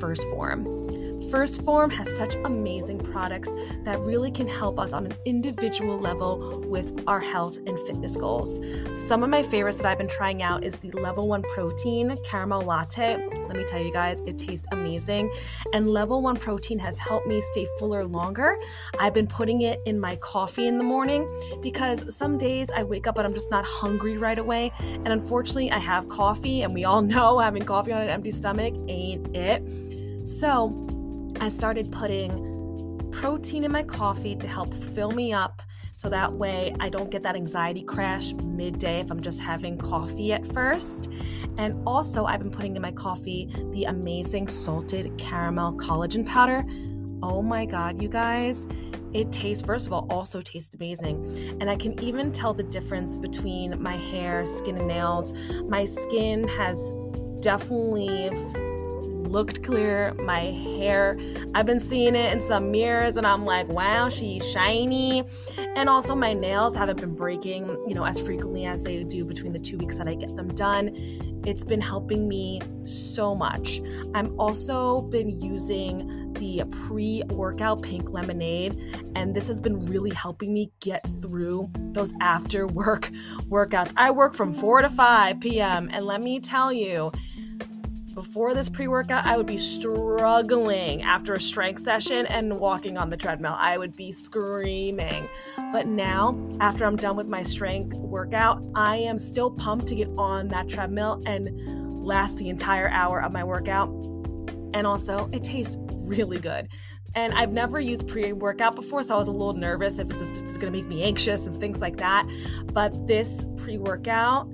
1st 0.00 0.30
Phorm. 0.30 0.85
1st 1.30 1.64
Phorm 1.64 1.90
has 1.90 2.08
such 2.16 2.36
amazing 2.44 2.98
products 2.98 3.52
that 3.82 3.98
really 4.00 4.30
can 4.30 4.46
help 4.46 4.78
us 4.78 4.92
on 4.92 5.06
an 5.06 5.14
individual 5.24 5.98
level 5.98 6.60
with 6.66 7.02
our 7.08 7.18
health 7.18 7.58
and 7.66 7.78
fitness 7.80 8.16
goals. 8.16 8.60
Some 8.94 9.24
of 9.24 9.30
my 9.30 9.42
favorites 9.42 9.80
that 9.80 9.88
I've 9.88 9.98
been 9.98 10.08
trying 10.08 10.42
out 10.42 10.62
is 10.62 10.76
the 10.76 10.92
Level 10.92 11.26
1 11.26 11.42
Protein 11.54 12.16
Caramel 12.24 12.62
Latte. 12.62 13.16
Let 13.48 13.56
me 13.56 13.64
tell 13.64 13.82
you 13.82 13.92
guys, 13.92 14.20
it 14.26 14.38
tastes 14.38 14.66
amazing. 14.70 15.32
And 15.72 15.88
Level 15.88 16.22
1 16.22 16.36
Protein 16.36 16.78
has 16.78 16.96
helped 16.96 17.26
me 17.26 17.40
stay 17.40 17.66
fuller 17.78 18.04
longer. 18.04 18.56
I've 19.00 19.14
been 19.14 19.26
putting 19.26 19.62
it 19.62 19.80
in 19.84 19.98
my 19.98 20.16
coffee 20.16 20.68
in 20.68 20.78
the 20.78 20.84
morning 20.84 21.28
because 21.60 22.14
some 22.14 22.38
days 22.38 22.70
I 22.70 22.84
wake 22.84 23.08
up 23.08 23.18
and 23.18 23.26
I'm 23.26 23.34
just 23.34 23.50
not 23.50 23.64
hungry 23.64 24.16
right 24.16 24.38
away. 24.38 24.72
And 24.80 25.08
unfortunately, 25.08 25.72
I 25.72 25.78
have 25.78 26.08
coffee, 26.08 26.62
and 26.62 26.72
we 26.72 26.84
all 26.84 27.02
know 27.16 27.40
having 27.40 27.64
coffee 27.64 27.92
on 27.92 28.02
an 28.02 28.10
empty 28.10 28.30
stomach 28.30 28.74
ain't 28.88 29.36
it. 29.36 29.62
So, 30.26 30.86
I 31.40 31.48
started 31.48 31.92
putting 31.92 33.10
protein 33.12 33.64
in 33.64 33.72
my 33.72 33.82
coffee 33.82 34.34
to 34.36 34.46
help 34.46 34.72
fill 34.74 35.10
me 35.10 35.32
up 35.32 35.62
so 35.94 36.08
that 36.08 36.32
way 36.32 36.74
I 36.80 36.88
don't 36.88 37.10
get 37.10 37.22
that 37.22 37.36
anxiety 37.36 37.82
crash 37.82 38.34
midday 38.34 39.00
if 39.00 39.10
I'm 39.10 39.20
just 39.20 39.40
having 39.40 39.78
coffee 39.78 40.32
at 40.32 40.46
first. 40.52 41.10
And 41.56 41.82
also, 41.86 42.26
I've 42.26 42.40
been 42.40 42.50
putting 42.50 42.76
in 42.76 42.82
my 42.82 42.92
coffee 42.92 43.50
the 43.72 43.84
amazing 43.84 44.48
salted 44.48 45.16
caramel 45.16 45.74
collagen 45.78 46.26
powder. 46.26 46.64
Oh 47.22 47.40
my 47.40 47.64
god, 47.64 48.02
you 48.02 48.08
guys. 48.08 48.66
It 49.14 49.32
tastes, 49.32 49.64
first 49.64 49.86
of 49.86 49.94
all, 49.94 50.06
also 50.10 50.42
tastes 50.42 50.74
amazing. 50.74 51.56
And 51.60 51.70
I 51.70 51.76
can 51.76 51.98
even 52.02 52.32
tell 52.32 52.52
the 52.52 52.64
difference 52.64 53.16
between 53.16 53.80
my 53.82 53.96
hair, 53.96 54.44
skin, 54.44 54.76
and 54.76 54.86
nails. 54.86 55.32
My 55.66 55.86
skin 55.86 56.46
has 56.48 56.92
definitely 57.40 58.30
looked 59.26 59.62
clear. 59.62 60.14
My 60.14 60.40
hair, 60.40 61.18
I've 61.54 61.66
been 61.66 61.80
seeing 61.80 62.14
it 62.14 62.32
in 62.32 62.40
some 62.40 62.70
mirrors 62.70 63.16
and 63.16 63.26
I'm 63.26 63.44
like, 63.44 63.68
wow, 63.68 64.08
she's 64.08 64.48
shiny. 64.50 65.24
And 65.56 65.88
also, 65.88 66.14
my 66.14 66.32
nails 66.32 66.74
haven't 66.74 67.00
been 67.00 67.14
breaking, 67.14 67.66
you 67.86 67.94
know, 67.94 68.04
as 68.04 68.18
frequently 68.18 68.66
as 68.66 68.82
they 68.82 69.02
do 69.04 69.24
between 69.24 69.52
the 69.52 69.58
two 69.58 69.78
weeks 69.78 69.98
that 69.98 70.08
I 70.08 70.14
get 70.14 70.36
them 70.36 70.54
done. 70.54 70.94
It's 71.46 71.62
been 71.62 71.80
helping 71.80 72.26
me 72.26 72.60
so 72.84 73.34
much. 73.34 73.80
I'm 74.14 74.38
also 74.38 75.02
been 75.02 75.30
using 75.30 76.32
the 76.34 76.64
pre 76.86 77.22
workout 77.30 77.82
pink 77.82 78.10
lemonade, 78.10 78.76
and 79.14 79.34
this 79.34 79.48
has 79.48 79.60
been 79.60 79.86
really 79.86 80.10
helping 80.10 80.52
me 80.52 80.70
get 80.80 81.06
through 81.22 81.70
those 81.92 82.12
after 82.20 82.66
work 82.66 83.10
workouts. 83.48 83.92
I 83.96 84.10
work 84.10 84.34
from 84.34 84.52
4 84.52 84.82
to 84.82 84.88
5 84.90 85.40
p.m., 85.40 85.88
and 85.92 86.04
let 86.04 86.20
me 86.20 86.40
tell 86.40 86.72
you, 86.72 87.12
before 88.16 88.54
this 88.54 88.70
pre 88.70 88.88
workout, 88.88 89.26
I 89.26 89.36
would 89.36 89.46
be 89.46 89.58
struggling 89.58 91.02
after 91.02 91.34
a 91.34 91.40
strength 91.40 91.84
session 91.84 92.24
and 92.26 92.58
walking 92.58 92.96
on 92.96 93.10
the 93.10 93.16
treadmill. 93.16 93.54
I 93.58 93.76
would 93.76 93.94
be 93.94 94.10
screaming. 94.10 95.28
But 95.70 95.86
now, 95.86 96.34
after 96.58 96.86
I'm 96.86 96.96
done 96.96 97.16
with 97.16 97.28
my 97.28 97.42
strength 97.42 97.94
workout, 97.94 98.62
I 98.74 98.96
am 98.96 99.18
still 99.18 99.50
pumped 99.50 99.86
to 99.88 99.94
get 99.94 100.08
on 100.16 100.48
that 100.48 100.66
treadmill 100.66 101.22
and 101.26 102.04
last 102.04 102.38
the 102.38 102.48
entire 102.48 102.88
hour 102.88 103.22
of 103.22 103.32
my 103.32 103.44
workout. 103.44 103.90
And 104.72 104.86
also, 104.86 105.28
it 105.32 105.44
tastes 105.44 105.76
really 105.90 106.38
good. 106.38 106.68
And 107.14 107.34
I've 107.34 107.52
never 107.52 107.78
used 107.78 108.08
pre 108.08 108.32
workout 108.32 108.76
before, 108.76 109.02
so 109.02 109.14
I 109.14 109.18
was 109.18 109.28
a 109.28 109.32
little 109.32 109.52
nervous 109.52 109.98
if 109.98 110.10
it's, 110.10 110.40
it's 110.40 110.56
gonna 110.56 110.72
make 110.72 110.86
me 110.86 111.02
anxious 111.02 111.46
and 111.46 111.60
things 111.60 111.82
like 111.82 111.98
that. 111.98 112.26
But 112.72 113.06
this 113.06 113.44
pre 113.58 113.76
workout 113.76 114.50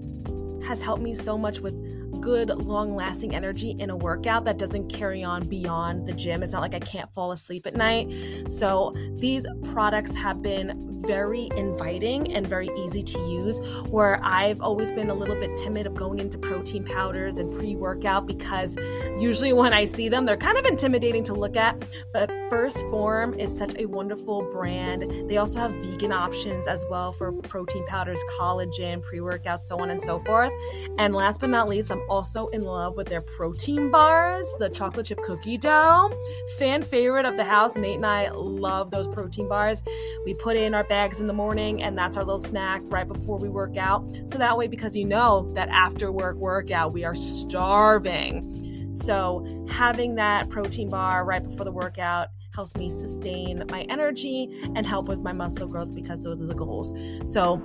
has 0.65 0.83
helped 0.83 1.03
me 1.03 1.15
so 1.15 1.39
much 1.39 1.61
with 1.61 1.92
good, 2.23 2.49
long 2.65 2.95
lasting 2.95 3.35
energy 3.35 3.77
in 3.79 3.91
a 3.91 3.97
workout 3.97 4.45
that 4.47 4.57
doesn't 4.57 4.89
carry 4.89 5.23
on 5.23 5.47
beyond 5.47 6.07
the 6.07 6.13
gym. 6.13 6.43
It's 6.43 6.53
not 6.53 6.63
like 6.63 6.75
I 6.75 6.79
can't 6.79 7.13
fall 7.13 7.33
asleep 7.33 7.67
at 7.67 7.75
night. 7.75 8.11
So 8.49 8.95
these 9.17 9.45
products 9.73 10.17
have 10.17 10.41
been 10.41 10.93
very 11.05 11.51
inviting 11.57 12.33
and 12.33 12.47
very 12.47 12.71
easy 12.79 13.03
to 13.03 13.19
use. 13.19 13.61
Where 13.89 14.21
I've 14.23 14.61
always 14.61 14.93
been 14.93 15.11
a 15.11 15.15
little 15.15 15.35
bit 15.35 15.57
timid 15.57 15.87
of 15.87 15.95
going 15.95 16.19
into 16.19 16.39
protein 16.39 16.85
powders 16.85 17.39
and 17.39 17.53
pre 17.53 17.77
workout 17.77 18.27
because 18.27 18.77
usually 19.19 19.53
when 19.53 19.73
I 19.73 19.85
see 19.85 20.09
them, 20.09 20.25
they're 20.27 20.37
kind 20.37 20.59
of 20.59 20.65
intimidating 20.65 21.25
to 21.25 21.35
look 21.35 21.57
at. 21.57 21.83
But 22.13 22.31
1st 22.51 22.91
Phorm 22.91 23.35
is 23.35 23.57
such 23.57 23.75
a 23.79 23.87
wonderful 23.87 24.43
brand. 24.51 25.29
They 25.29 25.39
also 25.39 25.59
have 25.59 25.73
vegan 25.73 26.13
options 26.13 26.67
as 26.67 26.85
well 26.89 27.13
for 27.13 27.33
protein 27.33 27.85
powders, 27.87 28.21
collagen, 28.39 29.03
pre 29.03 29.21
workout, 29.21 29.63
so 29.63 29.79
on 29.81 29.91
and 29.91 30.01
so 30.01 30.19
forth. 30.21 30.53
And 30.99 31.15
last 31.15 31.41
but 31.41 31.51
not 31.51 31.69
least, 31.69 31.91
I'm 31.91 32.03
also 32.13 32.49
in 32.49 32.61
love 32.61 32.95
with 32.95 33.09
their 33.09 33.23
protein 33.23 33.91
bars, 33.91 34.47
the 34.59 34.69
chocolate 34.69 35.07
chip 35.07 35.19
cookie 35.23 35.57
dough. 35.57 36.13
Fan 36.59 36.83
favorite 36.83 37.25
of 37.25 37.39
the 37.39 37.45
house. 37.45 37.75
Nate 37.75 37.97
and 37.97 38.05
I 38.05 38.29
love 38.31 38.91
those 38.91 39.09
protein 39.09 39.49
bars. 39.49 39.83
We 40.27 40.35
put 40.35 40.59
in 40.59 40.75
our 40.75 40.85
bags 40.85 41.23
in 41.23 41.27
the 41.27 41.33
morning, 41.33 41.83
and 41.83 41.97
that's 41.97 42.19
our 42.19 42.25
little 42.25 42.39
snack 42.39 42.83
right 42.85 43.09
before 43.09 43.39
we 43.39 43.49
work 43.49 43.79
out. 43.79 44.05
So 44.27 44.37
that 44.37 44.59
way, 44.59 44.67
because 44.67 44.95
you 44.95 45.07
know 45.07 45.51
that 45.55 45.71
after 45.71 46.13
work 46.13 46.37
workout, 46.37 46.93
we 46.93 47.03
are 47.03 47.15
starving. 47.15 48.91
So 48.93 49.67
having 49.71 50.17
that 50.17 50.51
protein 50.51 50.91
bar 50.91 51.25
right 51.25 51.43
before 51.43 51.65
the 51.65 51.73
workout 51.73 52.29
helps 52.55 52.77
me 52.77 52.91
sustain 52.91 53.65
my 53.71 53.83
energy 53.89 54.51
and 54.77 54.87
help 54.87 55.09
with 55.09 55.21
my 55.21 55.33
muscle 55.33 55.67
growth 55.67 55.95
because 55.95 56.25
those 56.25 56.43
are 56.43 56.47
the 56.47 56.55
goals. 56.55 56.93
So 57.25 57.63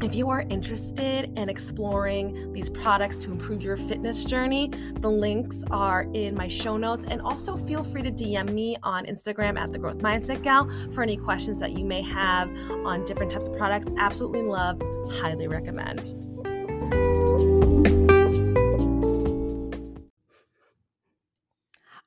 if 0.00 0.14
you 0.14 0.30
are 0.30 0.44
interested 0.48 1.36
in 1.36 1.48
exploring 1.48 2.52
these 2.52 2.70
products 2.70 3.18
to 3.18 3.32
improve 3.32 3.62
your 3.62 3.76
fitness 3.76 4.24
journey, 4.24 4.70
the 5.00 5.10
links 5.10 5.64
are 5.70 6.06
in 6.14 6.36
my 6.36 6.46
show 6.46 6.76
notes. 6.76 7.04
And 7.04 7.20
also 7.20 7.56
feel 7.56 7.82
free 7.82 8.02
to 8.02 8.12
DM 8.12 8.52
me 8.52 8.76
on 8.84 9.06
Instagram 9.06 9.58
at 9.58 9.72
the 9.72 9.78
Growth 9.78 9.98
Mindset 9.98 10.42
Gal 10.42 10.70
for 10.92 11.02
any 11.02 11.16
questions 11.16 11.58
that 11.60 11.72
you 11.72 11.84
may 11.84 12.02
have 12.02 12.48
on 12.86 13.04
different 13.04 13.32
types 13.32 13.48
of 13.48 13.56
products. 13.56 13.86
Absolutely 13.98 14.42
love, 14.42 14.80
highly 15.10 15.48
recommend. 15.48 16.14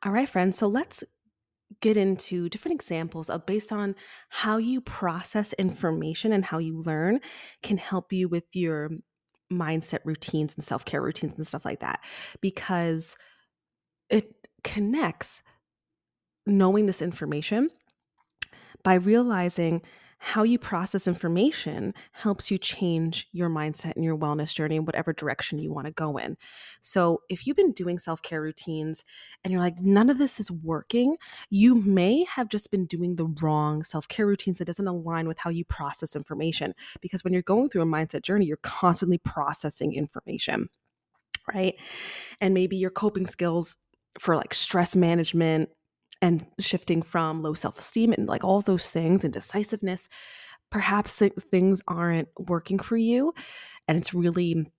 All 0.03 0.11
right, 0.11 0.27
friends, 0.27 0.57
so 0.57 0.67
let's 0.67 1.03
get 1.79 1.97
into 1.97 2.49
different 2.49 2.75
examples 2.75 3.29
of 3.29 3.45
based 3.45 3.71
on 3.71 3.95
how 4.29 4.57
you 4.57 4.81
process 4.81 5.53
information 5.53 6.33
and 6.33 6.43
how 6.45 6.57
you 6.57 6.81
learn 6.81 7.19
can 7.63 7.77
help 7.77 8.11
you 8.11 8.27
with 8.27 8.43
your 8.53 8.89
mindset 9.51 9.99
routines 10.05 10.55
and 10.55 10.63
self-care 10.63 11.01
routines 11.01 11.33
and 11.37 11.47
stuff 11.47 11.65
like 11.65 11.79
that. 11.79 11.99
Because 12.41 13.15
it 14.09 14.33
connects 14.63 15.43
knowing 16.45 16.85
this 16.85 17.01
information 17.01 17.69
by 18.83 18.95
realizing 18.95 19.81
how 20.23 20.43
you 20.43 20.59
process 20.59 21.07
information 21.07 21.95
helps 22.11 22.51
you 22.51 22.59
change 22.59 23.27
your 23.31 23.49
mindset 23.49 23.95
and 23.95 24.05
your 24.05 24.15
wellness 24.15 24.53
journey 24.53 24.75
in 24.75 24.85
whatever 24.85 25.13
direction 25.13 25.57
you 25.57 25.71
want 25.71 25.87
to 25.87 25.91
go 25.91 26.15
in. 26.15 26.37
So, 26.81 27.23
if 27.27 27.47
you've 27.47 27.57
been 27.57 27.71
doing 27.71 27.97
self 27.97 28.21
care 28.21 28.39
routines 28.39 29.03
and 29.43 29.51
you're 29.51 29.59
like, 29.59 29.79
none 29.79 30.11
of 30.11 30.19
this 30.19 30.39
is 30.39 30.51
working, 30.51 31.17
you 31.49 31.73
may 31.73 32.23
have 32.25 32.49
just 32.49 32.69
been 32.69 32.85
doing 32.85 33.15
the 33.15 33.33
wrong 33.41 33.83
self 33.83 34.07
care 34.07 34.27
routines 34.27 34.59
that 34.59 34.65
doesn't 34.65 34.87
align 34.87 35.27
with 35.27 35.39
how 35.39 35.49
you 35.49 35.65
process 35.65 36.15
information. 36.15 36.75
Because 37.01 37.23
when 37.23 37.33
you're 37.33 37.41
going 37.41 37.69
through 37.69 37.81
a 37.81 37.85
mindset 37.85 38.21
journey, 38.21 38.45
you're 38.45 38.57
constantly 38.57 39.17
processing 39.17 39.95
information, 39.95 40.69
right? 41.51 41.73
And 42.39 42.53
maybe 42.53 42.77
your 42.77 42.91
coping 42.91 43.25
skills 43.25 43.77
for 44.19 44.35
like 44.35 44.53
stress 44.53 44.95
management 44.95 45.69
and 46.21 46.45
shifting 46.59 47.01
from 47.01 47.41
low 47.41 47.53
self 47.53 47.79
esteem 47.79 48.13
and 48.13 48.27
like 48.27 48.43
all 48.43 48.61
those 48.61 48.91
things 48.91 49.23
and 49.23 49.33
decisiveness, 49.33 50.07
perhaps 50.69 51.17
th- 51.17 51.33
things 51.49 51.81
aren't 51.87 52.29
working 52.37 52.79
for 52.79 52.97
you. 52.97 53.33
And 53.87 53.97
it's 53.97 54.13
really, 54.13 54.71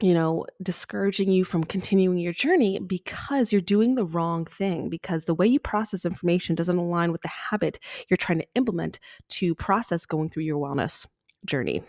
you 0.00 0.14
know, 0.14 0.46
discouraging 0.62 1.30
you 1.30 1.44
from 1.44 1.64
continuing 1.64 2.18
your 2.18 2.32
journey 2.32 2.78
because 2.78 3.52
you're 3.52 3.60
doing 3.60 3.94
the 3.94 4.04
wrong 4.04 4.44
thing, 4.44 4.88
because 4.88 5.24
the 5.24 5.34
way 5.34 5.46
you 5.46 5.58
process 5.58 6.04
information 6.04 6.54
doesn't 6.54 6.78
align 6.78 7.12
with 7.12 7.22
the 7.22 7.28
habit 7.28 7.78
you're 8.08 8.16
trying 8.16 8.40
to 8.40 8.48
implement 8.54 9.00
to 9.30 9.54
process 9.54 10.06
going 10.06 10.28
through 10.28 10.44
your 10.44 10.58
wellness 10.58 11.06
journey. 11.46 11.82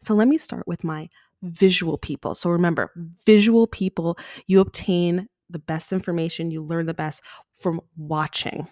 So 0.00 0.14
let 0.14 0.28
me 0.28 0.38
start 0.38 0.66
with 0.66 0.84
my 0.84 1.08
visual 1.42 1.98
people. 1.98 2.34
So 2.34 2.50
remember, 2.50 2.92
visual 3.26 3.66
people, 3.66 4.18
you 4.46 4.60
obtain 4.60 5.28
the 5.50 5.58
best 5.58 5.92
information, 5.92 6.50
you 6.50 6.62
learn 6.62 6.86
the 6.86 6.94
best 6.94 7.22
from 7.60 7.80
watching, 7.96 8.68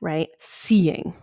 right? 0.00 0.28
Seeing. 0.38 1.14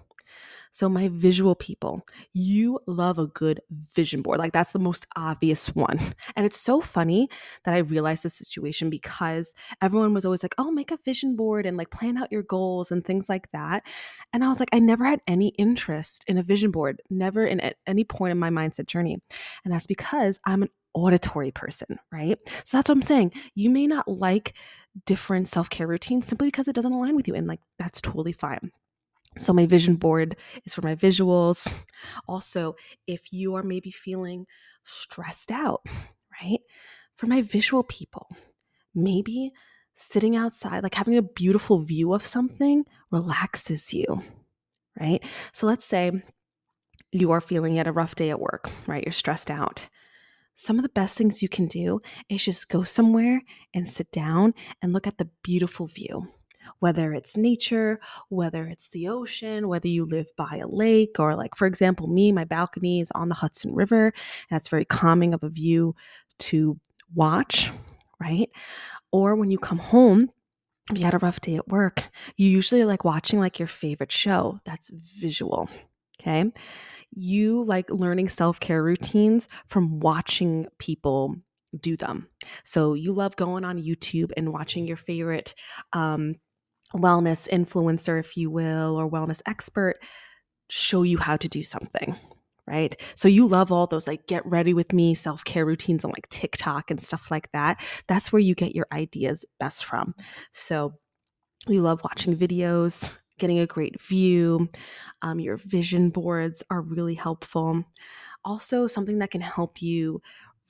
So, 0.72 0.88
my 0.88 1.10
visual 1.12 1.56
people, 1.56 2.06
you 2.34 2.80
love 2.86 3.18
a 3.18 3.28
good 3.28 3.60
vision 3.96 4.22
board. 4.22 4.40
Like, 4.40 4.54
that's 4.54 4.72
the 4.72 4.80
most 4.80 5.08
obvious 5.16 5.76
one. 5.76 6.00
And 6.36 6.46
it's 6.46 6.60
so 6.60 6.80
funny 6.80 7.28
that 7.66 7.74
I 7.74 7.80
realized 7.80 8.24
this 8.24 8.36
situation 8.36 8.90
because 8.90 9.52
everyone 9.82 10.14
was 10.14 10.24
always 10.26 10.44
like, 10.44 10.56
oh, 10.58 10.72
make 10.72 10.92
a 10.92 11.00
vision 11.04 11.36
board 11.36 11.66
and 11.66 11.76
like 11.76 11.90
plan 11.90 12.18
out 12.18 12.32
your 12.32 12.44
goals 12.44 12.92
and 12.92 13.04
things 13.04 13.28
like 13.28 13.52
that. 13.52 13.84
And 14.32 14.44
I 14.44 14.48
was 14.48 14.60
like, 14.60 14.70
I 14.72 14.80
never 14.80 15.06
had 15.06 15.22
any 15.28 15.50
interest 15.58 16.24
in 16.28 16.38
a 16.38 16.44
vision 16.44 16.72
board, 16.72 17.02
never 17.10 17.46
in 17.46 17.60
at 17.60 17.78
any 17.88 18.04
point 18.04 18.32
in 18.32 18.38
my 18.40 18.50
mindset 18.50 18.86
journey. 18.86 19.18
And 19.66 19.74
that's 19.74 19.88
because 19.88 20.40
I'm 20.46 20.64
an 20.64 20.70
auditory 20.94 21.52
person, 21.52 22.00
right? 22.12 22.38
So 22.66 22.78
that's 22.78 22.90
what 22.90 22.96
I'm 22.96 23.02
saying. 23.02 23.34
You 23.56 23.70
may 23.70 23.88
not 23.88 24.08
like 24.08 24.56
different 25.06 25.48
self 25.48 25.70
care 25.70 25.88
routines 25.88 26.28
simply 26.28 26.48
because 26.48 26.68
it 26.68 26.76
doesn't 26.76 26.94
align 26.94 27.16
with 27.16 27.28
you. 27.28 27.36
And 27.36 27.48
like, 27.48 27.62
that's 27.78 28.02
totally 28.02 28.34
fine. 28.34 28.72
So, 29.38 29.54
my 29.54 29.66
vision 29.66 29.96
board 29.96 30.36
is 30.66 30.74
for 30.74 30.82
my 30.82 30.96
visuals. 30.96 31.72
Also, 32.28 32.76
if 33.08 33.32
you 33.32 33.56
are 33.56 33.64
maybe 33.64 33.92
feeling 33.92 34.46
stressed 34.84 35.52
out, 35.52 35.86
right? 36.42 36.60
For 37.18 37.28
my 37.28 37.42
visual 37.42 37.84
people, 37.84 38.28
maybe 38.96 39.52
sitting 39.94 40.36
outside, 40.36 40.82
like 40.82 40.96
having 40.96 41.18
a 41.18 41.22
beautiful 41.22 41.80
view 41.80 42.14
of 42.14 42.26
something 42.26 42.86
relaxes 43.12 43.94
you, 43.94 44.24
right? 45.00 45.24
So, 45.54 45.68
let's 45.68 45.86
say 45.86 46.12
you 47.12 47.32
are 47.32 47.42
feeling 47.42 47.78
at 47.78 47.88
a 47.88 47.92
rough 47.92 48.16
day 48.16 48.32
at 48.32 48.40
work, 48.40 48.70
right? 48.88 49.04
You're 49.04 49.12
stressed 49.12 49.52
out 49.52 49.88
some 50.60 50.78
of 50.78 50.84
the 50.84 50.90
best 50.90 51.18
things 51.18 51.42
you 51.42 51.48
can 51.48 51.68
do 51.68 52.02
is 52.28 52.44
just 52.44 52.68
go 52.68 52.84
somewhere 52.84 53.42
and 53.74 53.88
sit 53.88 54.12
down 54.12 54.54
and 54.82 54.92
look 54.92 55.08
at 55.08 55.18
the 55.18 55.30
beautiful 55.42 55.88
view. 55.88 56.28
Whether 56.80 57.14
it's 57.14 57.38
nature, 57.38 58.02
whether 58.28 58.68
it's 58.68 58.90
the 58.90 59.08
ocean, 59.08 59.70
whether 59.70 59.88
you 59.88 60.04
live 60.04 60.28
by 60.36 60.60
a 60.62 60.68
lake, 60.68 61.16
or 61.18 61.34
like, 61.34 61.56
for 61.56 61.66
example, 61.66 62.08
me, 62.08 62.34
my 62.34 62.44
balcony 62.44 63.00
is 63.00 63.10
on 63.12 63.30
the 63.30 63.36
Hudson 63.36 63.74
River. 63.74 64.08
And 64.08 64.14
that's 64.52 64.68
very 64.68 64.84
calming 64.84 65.34
of 65.34 65.46
a 65.46 65.50
view 65.50 65.96
to 66.40 66.78
watch, 67.16 67.72
right? 68.20 68.50
Or 69.14 69.36
when 69.36 69.52
you 69.52 69.60
come 69.60 69.80
home, 69.80 70.30
if 70.92 70.98
you 70.98 71.06
had 71.06 71.14
a 71.14 71.20
rough 71.20 71.40
day 71.40 71.56
at 71.56 71.70
work, 71.70 72.10
you 72.36 72.50
usually 72.50 72.84
like 72.84 73.06
watching 73.06 73.40
like 73.40 73.60
your 73.60 73.68
favorite 73.70 74.12
show. 74.12 74.60
That's 74.66 74.90
visual. 74.90 75.70
Okay 76.20 76.52
you 77.12 77.64
like 77.64 77.90
learning 77.90 78.30
self 78.30 78.60
care 78.60 78.84
routines 78.84 79.48
from 79.68 80.00
watching 80.00 80.68
people 80.78 81.36
do 81.80 81.96
them. 81.96 82.28
So 82.64 82.94
you 82.94 83.14
love 83.14 83.36
going 83.36 83.64
on 83.64 83.82
YouTube 83.82 84.32
and 84.36 84.52
watching 84.54 84.88
your 84.88 84.98
favorite 84.98 85.54
um, 85.94 86.36
wellness 86.96 87.48
influencer, 87.50 88.20
if 88.20 88.38
you 88.38 88.50
will, 88.50 89.00
or 89.00 89.10
wellness 89.10 89.42
expert 89.46 89.98
show 90.70 91.04
you 91.04 91.18
how 91.18 91.38
to 91.38 91.48
do 91.48 91.64
something. 91.64 92.16
Right. 92.68 93.00
So 93.16 93.28
you 93.28 93.48
love 93.48 93.72
all 93.72 93.88
those 93.88 94.06
like 94.06 94.28
get 94.28 94.46
ready 94.46 94.76
with 94.76 94.94
me 94.94 95.16
self 95.16 95.44
care 95.44 95.66
routines 95.66 96.06
on 96.06 96.12
like 96.12 96.30
TikTok 96.30 96.92
and 96.92 97.02
stuff 97.02 97.32
like 97.32 97.52
that. 97.52 97.82
That's 98.08 98.32
where 98.32 98.40
you 98.40 98.54
get 98.54 98.76
your 98.76 98.86
ideas 98.92 99.44
best 99.60 99.86
from. 99.86 100.14
So 100.52 100.94
you 101.68 101.82
love 101.82 102.02
watching 102.04 102.38
videos, 102.38 103.10
getting 103.40 103.60
a 103.60 103.68
great 103.68 104.02
view. 104.02 104.70
Um, 105.22 105.40
your 105.40 105.58
vision 105.58 106.10
boards 106.10 106.64
are 106.70 106.82
really 106.82 107.16
helpful. 107.16 107.84
Also, 108.46 108.88
something 108.88 109.20
that 109.20 109.32
can 109.32 109.42
help 109.42 109.82
you 109.82 110.22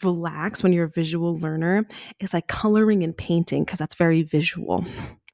relax 0.03 0.63
when 0.63 0.73
you're 0.73 0.85
a 0.85 0.89
visual 0.89 1.37
learner 1.39 1.85
is 2.19 2.33
like 2.33 2.47
coloring 2.47 3.03
and 3.03 3.17
painting 3.17 3.63
because 3.63 3.79
that's 3.79 3.95
very 3.95 4.23
visual, 4.23 4.85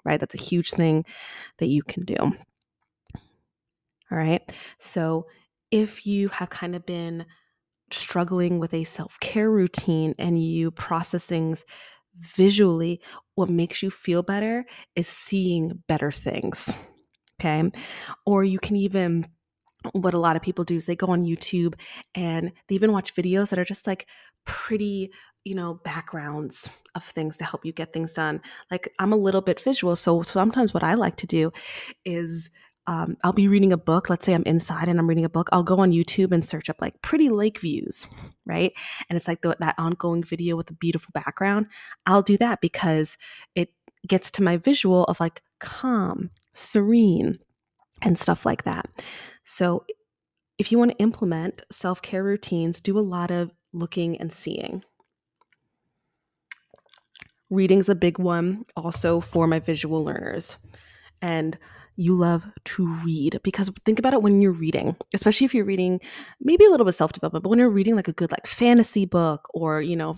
right? 0.03 0.19
That's 0.19 0.35
a 0.35 0.41
huge 0.41 0.71
thing 0.71 1.05
that 1.57 1.67
you 1.67 1.83
can 1.83 2.03
do. 2.03 2.15
All 2.15 4.17
right. 4.17 4.41
So, 4.77 5.27
if 5.71 6.05
you 6.05 6.29
have 6.29 6.49
kind 6.49 6.75
of 6.75 6.85
been 6.85 7.25
struggling 7.91 8.59
with 8.59 8.73
a 8.73 8.83
self 8.83 9.19
care 9.19 9.51
routine 9.51 10.15
and 10.17 10.41
you 10.41 10.71
process 10.71 11.25
things 11.25 11.65
visually, 12.19 13.01
what 13.35 13.49
makes 13.49 13.83
you 13.83 13.91
feel 13.91 14.23
better 14.23 14.65
is 14.95 15.07
seeing 15.07 15.83
better 15.87 16.11
things. 16.11 16.75
Okay. 17.39 17.71
Or 18.25 18.43
you 18.43 18.59
can 18.59 18.75
even, 18.75 19.25
what 19.91 20.13
a 20.13 20.19
lot 20.19 20.35
of 20.35 20.41
people 20.41 20.63
do 20.63 20.75
is 20.75 20.85
they 20.85 20.95
go 20.95 21.07
on 21.07 21.25
YouTube 21.25 21.75
and 22.15 22.51
they 22.67 22.75
even 22.75 22.91
watch 22.91 23.13
videos 23.13 23.49
that 23.49 23.59
are 23.59 23.65
just 23.65 23.87
like 23.87 24.07
pretty, 24.45 25.11
you 25.43 25.53
know, 25.55 25.75
backgrounds 25.83 26.69
of 26.95 27.03
things 27.03 27.37
to 27.37 27.43
help 27.43 27.65
you 27.65 27.73
get 27.73 27.93
things 27.93 28.13
done. 28.13 28.41
Like 28.71 28.93
I'm 28.99 29.11
a 29.11 29.17
little 29.17 29.41
bit 29.41 29.59
visual. 29.59 29.95
So 29.95 30.21
sometimes 30.21 30.73
what 30.73 30.83
I 30.83 30.93
like 30.93 31.17
to 31.17 31.27
do 31.27 31.51
is, 32.05 32.49
um, 32.87 33.17
I'll 33.23 33.33
be 33.33 33.47
reading 33.47 33.73
a 33.73 33.77
book. 33.77 34.11
Let's 34.11 34.27
say 34.27 34.33
I'm 34.35 34.43
inside 34.43 34.87
and 34.87 34.99
I'm 34.99 35.07
reading 35.07 35.25
a 35.25 35.29
book. 35.29 35.49
I'll 35.51 35.63
go 35.63 35.79
on 35.79 35.91
YouTube 35.91 36.31
and 36.31 36.45
search 36.45 36.69
up 36.69 36.77
like 36.79 37.01
pretty 37.01 37.29
lake 37.29 37.59
views, 37.59 38.07
right? 38.45 38.73
And 39.09 39.17
it's 39.17 39.27
like 39.27 39.41
the, 39.41 39.57
that 39.59 39.73
ongoing 39.79 40.23
video 40.23 40.55
with 40.55 40.69
a 40.69 40.75
beautiful 40.75 41.09
background. 41.11 41.65
I'll 42.05 42.21
do 42.21 42.37
that 42.37 42.61
because 42.61 43.17
it 43.55 43.73
gets 44.07 44.29
to 44.31 44.43
my 44.43 44.57
visual 44.57 45.03
of 45.05 45.19
like 45.19 45.41
calm, 45.59 46.29
serene, 46.55 47.37
and 48.01 48.17
stuff 48.17 48.45
like 48.45 48.63
that. 48.63 48.89
So, 49.43 49.85
if 50.57 50.71
you 50.71 50.79
want 50.79 50.91
to 50.91 50.97
implement 50.97 51.61
self 51.71 52.01
care 52.01 52.23
routines, 52.23 52.79
do 52.79 52.97
a 52.97 53.01
lot 53.01 53.29
of 53.29 53.51
looking 53.73 54.17
and 54.17 54.31
seeing. 54.31 54.83
Reading's 57.49 57.89
a 57.89 57.95
big 57.95 58.17
one 58.17 58.63
also 58.75 59.19
for 59.19 59.47
my 59.47 59.59
visual 59.59 60.03
learners. 60.03 60.57
And 61.21 61.57
you 61.97 62.13
love 62.13 62.45
to 62.63 62.87
read 63.05 63.39
because 63.43 63.69
think 63.85 63.99
about 63.99 64.13
it 64.13 64.21
when 64.21 64.41
you're 64.41 64.51
reading, 64.51 64.95
especially 65.13 65.45
if 65.45 65.53
you're 65.53 65.65
reading 65.65 66.01
maybe 66.41 66.65
a 66.65 66.69
little 66.69 66.85
bit 66.85 66.93
self 66.93 67.13
development, 67.13 67.43
but 67.43 67.49
when 67.49 67.59
you're 67.59 67.69
reading 67.69 67.95
like 67.95 68.07
a 68.07 68.13
good 68.13 68.31
like 68.31 68.47
fantasy 68.47 69.05
book 69.05 69.47
or, 69.53 69.81
you 69.81 69.95
know, 69.95 70.17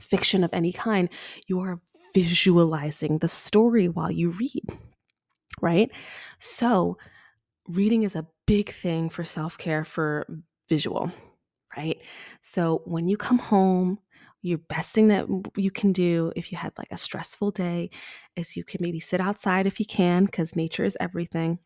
fiction 0.00 0.44
of 0.44 0.50
any 0.52 0.72
kind, 0.72 1.08
you 1.46 1.60
are 1.60 1.80
visualizing 2.14 3.18
the 3.18 3.28
story 3.28 3.88
while 3.88 4.10
you 4.10 4.30
read 4.30 4.64
right? 5.60 5.90
So, 6.38 6.98
reading 7.68 8.04
is 8.04 8.16
a 8.16 8.26
big 8.46 8.70
thing 8.70 9.08
for 9.10 9.24
self 9.24 9.58
care 9.58 9.84
for 9.84 10.26
visual, 10.68 11.10
right? 11.76 11.98
So, 12.42 12.82
when 12.84 13.08
you 13.08 13.16
come 13.16 13.38
home, 13.38 13.98
your 14.42 14.58
best 14.58 14.94
thing 14.94 15.08
that 15.08 15.26
you 15.56 15.70
can 15.70 15.92
do 15.92 16.32
if 16.36 16.52
you 16.52 16.58
had 16.58 16.72
like 16.78 16.92
a 16.92 16.96
stressful 16.96 17.50
day 17.52 17.90
is 18.36 18.56
you 18.56 18.64
can 18.64 18.80
maybe 18.82 19.00
sit 19.00 19.20
outside 19.20 19.66
if 19.66 19.80
you 19.80 19.86
can, 19.86 20.24
because 20.26 20.56
nature 20.56 20.84
is 20.84 20.96
everything, 21.00 21.58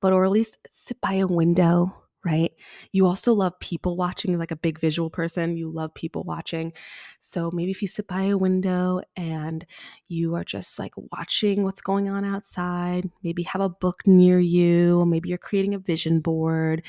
but 0.00 0.12
or 0.12 0.24
at 0.24 0.30
least 0.30 0.58
sit 0.70 1.00
by 1.00 1.14
a 1.14 1.26
window 1.26 2.01
right? 2.24 2.52
You 2.92 3.06
also 3.06 3.32
love 3.32 3.58
people 3.60 3.96
watching, 3.96 4.38
like 4.38 4.50
a 4.50 4.56
big 4.56 4.78
visual 4.78 5.10
person. 5.10 5.56
You 5.56 5.70
love 5.70 5.92
people 5.94 6.22
watching. 6.22 6.72
So 7.20 7.50
maybe 7.52 7.70
if 7.70 7.82
you 7.82 7.88
sit 7.88 8.06
by 8.06 8.22
a 8.22 8.38
window 8.38 9.00
and 9.16 9.66
you 10.08 10.34
are 10.36 10.44
just 10.44 10.78
like 10.78 10.92
watching 11.10 11.64
what's 11.64 11.80
going 11.80 12.08
on 12.08 12.24
outside, 12.24 13.10
maybe 13.22 13.42
have 13.44 13.60
a 13.60 13.68
book 13.68 14.06
near 14.06 14.38
you, 14.38 15.04
maybe 15.06 15.28
you're 15.28 15.38
creating 15.38 15.74
a 15.74 15.78
vision 15.78 16.20
board 16.20 16.82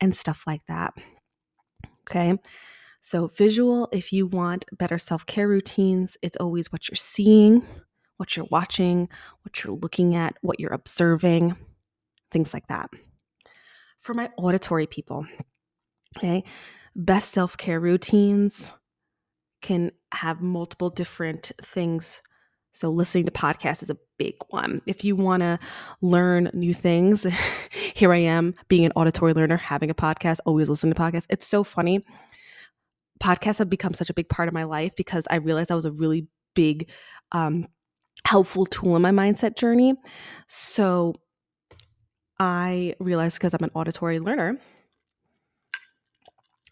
and 0.00 0.14
stuff 0.14 0.44
like 0.46 0.64
that. 0.68 0.94
Okay. 2.08 2.38
So, 3.00 3.28
visual, 3.28 3.88
if 3.92 4.12
you 4.12 4.26
want 4.26 4.64
better 4.72 4.98
self 4.98 5.24
care 5.26 5.48
routines, 5.48 6.16
it's 6.22 6.36
always 6.38 6.72
what 6.72 6.88
you're 6.88 6.96
seeing, 6.96 7.62
what 8.16 8.36
you're 8.36 8.48
watching, 8.50 9.08
what 9.42 9.62
you're 9.62 9.76
looking 9.76 10.14
at, 10.14 10.36
what 10.40 10.58
you're 10.58 10.72
observing, 10.72 11.56
things 12.30 12.52
like 12.52 12.66
that. 12.68 12.90
For 14.08 14.14
my 14.14 14.30
auditory 14.38 14.86
people, 14.86 15.26
okay, 16.16 16.42
best 16.96 17.30
self 17.30 17.58
care 17.58 17.78
routines 17.78 18.72
can 19.60 19.92
have 20.12 20.40
multiple 20.40 20.88
different 20.88 21.52
things. 21.60 22.22
So, 22.72 22.88
listening 22.88 23.26
to 23.26 23.30
podcasts 23.30 23.82
is 23.82 23.90
a 23.90 23.98
big 24.16 24.36
one. 24.48 24.80
If 24.86 25.04
you 25.04 25.14
want 25.14 25.42
to 25.42 25.58
learn 26.00 26.50
new 26.54 26.72
things, 26.72 27.24
here 27.94 28.10
I 28.10 28.20
am 28.20 28.54
being 28.68 28.86
an 28.86 28.92
auditory 28.96 29.34
learner, 29.34 29.58
having 29.58 29.90
a 29.90 29.94
podcast, 29.94 30.38
always 30.46 30.70
listening 30.70 30.94
to 30.94 30.98
podcasts. 30.98 31.26
It's 31.28 31.46
so 31.46 31.62
funny. 31.62 32.02
Podcasts 33.22 33.58
have 33.58 33.68
become 33.68 33.92
such 33.92 34.08
a 34.08 34.14
big 34.14 34.30
part 34.30 34.48
of 34.48 34.54
my 34.54 34.64
life 34.64 34.96
because 34.96 35.28
I 35.30 35.36
realized 35.36 35.68
that 35.68 35.74
was 35.74 35.84
a 35.84 35.92
really 35.92 36.28
big, 36.54 36.88
um, 37.32 37.66
helpful 38.24 38.64
tool 38.64 38.96
in 38.96 39.02
my 39.02 39.10
mindset 39.10 39.58
journey. 39.58 39.96
So, 40.46 41.14
I 42.40 42.94
realized 43.00 43.38
because 43.38 43.54
I'm 43.54 43.64
an 43.64 43.70
auditory 43.74 44.20
learner, 44.20 44.58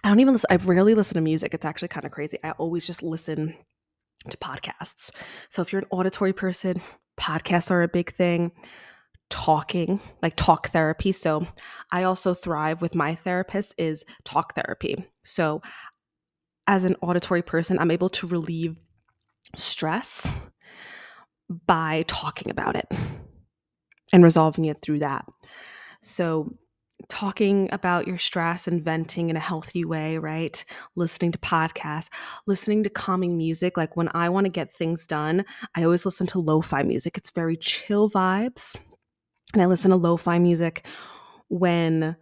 I 0.05 0.09
don't 0.09 0.21
even 0.21 0.35
listen, 0.35 0.49
I 0.51 0.57
rarely 0.57 0.95
listen 0.95 1.17
to 1.17 1.21
music. 1.21 1.53
It's 1.53 1.65
actually 1.65 1.89
kind 1.89 2.07
of 2.07 2.13
crazy. 2.13 2.39
I 2.45 2.53
always 2.53 2.87
just 2.87 3.03
listen 3.03 3.57
to 4.31 4.37
podcasts. 4.37 5.11
So 5.49 5.63
if 5.63 5.73
you're 5.73 5.83
an 5.83 5.89
auditory 5.91 6.33
person, 6.33 6.81
podcasts 7.19 7.71
are 7.71 7.83
a 7.83 7.89
big 7.89 8.13
thing. 8.13 8.53
Talking, 9.29 10.01
like 10.23 10.37
talk 10.37 10.69
therapy. 10.69 11.11
So 11.11 11.49
I 11.91 12.05
also 12.05 12.33
thrive 12.33 12.81
with 12.81 12.95
my 12.95 13.17
therapist 13.17 13.75
is 13.77 14.05
talk 14.23 14.55
therapy. 14.55 15.05
So 15.25 15.63
as 16.69 16.85
an 16.85 16.95
auditory 17.03 17.43
person, 17.43 17.81
I'm 17.81 17.91
able 17.91 18.09
to 18.11 18.29
relieve 18.29 18.77
stress 19.57 20.31
by 21.67 22.05
talking 22.07 22.51
about 22.51 22.77
it 22.77 22.87
and 24.13 24.23
resolving 24.23 24.67
it 24.67 24.83
through 24.83 25.01
that. 25.01 25.27
So 26.01 26.55
talking 27.09 27.69
about 27.73 28.09
your 28.09 28.19
stress 28.19 28.67
and 28.67 28.83
venting 28.83 29.31
in 29.31 29.37
a 29.37 29.41
healthy 29.41 29.85
way, 29.85 30.19
right? 30.19 30.65
Listening 30.97 31.33
to 31.33 31.39
podcasts, 31.39 32.09
listening 32.47 32.83
to 32.85 32.91
calming 32.91 33.37
music. 33.37 33.77
Like 33.77 33.97
when 33.97 34.09
I 34.15 34.29
want 34.29 34.47
to 34.47 34.51
get 34.51 34.71
things 34.71 35.07
done, 35.07 35.45
I 35.75 35.85
always 35.85 36.05
listen 36.05 36.27
to 36.29 36.39
lo 36.39 36.61
fi 36.63 36.83
music. 36.83 37.17
It's 37.17 37.31
very 37.31 37.57
chill 37.57 38.11
vibes. 38.11 38.77
And 39.53 39.63
I 39.63 39.67
listen 39.67 39.91
to 39.91 39.97
lo 39.97 40.17
fi 40.17 40.39
music 40.39 40.87
when 41.49 42.17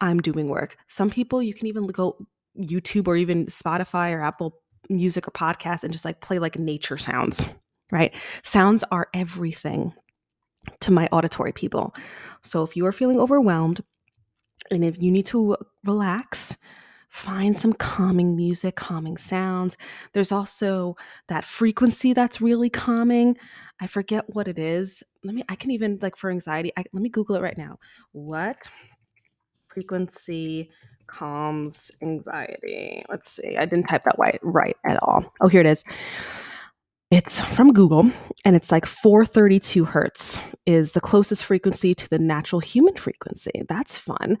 I'm 0.00 0.18
doing 0.18 0.48
work. 0.48 0.76
Some 0.88 1.08
people, 1.08 1.42
you 1.42 1.54
can 1.54 1.66
even 1.66 1.86
go 1.86 2.18
YouTube 2.58 3.06
or 3.06 3.16
even 3.16 3.46
Spotify 3.46 4.12
or 4.12 4.22
Apple 4.22 4.60
Music 4.88 5.26
or 5.26 5.30
podcast 5.30 5.82
and 5.82 5.92
just 5.92 6.04
like 6.04 6.20
play 6.20 6.38
like 6.38 6.58
nature 6.58 6.96
sounds, 6.96 7.48
right? 7.90 8.14
Sounds 8.42 8.84
are 8.90 9.08
everything 9.14 9.92
to 10.80 10.92
my 10.92 11.08
auditory 11.12 11.52
people. 11.52 11.94
So 12.42 12.62
if 12.62 12.76
you 12.76 12.86
are 12.86 12.92
feeling 12.92 13.20
overwhelmed, 13.20 13.82
and 14.70 14.84
if 14.84 15.00
you 15.00 15.10
need 15.10 15.26
to 15.26 15.56
relax, 15.84 16.56
find 17.08 17.56
some 17.56 17.72
calming 17.72 18.36
music, 18.36 18.76
calming 18.76 19.16
sounds. 19.16 19.78
There's 20.12 20.32
also 20.32 20.96
that 21.28 21.44
frequency 21.44 22.12
that's 22.12 22.40
really 22.40 22.68
calming. 22.68 23.36
I 23.80 23.86
forget 23.86 24.24
what 24.34 24.48
it 24.48 24.58
is. 24.58 25.02
Let 25.22 25.34
me, 25.34 25.42
I 25.48 25.54
can 25.54 25.70
even, 25.70 25.98
like 26.02 26.16
for 26.16 26.30
anxiety, 26.30 26.72
I, 26.76 26.84
let 26.92 27.02
me 27.02 27.08
Google 27.08 27.36
it 27.36 27.42
right 27.42 27.56
now. 27.56 27.78
What 28.12 28.68
frequency 29.68 30.70
calms 31.06 31.90
anxiety? 32.02 33.04
Let's 33.08 33.30
see. 33.30 33.56
I 33.56 33.66
didn't 33.66 33.86
type 33.86 34.04
that 34.04 34.16
right, 34.18 34.40
right 34.42 34.76
at 34.84 34.98
all. 35.02 35.32
Oh, 35.40 35.48
here 35.48 35.60
it 35.60 35.66
is. 35.66 35.84
It's 37.12 37.40
from 37.40 37.72
Google 37.72 38.10
and 38.44 38.56
it's 38.56 38.72
like 38.72 38.84
432 38.84 39.84
hertz 39.84 40.40
is 40.66 40.90
the 40.90 41.00
closest 41.00 41.44
frequency 41.44 41.94
to 41.94 42.08
the 42.08 42.18
natural 42.18 42.58
human 42.58 42.96
frequency. 42.96 43.62
That's 43.68 43.96
fun. 43.96 44.38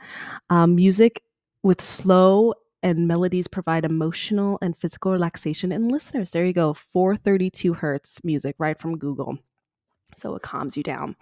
Um, 0.50 0.74
music 0.74 1.22
with 1.62 1.80
slow 1.80 2.54
and 2.82 3.06
melodies 3.06 3.46
provide 3.46 3.84
emotional 3.84 4.58
and 4.62 4.76
physical 4.76 5.12
relaxation 5.12 5.70
in 5.70 5.90
listeners. 5.90 6.32
There 6.32 6.44
you 6.44 6.52
go. 6.52 6.74
432 6.74 7.72
hertz 7.74 8.24
music 8.24 8.56
right 8.58 8.80
from 8.80 8.98
Google. 8.98 9.38
So 10.16 10.34
it 10.34 10.42
calms 10.42 10.76
you 10.76 10.82
down. 10.82 11.14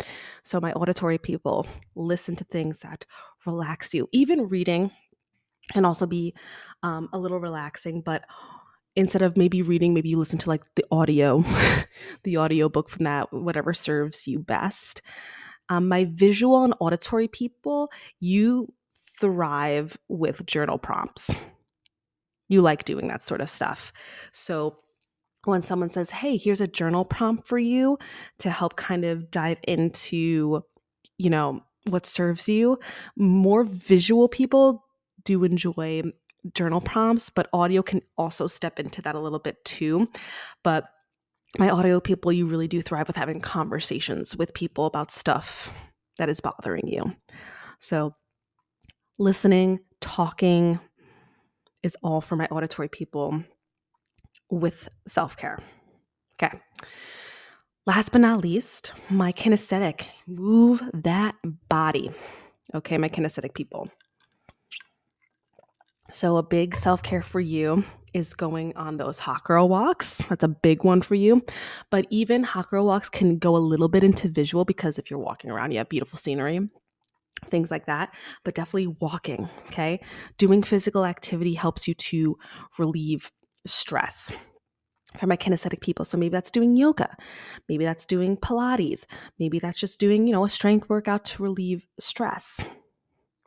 So, 0.44 0.60
my 0.60 0.72
auditory 0.72 1.18
people 1.18 1.66
listen 1.94 2.36
to 2.36 2.44
things 2.44 2.80
that 2.80 3.04
relax 3.44 3.92
you. 3.92 4.08
Even 4.12 4.48
reading 4.48 4.90
can 5.72 5.84
also 5.84 6.06
be 6.06 6.34
um, 6.82 7.08
a 7.12 7.18
little 7.18 7.40
relaxing, 7.40 8.02
but 8.02 8.24
instead 8.96 9.22
of 9.22 9.36
maybe 9.36 9.62
reading 9.62 9.94
maybe 9.94 10.08
you 10.08 10.18
listen 10.18 10.38
to 10.38 10.48
like 10.48 10.62
the 10.76 10.84
audio 10.90 11.44
the 12.22 12.36
audio 12.36 12.68
book 12.68 12.88
from 12.88 13.04
that 13.04 13.32
whatever 13.32 13.74
serves 13.74 14.26
you 14.26 14.38
best. 14.38 15.02
Um, 15.68 15.88
my 15.88 16.04
visual 16.04 16.64
and 16.64 16.74
auditory 16.80 17.28
people 17.28 17.90
you 18.20 18.72
thrive 19.18 19.96
with 20.08 20.44
journal 20.46 20.78
prompts. 20.78 21.34
You 22.48 22.60
like 22.60 22.84
doing 22.84 23.08
that 23.08 23.24
sort 23.24 23.40
of 23.40 23.48
stuff. 23.48 23.92
So 24.32 24.78
when 25.44 25.62
someone 25.62 25.88
says 25.88 26.10
hey 26.10 26.36
here's 26.36 26.60
a 26.60 26.68
journal 26.68 27.04
prompt 27.04 27.46
for 27.46 27.58
you 27.58 27.98
to 28.38 28.50
help 28.50 28.76
kind 28.76 29.04
of 29.04 29.30
dive 29.30 29.58
into 29.64 30.62
you 31.18 31.30
know 31.30 31.62
what 31.88 32.06
serves 32.06 32.48
you 32.48 32.78
more 33.16 33.64
visual 33.64 34.28
people 34.28 34.84
do 35.24 35.44
enjoy 35.44 36.02
journal 36.52 36.80
prompts, 36.80 37.30
but 37.30 37.48
audio 37.52 37.82
can 37.82 38.02
also 38.18 38.46
step 38.46 38.78
into 38.78 39.00
that 39.02 39.14
a 39.14 39.20
little 39.20 39.38
bit 39.38 39.64
too. 39.64 40.08
But 40.62 40.84
my 41.58 41.70
audio 41.70 42.00
people, 42.00 42.32
you 42.32 42.46
really 42.46 42.68
do 42.68 42.82
thrive 42.82 43.06
with 43.06 43.16
having 43.16 43.40
conversations 43.40 44.36
with 44.36 44.54
people 44.54 44.86
about 44.86 45.10
stuff 45.10 45.72
that 46.18 46.28
is 46.28 46.40
bothering 46.40 46.88
you. 46.88 47.14
So, 47.78 48.14
listening, 49.18 49.80
talking 50.00 50.80
is 51.82 51.96
all 52.02 52.20
for 52.20 52.36
my 52.36 52.46
auditory 52.46 52.88
people 52.88 53.42
with 54.50 54.88
self 55.06 55.36
care. 55.36 55.58
Okay. 56.42 56.58
Last 57.86 58.12
but 58.12 58.22
not 58.22 58.40
least, 58.40 58.94
my 59.10 59.32
kinesthetic, 59.32 60.06
move 60.26 60.82
that 60.94 61.34
body. 61.68 62.10
Okay, 62.74 62.96
my 62.96 63.10
kinesthetic 63.10 63.54
people. 63.54 63.88
So, 66.10 66.36
a 66.36 66.42
big 66.42 66.74
self 66.76 67.02
care 67.02 67.22
for 67.22 67.40
you 67.40 67.84
is 68.12 68.32
going 68.32 68.74
on 68.76 68.96
those 68.96 69.18
hot 69.18 69.44
girl 69.44 69.68
walks. 69.68 70.18
That's 70.28 70.44
a 70.44 70.48
big 70.48 70.84
one 70.84 71.02
for 71.02 71.16
you. 71.16 71.44
But 71.90 72.06
even 72.10 72.44
hot 72.44 72.70
girl 72.70 72.86
walks 72.86 73.08
can 73.08 73.38
go 73.38 73.56
a 73.56 73.58
little 73.58 73.88
bit 73.88 74.04
into 74.04 74.28
visual 74.28 74.64
because 74.64 74.98
if 74.98 75.10
you're 75.10 75.18
walking 75.18 75.50
around, 75.50 75.72
you 75.72 75.78
have 75.78 75.88
beautiful 75.88 76.16
scenery, 76.16 76.68
things 77.46 77.70
like 77.70 77.86
that. 77.86 78.14
But 78.44 78.54
definitely 78.54 78.96
walking, 79.00 79.48
okay? 79.66 80.00
Doing 80.38 80.62
physical 80.62 81.04
activity 81.04 81.54
helps 81.54 81.88
you 81.88 81.94
to 81.94 82.38
relieve 82.78 83.32
stress 83.66 84.32
for 85.18 85.26
my 85.26 85.36
kinesthetic 85.36 85.80
people. 85.80 86.04
So 86.04 86.16
maybe 86.16 86.32
that's 86.32 86.50
doing 86.50 86.76
yoga, 86.76 87.16
maybe 87.68 87.84
that's 87.84 88.06
doing 88.06 88.36
Pilates, 88.36 89.06
maybe 89.38 89.58
that's 89.58 89.78
just 89.78 89.98
doing, 89.98 90.26
you 90.26 90.32
know, 90.32 90.44
a 90.44 90.50
strength 90.50 90.88
workout 90.88 91.24
to 91.26 91.42
relieve 91.42 91.86
stress 91.98 92.64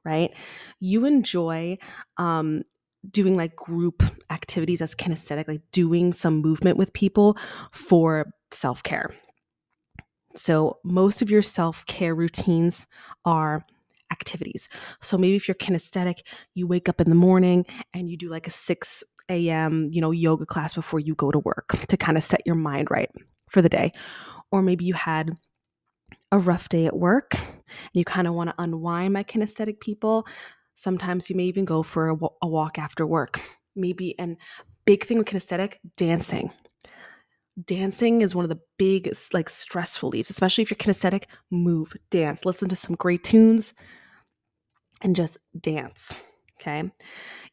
right? 0.08 0.34
You 0.80 1.06
enjoy 1.06 1.78
um, 2.16 2.64
doing 3.12 3.36
like 3.36 3.56
group 3.56 4.02
activities 4.30 4.82
as 4.82 4.96
kinesthetic, 4.96 5.48
like 5.48 5.62
doing 5.72 6.14
some 6.14 6.42
movement 6.42 6.78
with 6.78 6.94
people 6.94 7.38
for 7.72 8.26
self 8.52 8.82
care. 8.84 9.14
So, 10.36 10.80
most 10.84 11.22
of 11.22 11.30
your 11.30 11.42
self 11.42 11.86
care 11.88 12.16
routines 12.16 12.88
are 13.26 13.66
activities. 14.12 14.70
So, 15.02 15.18
maybe 15.18 15.36
if 15.36 15.48
you're 15.48 15.56
kinesthetic, 15.56 16.20
you 16.54 16.68
wake 16.68 16.88
up 16.88 17.02
in 17.02 17.10
the 17.10 17.16
morning 17.16 17.66
and 17.94 18.10
you 18.10 18.16
do 18.16 18.30
like 18.30 18.48
a 18.48 18.52
6 18.52 19.04
a.m., 19.30 19.90
you 19.92 20.00
know, 20.00 20.12
yoga 20.12 20.46
class 20.46 20.74
before 20.74 21.02
you 21.02 21.16
go 21.16 21.32
to 21.32 21.40
work 21.40 21.78
to 21.90 21.98
kind 21.98 22.18
of 22.18 22.24
set 22.24 22.46
your 22.46 22.56
mind 22.56 22.88
right 22.90 23.10
for 23.50 23.62
the 23.62 23.70
day. 23.70 23.92
Or 24.52 24.62
maybe 24.62 24.86
you 24.86 24.94
had 24.94 25.32
a 26.32 26.40
rough 26.40 26.70
day 26.70 26.86
at 26.86 26.96
work 26.96 27.36
you 27.94 28.06
kind 28.06 28.28
of 28.28 28.34
want 28.34 28.50
to 28.50 28.56
unwind 28.58 29.14
my 29.14 29.24
kinesthetic 29.24 29.80
people, 29.80 30.28
sometimes 30.76 31.30
you 31.30 31.36
may 31.36 31.46
even 31.46 31.66
go 31.66 31.84
for 31.84 32.10
a, 32.10 32.18
a 32.42 32.48
walk 32.48 32.78
after 32.78 33.06
work. 33.06 33.40
Maybe, 33.76 34.18
and 34.20 34.38
big 34.86 35.04
thing 35.04 35.18
with 35.18 35.28
kinesthetic, 35.28 35.76
dancing. 35.98 36.52
Dancing 37.66 38.22
is 38.22 38.36
one 38.36 38.46
of 38.46 38.50
the 38.50 38.60
big, 38.78 39.12
like, 39.34 39.50
stress 39.50 40.02
reliefs, 40.04 40.30
especially 40.30 40.62
if 40.62 40.72
you're 40.72 40.78
kinesthetic. 40.78 41.26
Move, 41.50 41.96
dance, 42.10 42.46
listen 42.46 42.70
to 42.70 42.76
some 42.76 42.96
great 42.96 43.24
tunes, 43.24 43.74
and 45.02 45.16
just 45.16 45.38
dance. 45.60 46.20
Okay 46.60 46.92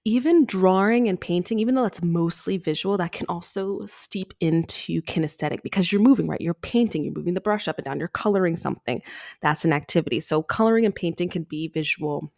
even 0.05 0.45
drawing 0.45 1.09
and 1.09 1.19
painting, 1.19 1.59
even 1.59 1.75
though 1.75 1.83
that's 1.83 2.03
mostly 2.03 2.59
visual, 2.59 2.99
that 2.99 3.13
can 3.13 3.27
also 3.29 3.85
steep 3.87 4.35
into 4.39 5.01
kinesthetic 5.03 5.63
because 5.63 5.91
you're 5.91 6.01
moving, 6.03 6.29
right? 6.29 6.41
You're 6.41 6.53
painting, 6.53 7.05
you're 7.05 7.15
moving 7.15 7.35
the 7.35 7.41
brush 7.41 7.69
up 7.69 7.79
and 7.79 7.87
down, 7.87 7.99
you're 7.99 8.09
coloring 8.09 8.57
something. 8.57 9.03
That's 9.41 9.65
an 9.65 9.73
activity. 9.73 10.21
So, 10.21 10.43
coloring 10.43 10.85
and 10.85 10.95
painting 10.95 11.31
can 11.31 11.45
be 11.45 11.69
visual 11.69 12.31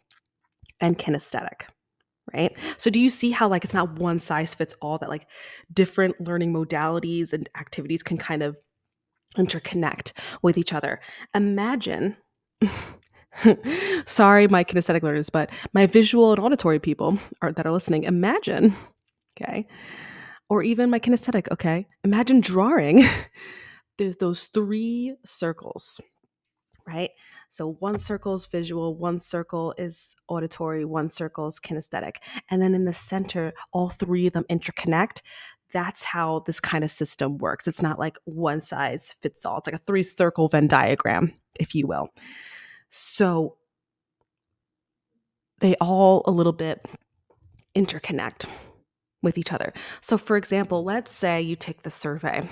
and 0.79 0.97
kinesthetic, 0.97 1.63
right? 2.33 2.55
So, 2.77 2.89
do 2.89 3.01
you 3.01 3.09
see 3.09 3.31
how, 3.31 3.49
like, 3.49 3.65
it's 3.65 3.73
not 3.73 3.99
one 3.99 4.19
size 4.19 4.55
fits 4.55 4.75
all, 4.81 4.97
that 4.99 5.09
like 5.09 5.27
different 5.73 6.21
learning 6.21 6.53
modalities 6.53 7.33
and 7.33 7.49
activities 7.57 8.01
can 8.01 8.17
kind 8.17 8.43
of 8.43 8.57
interconnect 9.37 10.13
with 10.41 10.57
each 10.57 10.73
other? 10.73 11.01
Imagine 11.35 12.15
Sorry, 14.05 14.47
my 14.47 14.63
kinesthetic 14.63 15.03
learners, 15.03 15.29
but 15.29 15.49
my 15.73 15.85
visual 15.85 16.31
and 16.31 16.39
auditory 16.39 16.79
people 16.79 17.19
are, 17.41 17.51
that 17.51 17.65
are 17.65 17.71
listening, 17.71 18.03
imagine, 18.03 18.73
okay, 19.39 19.65
or 20.49 20.63
even 20.63 20.89
my 20.89 20.99
kinesthetic, 20.99 21.51
okay, 21.51 21.87
imagine 22.03 22.39
drawing. 22.39 23.03
There's 23.97 24.17
those 24.17 24.47
three 24.47 25.15
circles, 25.25 25.99
right? 26.85 27.11
So 27.49 27.73
one 27.79 27.97
circle 27.97 28.33
is 28.33 28.45
visual, 28.45 28.95
one 28.95 29.19
circle 29.19 29.73
is 29.77 30.15
auditory, 30.27 30.85
one 30.85 31.09
circle 31.09 31.47
is 31.47 31.59
kinesthetic. 31.59 32.17
And 32.49 32.61
then 32.61 32.75
in 32.75 32.85
the 32.85 32.93
center, 32.93 33.53
all 33.71 33.89
three 33.89 34.27
of 34.27 34.33
them 34.33 34.45
interconnect. 34.49 35.21
That's 35.73 36.03
how 36.03 36.43
this 36.45 36.59
kind 36.59 36.83
of 36.83 36.91
system 36.91 37.37
works. 37.37 37.67
It's 37.67 37.81
not 37.81 37.99
like 37.99 38.17
one 38.25 38.61
size 38.61 39.15
fits 39.21 39.45
all. 39.45 39.57
It's 39.57 39.67
like 39.67 39.75
a 39.75 39.79
three 39.79 40.03
circle 40.03 40.47
Venn 40.47 40.67
diagram, 40.67 41.33
if 41.59 41.73
you 41.73 41.87
will. 41.87 42.09
So 42.89 43.57
they 45.59 45.75
all 45.81 46.23
a 46.25 46.31
little 46.31 46.53
bit 46.53 46.87
interconnect 47.75 48.45
with 49.21 49.37
each 49.37 49.51
other. 49.51 49.73
So, 50.01 50.17
for 50.17 50.37
example, 50.37 50.83
let's 50.83 51.11
say 51.11 51.41
you 51.41 51.55
take 51.55 51.83
the 51.83 51.89
survey 51.89 52.47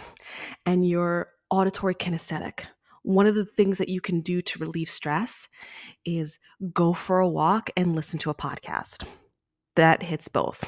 and 0.66 0.88
you're 0.88 1.30
auditory 1.50 1.96
kinesthetic. 1.96 2.66
One 3.04 3.28
of 3.28 3.36
the 3.36 3.46
things 3.46 3.78
that 3.78 3.90
you 3.90 4.02
can 4.02 4.20
do 4.22 4.42
to 4.42 4.60
relieve 4.60 4.90
stress 4.90 5.48
is 6.06 6.40
go 6.74 6.94
for 6.94 7.20
a 7.20 7.30
walk 7.30 7.70
and 7.78 7.96
listen 7.96 8.20
to 8.20 8.32
a 8.32 8.36
podcast. 8.36 9.06
That 9.76 10.02
hits 10.02 10.28
both. 10.28 10.68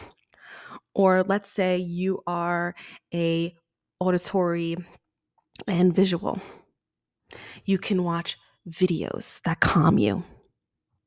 Or 0.93 1.23
let's 1.23 1.49
say 1.49 1.77
you 1.77 2.21
are 2.27 2.75
a 3.13 3.55
auditory 3.99 4.77
and 5.67 5.95
visual. 5.95 6.39
You 7.65 7.77
can 7.77 8.03
watch 8.03 8.37
videos 8.69 9.41
that 9.43 9.59
calm 9.59 9.97
you 9.97 10.23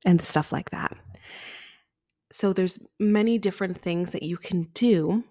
and 0.04 0.20
stuff 0.20 0.52
like 0.52 0.70
that. 0.70 0.96
So 2.32 2.52
there's 2.52 2.78
many 2.98 3.38
different 3.38 3.82
things 3.82 4.12
that 4.12 4.22
you 4.22 4.36
can 4.36 4.68
do 4.74 5.24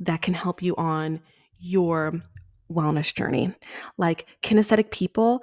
that 0.00 0.22
can 0.22 0.34
help 0.34 0.62
you 0.62 0.74
on 0.76 1.20
your 1.58 2.22
wellness 2.70 3.14
journey. 3.14 3.54
Like 3.98 4.26
kinesthetic 4.42 4.90
people, 4.90 5.42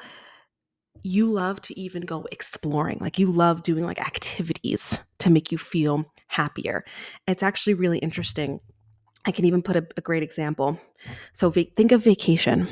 you 1.01 1.25
love 1.25 1.61
to 1.61 1.79
even 1.79 2.01
go 2.03 2.25
exploring. 2.31 2.97
Like 2.99 3.19
you 3.19 3.31
love 3.31 3.63
doing 3.63 3.85
like 3.85 3.99
activities 3.99 4.99
to 5.19 5.29
make 5.29 5.51
you 5.51 5.57
feel 5.57 6.11
happier. 6.27 6.83
It's 7.27 7.43
actually 7.43 7.73
really 7.73 7.99
interesting. 7.99 8.59
I 9.25 9.31
can 9.31 9.45
even 9.45 9.61
put 9.61 9.75
a, 9.75 9.85
a 9.97 10.01
great 10.01 10.23
example. 10.23 10.79
So 11.33 11.49
va- 11.49 11.65
think 11.75 11.91
of 11.91 12.03
vacation. 12.03 12.67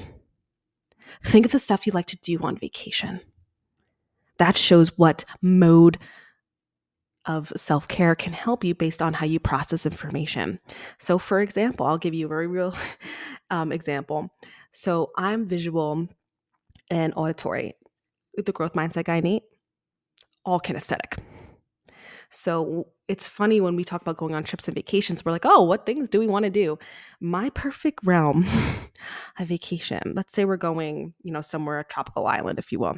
Think 1.23 1.45
of 1.45 1.51
the 1.51 1.59
stuff 1.59 1.85
you 1.85 1.93
like 1.93 2.07
to 2.07 2.17
do 2.17 2.39
on 2.41 2.57
vacation. 2.57 3.21
That 4.37 4.57
shows 4.57 4.97
what 4.97 5.25
mode 5.41 5.97
of 7.25 7.51
self 7.55 7.87
care 7.87 8.15
can 8.15 8.33
help 8.33 8.63
you 8.63 8.73
based 8.73 9.01
on 9.01 9.13
how 9.13 9.25
you 9.25 9.39
process 9.39 9.85
information. 9.85 10.59
So, 10.97 11.17
for 11.17 11.41
example, 11.41 11.85
I'll 11.85 11.97
give 11.97 12.13
you 12.13 12.25
a 12.25 12.29
very 12.29 12.47
real 12.47 12.75
um, 13.49 13.71
example. 13.71 14.29
So, 14.71 15.11
I'm 15.17 15.45
visual 15.45 16.07
and 16.89 17.13
auditory. 17.15 17.73
The 18.35 18.51
growth 18.51 18.73
mindset 18.73 19.05
guy, 19.05 19.19
Nate, 19.19 19.43
all 20.45 20.59
kinesthetic. 20.59 21.17
So 22.29 22.87
it's 23.07 23.27
funny 23.27 23.61
when 23.61 23.75
we 23.75 23.83
talk 23.83 24.01
about 24.01 24.17
going 24.17 24.35
on 24.35 24.43
trips 24.43 24.67
and 24.67 24.75
vacations, 24.75 25.23
we're 25.23 25.31
like, 25.31 25.45
oh, 25.45 25.63
what 25.63 25.85
things 25.85 26.09
do 26.09 26.19
we 26.19 26.27
want 26.27 26.43
to 26.43 26.49
do? 26.49 26.77
My 27.21 27.49
perfect 27.51 27.99
realm, 28.05 28.45
a 29.39 29.45
vacation. 29.45 30.13
Let's 30.15 30.33
say 30.33 30.45
we're 30.45 30.57
going, 30.57 31.13
you 31.23 31.31
know, 31.31 31.41
somewhere, 31.41 31.79
a 31.79 31.85
tropical 31.85 32.27
island, 32.27 32.59
if 32.59 32.71
you 32.71 32.79
will. 32.79 32.97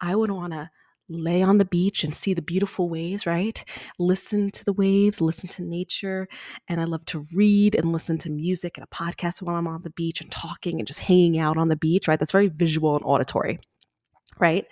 I 0.00 0.14
would 0.14 0.30
want 0.30 0.52
to 0.52 0.70
lay 1.08 1.42
on 1.42 1.58
the 1.58 1.64
beach 1.64 2.02
and 2.02 2.14
see 2.14 2.34
the 2.34 2.42
beautiful 2.42 2.88
waves, 2.88 3.26
right? 3.26 3.62
Listen 3.98 4.50
to 4.50 4.64
the 4.64 4.72
waves, 4.72 5.20
listen 5.20 5.48
to 5.50 5.62
nature. 5.62 6.26
And 6.68 6.80
I 6.80 6.84
love 6.84 7.04
to 7.06 7.24
read 7.32 7.76
and 7.76 7.92
listen 7.92 8.18
to 8.18 8.30
music 8.30 8.76
and 8.76 8.84
a 8.84 8.94
podcast 8.94 9.40
while 9.40 9.56
I'm 9.56 9.68
on 9.68 9.82
the 9.82 9.90
beach 9.90 10.20
and 10.20 10.30
talking 10.30 10.80
and 10.80 10.86
just 10.86 11.00
hanging 11.00 11.38
out 11.38 11.56
on 11.56 11.68
the 11.68 11.76
beach, 11.76 12.08
right? 12.08 12.18
That's 12.18 12.32
very 12.32 12.48
visual 12.48 12.96
and 12.96 13.04
auditory, 13.04 13.60
right? 14.40 14.66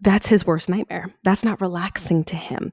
That's 0.00 0.28
his 0.28 0.46
worst 0.46 0.68
nightmare. 0.68 1.12
That's 1.24 1.44
not 1.44 1.60
relaxing 1.60 2.22
to 2.24 2.36
him. 2.36 2.70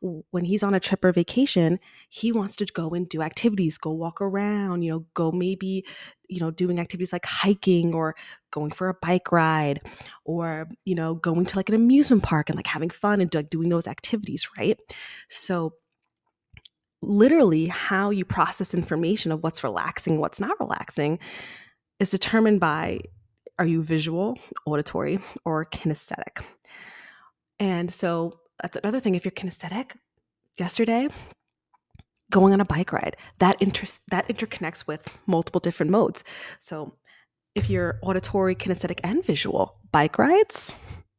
When 0.00 0.44
he's 0.44 0.62
on 0.62 0.74
a 0.74 0.80
trip 0.80 1.04
or 1.04 1.12
vacation, 1.12 1.78
he 2.08 2.32
wants 2.32 2.56
to 2.56 2.66
go 2.66 2.90
and 2.90 3.08
do 3.08 3.22
activities, 3.22 3.78
go 3.78 3.92
walk 3.92 4.20
around, 4.20 4.82
you 4.82 4.90
know, 4.90 5.06
go 5.14 5.32
maybe, 5.32 5.86
you 6.28 6.40
know, 6.40 6.50
doing 6.50 6.78
activities 6.78 7.12
like 7.12 7.24
hiking 7.24 7.94
or 7.94 8.14
going 8.50 8.70
for 8.70 8.88
a 8.88 8.94
bike 8.94 9.32
ride 9.32 9.80
or, 10.24 10.68
you 10.84 10.94
know, 10.94 11.14
going 11.14 11.46
to 11.46 11.56
like 11.56 11.70
an 11.70 11.74
amusement 11.74 12.22
park 12.22 12.50
and 12.50 12.56
like 12.56 12.66
having 12.66 12.90
fun 12.90 13.20
and 13.20 13.34
like 13.34 13.48
doing 13.48 13.70
those 13.70 13.86
activities, 13.86 14.48
right? 14.58 14.78
So 15.28 15.74
literally 17.00 17.66
how 17.66 18.10
you 18.10 18.24
process 18.24 18.74
information 18.74 19.32
of 19.32 19.42
what's 19.42 19.64
relaxing, 19.64 20.18
what's 20.18 20.40
not 20.40 20.58
relaxing 20.60 21.18
is 22.00 22.10
determined 22.10 22.60
by 22.60 23.00
are 23.58 23.66
you 23.66 23.82
visual, 23.82 24.38
auditory, 24.66 25.18
or 25.44 25.64
kinesthetic? 25.64 26.44
And 27.58 27.92
so 27.92 28.40
that's 28.62 28.76
another 28.76 29.00
thing. 29.00 29.14
If 29.14 29.24
you're 29.24 29.32
kinesthetic, 29.32 29.92
yesterday, 30.58 31.08
going 32.30 32.52
on 32.52 32.60
a 32.60 32.64
bike 32.64 32.92
ride, 32.92 33.16
that 33.38 33.56
interest 33.60 34.02
that 34.10 34.28
interconnects 34.28 34.86
with 34.86 35.08
multiple 35.26 35.60
different 35.60 35.90
modes. 35.90 36.24
So 36.58 36.94
if 37.54 37.70
you're 37.70 37.98
auditory, 38.02 38.54
kinesthetic, 38.54 39.00
and 39.04 39.24
visual, 39.24 39.78
bike 39.92 40.18
rides, 40.18 40.74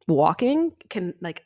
walking 0.07 0.73
can 0.89 1.13
like 1.21 1.43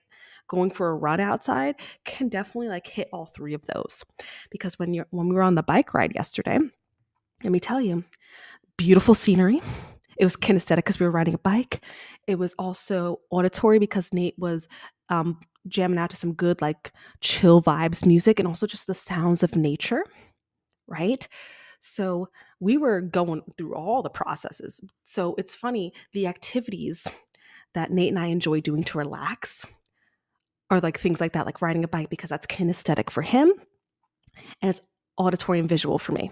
going 0.47 0.69
for 0.69 0.89
a 0.89 0.95
run 0.95 1.21
outside 1.21 1.75
can 2.03 2.27
definitely 2.27 2.67
like 2.67 2.85
hit 2.85 3.07
all 3.13 3.25
three 3.25 3.53
of 3.53 3.65
those. 3.67 4.03
Because 4.49 4.77
when 4.77 4.93
you're 4.93 5.07
when 5.11 5.29
we 5.29 5.35
were 5.35 5.43
on 5.43 5.55
the 5.55 5.63
bike 5.63 5.93
ride 5.93 6.13
yesterday, 6.13 6.59
let 7.43 7.51
me 7.51 7.59
tell 7.59 7.79
you, 7.79 8.03
beautiful 8.77 9.15
scenery, 9.15 9.61
it 10.21 10.25
was 10.25 10.37
kinesthetic 10.37 10.77
because 10.77 10.99
we 10.99 11.05
were 11.07 11.11
riding 11.11 11.33
a 11.33 11.39
bike. 11.39 11.83
It 12.27 12.35
was 12.35 12.53
also 12.59 13.21
auditory 13.31 13.79
because 13.79 14.13
Nate 14.13 14.37
was 14.37 14.67
um, 15.09 15.39
jamming 15.67 15.97
out 15.97 16.11
to 16.11 16.15
some 16.15 16.33
good, 16.33 16.61
like 16.61 16.93
chill 17.21 17.59
vibes 17.59 18.05
music 18.05 18.37
and 18.37 18.47
also 18.47 18.67
just 18.67 18.85
the 18.85 18.93
sounds 18.93 19.41
of 19.41 19.55
nature, 19.55 20.05
right? 20.87 21.27
So 21.79 22.29
we 22.59 22.77
were 22.77 23.01
going 23.01 23.41
through 23.57 23.73
all 23.73 24.03
the 24.03 24.11
processes. 24.11 24.79
So 25.05 25.33
it's 25.39 25.55
funny, 25.55 25.91
the 26.13 26.27
activities 26.27 27.07
that 27.73 27.89
Nate 27.89 28.09
and 28.09 28.19
I 28.19 28.27
enjoy 28.27 28.61
doing 28.61 28.83
to 28.83 28.99
relax 28.99 29.65
are 30.69 30.79
like 30.79 30.99
things 30.99 31.19
like 31.19 31.33
that, 31.33 31.47
like 31.47 31.63
riding 31.63 31.83
a 31.83 31.87
bike, 31.87 32.11
because 32.11 32.29
that's 32.29 32.45
kinesthetic 32.45 33.09
for 33.09 33.23
him 33.23 33.51
and 34.61 34.69
it's 34.69 34.81
auditory 35.17 35.57
and 35.57 35.67
visual 35.67 35.97
for 35.97 36.11
me. 36.11 36.29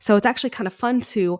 So 0.00 0.16
it's 0.16 0.26
actually 0.26 0.50
kind 0.50 0.66
of 0.66 0.74
fun 0.74 1.00
to 1.00 1.38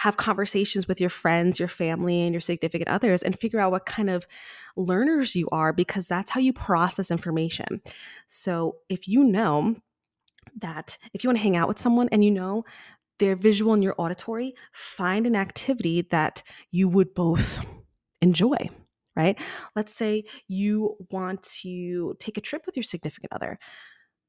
have 0.00 0.16
conversations 0.16 0.88
with 0.88 0.98
your 0.98 1.10
friends, 1.10 1.58
your 1.58 1.68
family, 1.68 2.22
and 2.22 2.32
your 2.32 2.40
significant 2.40 2.88
others 2.88 3.22
and 3.22 3.38
figure 3.38 3.60
out 3.60 3.70
what 3.70 3.84
kind 3.84 4.08
of 4.08 4.26
learners 4.74 5.36
you 5.36 5.46
are 5.52 5.74
because 5.74 6.08
that's 6.08 6.30
how 6.30 6.40
you 6.40 6.54
process 6.54 7.10
information. 7.10 7.82
So 8.26 8.76
if 8.88 9.06
you 9.06 9.22
know 9.22 9.76
that 10.56 10.96
if 11.12 11.22
you 11.22 11.28
want 11.28 11.36
to 11.36 11.42
hang 11.42 11.54
out 11.54 11.68
with 11.68 11.78
someone 11.78 12.08
and 12.12 12.24
you 12.24 12.30
know 12.30 12.64
their 13.18 13.36
visual 13.36 13.74
and 13.74 13.84
your 13.84 13.94
auditory, 13.98 14.54
find 14.72 15.26
an 15.26 15.36
activity 15.36 16.00
that 16.10 16.42
you 16.70 16.88
would 16.88 17.12
both 17.12 17.62
enjoy 18.22 18.56
right? 19.16 19.38
Let's 19.74 19.92
say 19.92 20.24
you 20.46 20.96
want 21.10 21.42
to 21.62 22.16
take 22.20 22.38
a 22.38 22.40
trip 22.40 22.62
with 22.64 22.76
your 22.76 22.84
significant 22.84 23.32
other 23.32 23.58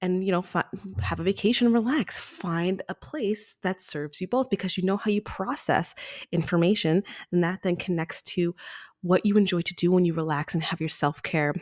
and 0.02 0.26
you 0.26 0.32
know 0.32 0.42
fi- 0.42 0.66
have 1.02 1.20
a 1.20 1.24
vacation 1.24 1.72
relax. 1.72 2.20
Find 2.20 2.82
a 2.90 2.96
place 2.96 3.56
that 3.62 3.82
serves 3.82 4.22
you 4.22 4.28
both 4.28 4.50
because 4.50 4.78
you 4.78 4.84
know 4.84 4.98
how 4.98 5.12
you 5.12 5.22
process 5.22 5.96
information 6.32 7.04
and 7.32 7.44
that 7.44 7.64
then 7.64 7.76
connects 7.76 8.22
to 8.24 8.56
what 9.02 9.26
you 9.26 9.38
enjoy 9.38 9.62
to 9.62 9.74
do 9.76 9.92
when 9.92 10.06
you 10.06 10.14
relax 10.14 10.54
and 10.54 10.64
have 10.64 10.80
your 10.80 10.90
self-care 10.90 11.54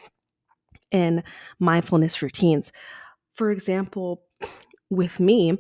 and 0.92 1.24
mindfulness 1.60 2.22
routines. 2.22 2.72
For 3.34 3.52
example 3.52 4.24
with 4.90 5.20
me 5.20 5.58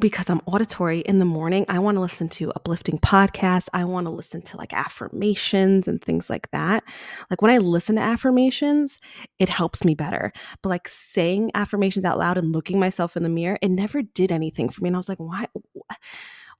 because 0.00 0.30
I'm 0.30 0.40
auditory 0.46 1.00
in 1.00 1.18
the 1.18 1.24
morning, 1.26 1.66
I 1.68 1.78
want 1.78 1.96
to 1.96 2.00
listen 2.00 2.28
to 2.30 2.50
uplifting 2.52 2.98
podcasts. 2.98 3.68
I 3.74 3.84
want 3.84 4.06
to 4.06 4.12
listen 4.12 4.40
to 4.42 4.56
like 4.56 4.72
affirmations 4.72 5.86
and 5.86 6.00
things 6.00 6.30
like 6.30 6.50
that. 6.52 6.82
Like 7.30 7.42
when 7.42 7.50
I 7.50 7.58
listen 7.58 7.96
to 7.96 8.02
affirmations, 8.02 9.00
it 9.38 9.48
helps 9.50 9.84
me 9.84 9.94
better. 9.94 10.32
But 10.62 10.70
like 10.70 10.88
saying 10.88 11.50
affirmations 11.54 12.04
out 12.06 12.18
loud 12.18 12.38
and 12.38 12.52
looking 12.52 12.80
myself 12.80 13.16
in 13.16 13.22
the 13.22 13.28
mirror, 13.28 13.58
it 13.60 13.68
never 13.70 14.00
did 14.02 14.32
anything 14.32 14.70
for 14.70 14.82
me. 14.82 14.88
And 14.88 14.96
I 14.96 14.98
was 14.98 15.08
like, 15.08 15.18
why 15.18 15.46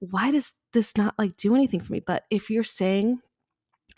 why 0.01 0.31
does 0.31 0.53
this 0.73 0.97
not 0.97 1.15
like 1.19 1.37
do 1.37 1.55
anything 1.55 1.81
for 1.81 1.93
me? 1.93 2.01
But 2.01 2.25
if 2.31 2.51
you're 2.51 2.65
saying 2.65 3.21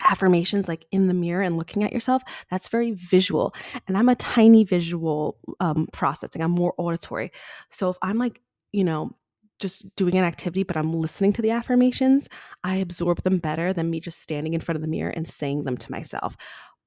affirmations 0.01 0.69
like 0.69 0.85
in 0.91 1.07
the 1.07 1.13
mirror 1.13 1.41
and 1.41 1.57
looking 1.57 1.83
at 1.83 1.91
yourself 1.91 2.23
that's 2.49 2.69
very 2.69 2.91
visual 2.91 3.53
and 3.85 3.97
i'm 3.97 4.07
a 4.07 4.15
tiny 4.15 4.63
visual 4.63 5.37
um 5.59 5.87
processing 5.91 6.41
i'm 6.41 6.51
more 6.51 6.73
auditory 6.77 7.31
so 7.69 7.89
if 7.89 7.97
i'm 8.01 8.17
like 8.17 8.39
you 8.71 8.83
know, 8.83 9.11
just 9.59 9.93
doing 9.95 10.15
an 10.15 10.23
activity, 10.23 10.63
but 10.63 10.77
I'm 10.77 10.93
listening 10.93 11.33
to 11.33 11.41
the 11.41 11.51
affirmations, 11.51 12.29
I 12.63 12.75
absorb 12.77 13.23
them 13.23 13.37
better 13.39 13.73
than 13.73 13.89
me 13.89 13.99
just 13.99 14.21
standing 14.21 14.53
in 14.53 14.61
front 14.61 14.77
of 14.77 14.81
the 14.81 14.87
mirror 14.87 15.11
and 15.11 15.27
saying 15.27 15.65
them 15.65 15.77
to 15.77 15.91
myself. 15.91 16.37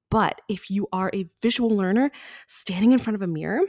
But 0.09 0.41
if 0.49 0.69
you 0.69 0.87
are 0.91 1.09
a 1.13 1.27
visual 1.41 1.69
learner, 1.69 2.11
standing 2.47 2.91
in 2.91 2.99
front 2.99 3.15
of 3.15 3.21
a 3.21 3.27
mirror 3.27 3.61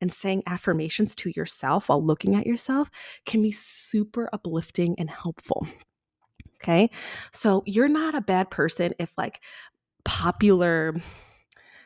and 0.00 0.12
saying 0.12 0.42
affirmations 0.46 1.14
to 1.16 1.32
yourself 1.34 1.88
while 1.88 2.02
looking 2.04 2.34
at 2.34 2.46
yourself 2.46 2.90
can 3.24 3.42
be 3.42 3.52
super 3.52 4.28
uplifting 4.32 4.94
and 4.98 5.08
helpful. 5.08 5.66
Okay. 6.56 6.90
So 7.32 7.62
you're 7.66 7.88
not 7.88 8.14
a 8.14 8.20
bad 8.20 8.50
person 8.50 8.94
if 8.98 9.12
like 9.16 9.42
popular 10.04 10.94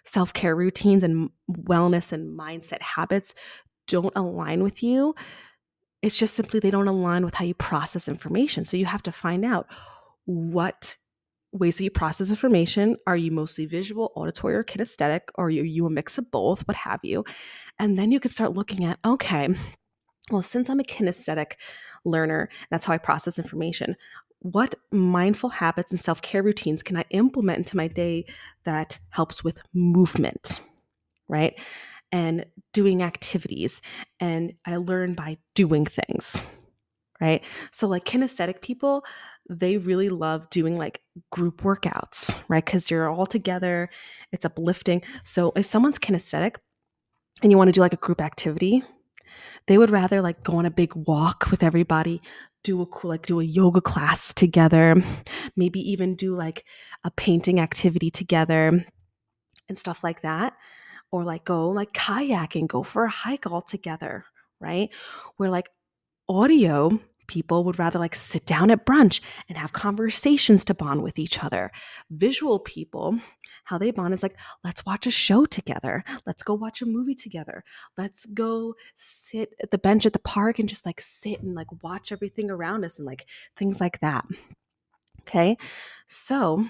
self 0.04 0.32
care 0.32 0.56
routines 0.56 1.02
and 1.02 1.30
wellness 1.50 2.12
and 2.12 2.38
mindset 2.38 2.82
habits 2.82 3.34
don't 3.86 4.12
align 4.16 4.62
with 4.62 4.82
you. 4.82 5.14
It's 6.02 6.18
just 6.18 6.34
simply 6.34 6.60
they 6.60 6.70
don't 6.70 6.88
align 6.88 7.24
with 7.24 7.34
how 7.34 7.44
you 7.44 7.54
process 7.54 8.08
information. 8.08 8.64
So 8.64 8.76
you 8.76 8.86
have 8.86 9.02
to 9.02 9.12
find 9.12 9.44
out 9.44 9.66
what 10.24 10.96
ways 11.52 11.78
that 11.78 11.84
you 11.84 11.90
process 11.90 12.30
information. 12.30 12.96
Are 13.06 13.16
you 13.16 13.30
mostly 13.30 13.66
visual, 13.66 14.12
auditory, 14.14 14.54
or 14.54 14.64
kinesthetic? 14.64 15.20
Or 15.34 15.46
are 15.46 15.50
you 15.50 15.86
a 15.86 15.90
mix 15.90 16.16
of 16.16 16.30
both? 16.30 16.66
What 16.66 16.76
have 16.76 17.00
you? 17.02 17.24
And 17.78 17.98
then 17.98 18.12
you 18.12 18.20
can 18.20 18.30
start 18.30 18.52
looking 18.52 18.84
at 18.84 18.98
okay, 19.04 19.48
well, 20.30 20.42
since 20.42 20.70
I'm 20.70 20.80
a 20.80 20.84
kinesthetic 20.84 21.54
learner, 22.04 22.48
that's 22.70 22.86
how 22.86 22.92
I 22.92 22.98
process 22.98 23.38
information. 23.38 23.96
What 24.38 24.74
mindful 24.90 25.50
habits 25.50 25.90
and 25.90 26.00
self 26.00 26.22
care 26.22 26.42
routines 26.42 26.82
can 26.82 26.96
I 26.96 27.04
implement 27.10 27.58
into 27.58 27.76
my 27.76 27.88
day 27.88 28.24
that 28.64 28.98
helps 29.10 29.44
with 29.44 29.58
movement? 29.74 30.62
Right 31.28 31.60
and 32.12 32.44
doing 32.72 33.02
activities. 33.02 33.82
And 34.18 34.54
I 34.66 34.76
learn 34.76 35.14
by 35.14 35.38
doing 35.54 35.86
things, 35.86 36.42
right? 37.20 37.42
So, 37.70 37.86
like 37.86 38.04
kinesthetic 38.04 38.60
people, 38.60 39.04
they 39.48 39.78
really 39.78 40.08
love 40.08 40.48
doing 40.50 40.76
like 40.76 41.02
group 41.30 41.62
workouts, 41.62 42.36
right? 42.48 42.64
Because 42.64 42.90
you're 42.90 43.08
all 43.08 43.26
together, 43.26 43.90
it's 44.32 44.44
uplifting. 44.44 45.02
So, 45.24 45.52
if 45.56 45.66
someone's 45.66 45.98
kinesthetic 45.98 46.56
and 47.42 47.50
you 47.50 47.58
want 47.58 47.68
to 47.68 47.72
do 47.72 47.80
like 47.80 47.94
a 47.94 47.96
group 47.96 48.20
activity, 48.20 48.82
they 49.66 49.78
would 49.78 49.90
rather 49.90 50.20
like 50.20 50.42
go 50.42 50.56
on 50.56 50.66
a 50.66 50.70
big 50.70 50.94
walk 50.94 51.50
with 51.50 51.62
everybody, 51.62 52.20
do 52.64 52.82
a 52.82 52.86
cool 52.86 53.10
like 53.10 53.26
do 53.26 53.40
a 53.40 53.44
yoga 53.44 53.80
class 53.80 54.34
together, 54.34 55.02
maybe 55.56 55.80
even 55.80 56.16
do 56.16 56.34
like 56.34 56.64
a 57.04 57.10
painting 57.10 57.60
activity 57.60 58.10
together 58.10 58.84
and 59.68 59.78
stuff 59.78 60.02
like 60.02 60.22
that 60.22 60.54
or 61.12 61.24
like 61.24 61.44
go 61.44 61.70
like 61.70 61.92
kayaking, 61.92 62.66
go 62.66 62.82
for 62.82 63.04
a 63.04 63.10
hike 63.10 63.46
all 63.46 63.62
together, 63.62 64.24
right? 64.60 64.90
Where 65.36 65.50
like 65.50 65.68
audio 66.28 67.00
people 67.26 67.62
would 67.62 67.78
rather 67.78 67.98
like 67.98 68.14
sit 68.14 68.44
down 68.44 68.70
at 68.70 68.84
brunch 68.84 69.20
and 69.48 69.56
have 69.56 69.72
conversations 69.72 70.64
to 70.64 70.74
bond 70.74 71.02
with 71.02 71.18
each 71.18 71.42
other. 71.42 71.70
Visual 72.10 72.58
people, 72.58 73.18
how 73.64 73.78
they 73.78 73.92
bond 73.92 74.12
is 74.12 74.22
like, 74.22 74.36
let's 74.64 74.84
watch 74.84 75.06
a 75.06 75.12
show 75.12 75.46
together. 75.46 76.02
Let's 76.26 76.42
go 76.42 76.54
watch 76.54 76.82
a 76.82 76.86
movie 76.86 77.14
together. 77.14 77.62
Let's 77.96 78.26
go 78.26 78.74
sit 78.96 79.54
at 79.62 79.70
the 79.70 79.78
bench 79.78 80.06
at 80.06 80.12
the 80.12 80.18
park 80.18 80.58
and 80.58 80.68
just 80.68 80.84
like 80.84 81.00
sit 81.00 81.40
and 81.40 81.54
like 81.54 81.68
watch 81.84 82.10
everything 82.10 82.50
around 82.50 82.84
us 82.84 82.98
and 82.98 83.06
like 83.06 83.26
things 83.56 83.80
like 83.80 84.00
that. 84.00 84.24
Okay. 85.20 85.56
So 86.08 86.66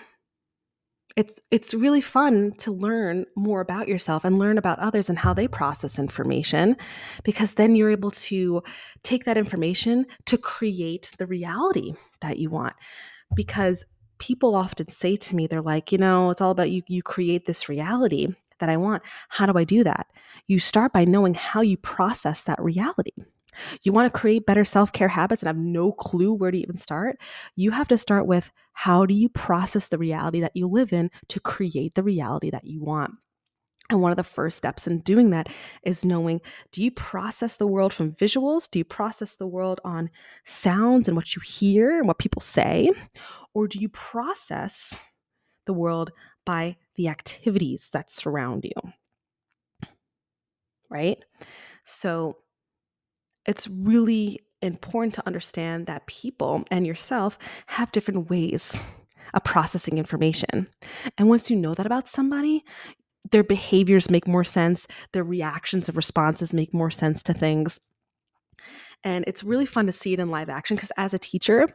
it's 1.17 1.41
it's 1.51 1.75
really 1.75 2.01
fun 2.01 2.53
to 2.59 2.71
learn 2.71 3.27
more 3.37 3.61
about 3.61 3.89
yourself 3.89 4.25
and 4.25 4.39
learn 4.39 4.59
about 4.59 4.79
others 4.79 5.09
and 5.09 5.19
how 5.19 5.35
they 5.35 5.49
process 5.49 5.99
information 5.99 6.77
because 7.25 7.55
then 7.55 7.75
you're 7.75 7.91
able 7.91 8.11
to 8.13 8.63
take 9.03 9.25
that 9.25 9.37
information 9.37 10.07
to 10.27 10.39
create 10.39 11.11
the 11.19 11.27
reality 11.27 11.95
that 12.21 12.39
you 12.39 12.51
want. 12.51 12.75
Because 13.35 13.85
people 14.19 14.55
often 14.55 14.89
say 14.89 15.17
to 15.17 15.35
me 15.35 15.47
they're 15.47 15.63
like 15.63 15.93
you 15.93 15.99
know 15.99 16.31
it's 16.31 16.41
all 16.41 16.51
about 16.51 16.71
you 16.71 16.83
you 16.87 17.03
create 17.03 17.47
this 17.47 17.69
reality 17.69 18.29
that 18.59 18.69
I 18.69 18.77
want. 18.77 19.03
How 19.31 19.47
do 19.47 19.59
I 19.59 19.65
do 19.65 19.83
that? 19.85 20.07
You 20.47 20.59
start 20.59 20.93
by 20.93 21.05
knowing 21.05 21.35
how 21.35 21.63
you 21.63 21.77
process 21.79 22.45
that 22.45 22.61
reality 22.61 23.13
you 23.83 23.93
want 23.93 24.13
to 24.13 24.19
create 24.19 24.47
better 24.47 24.65
self 24.65 24.93
care 24.93 25.09
habits 25.09 25.43
and 25.43 25.49
have 25.49 25.57
no 25.57 25.93
clue 25.93 26.33
where 26.33 26.51
to 26.51 26.59
even 26.59 26.77
start? 26.77 27.19
You 27.57 27.71
have 27.71 27.89
to 27.89 27.99
start 27.99 28.27
with 28.27 28.51
how 28.73 29.07
do 29.07 29.15
you 29.15 29.29
process 29.29 29.89
the 29.89 29.99
reality 29.99 30.41
that 30.41 30.57
you 30.57 30.67
live 30.67 30.93
in 30.93 31.11
to 31.29 31.41
create 31.41 31.95
the 31.95 32.03
reality 32.03 32.51
that 32.51 32.65
you 32.65 32.83
want? 32.83 33.13
And 33.91 34.01
one 34.01 34.13
of 34.13 34.17
the 34.17 34.25
first 34.25 34.57
steps 34.57 34.87
in 34.87 35.01
doing 35.01 35.31
that 35.31 35.49
is 35.83 36.05
knowing 36.05 36.41
do 36.71 36.83
you 36.83 36.93
process 36.93 37.57
the 37.57 37.67
world 37.67 37.93
from 37.93 38.13
visuals? 38.13 38.71
Do 38.71 38.79
you 38.79 38.85
process 38.85 39.37
the 39.37 39.49
world 39.49 39.81
on 39.85 40.11
sounds 40.45 41.09
and 41.09 41.17
what 41.17 41.35
you 41.35 41.43
hear 41.45 41.99
and 41.99 42.07
what 42.07 42.19
people 42.19 42.41
say? 42.41 42.93
Or 43.53 43.67
do 43.67 43.79
you 43.81 43.89
process 43.89 44.97
the 45.67 45.73
world 45.73 46.13
by 46.47 46.77
the 46.95 47.09
activities 47.09 47.91
that 47.93 48.11
surround 48.11 48.65
you? 48.65 49.89
Right? 50.89 51.19
So 51.85 52.37
it's 53.51 53.67
really 53.67 54.41
important 54.63 55.15
to 55.15 55.27
understand 55.27 55.87
that 55.87 56.07
people 56.07 56.63
and 56.71 56.87
yourself 56.87 57.37
have 57.67 57.91
different 57.91 58.31
ways 58.31 58.79
of 59.35 59.43
processing 59.43 59.99
information. 59.99 60.69
And 61.19 61.29
once 61.29 61.51
you 61.51 61.57
know 61.57 61.75
that 61.75 61.85
about 61.85 62.07
somebody, 62.07 62.65
their 63.33 63.43
behaviors 63.43 64.09
make 64.09 64.29
more 64.29 64.45
sense, 64.45 64.87
their 65.13 65.25
reactions 65.25 65.89
and 65.89 65.97
responses 65.97 66.53
make 66.53 66.73
more 66.73 66.93
sense 66.93 67.25
to 67.25 67.35
things. 67.35 67.81
And 69.03 69.25
it's 69.27 69.43
really 69.43 69.67
fun 69.67 69.87
to 69.87 69.93
see 69.93 70.13
it 70.13 70.21
in 70.21 70.31
live 70.31 70.49
action 70.49 70.77
because 70.77 70.93
as 70.97 71.13
a 71.13 71.19
teacher, 71.19 71.69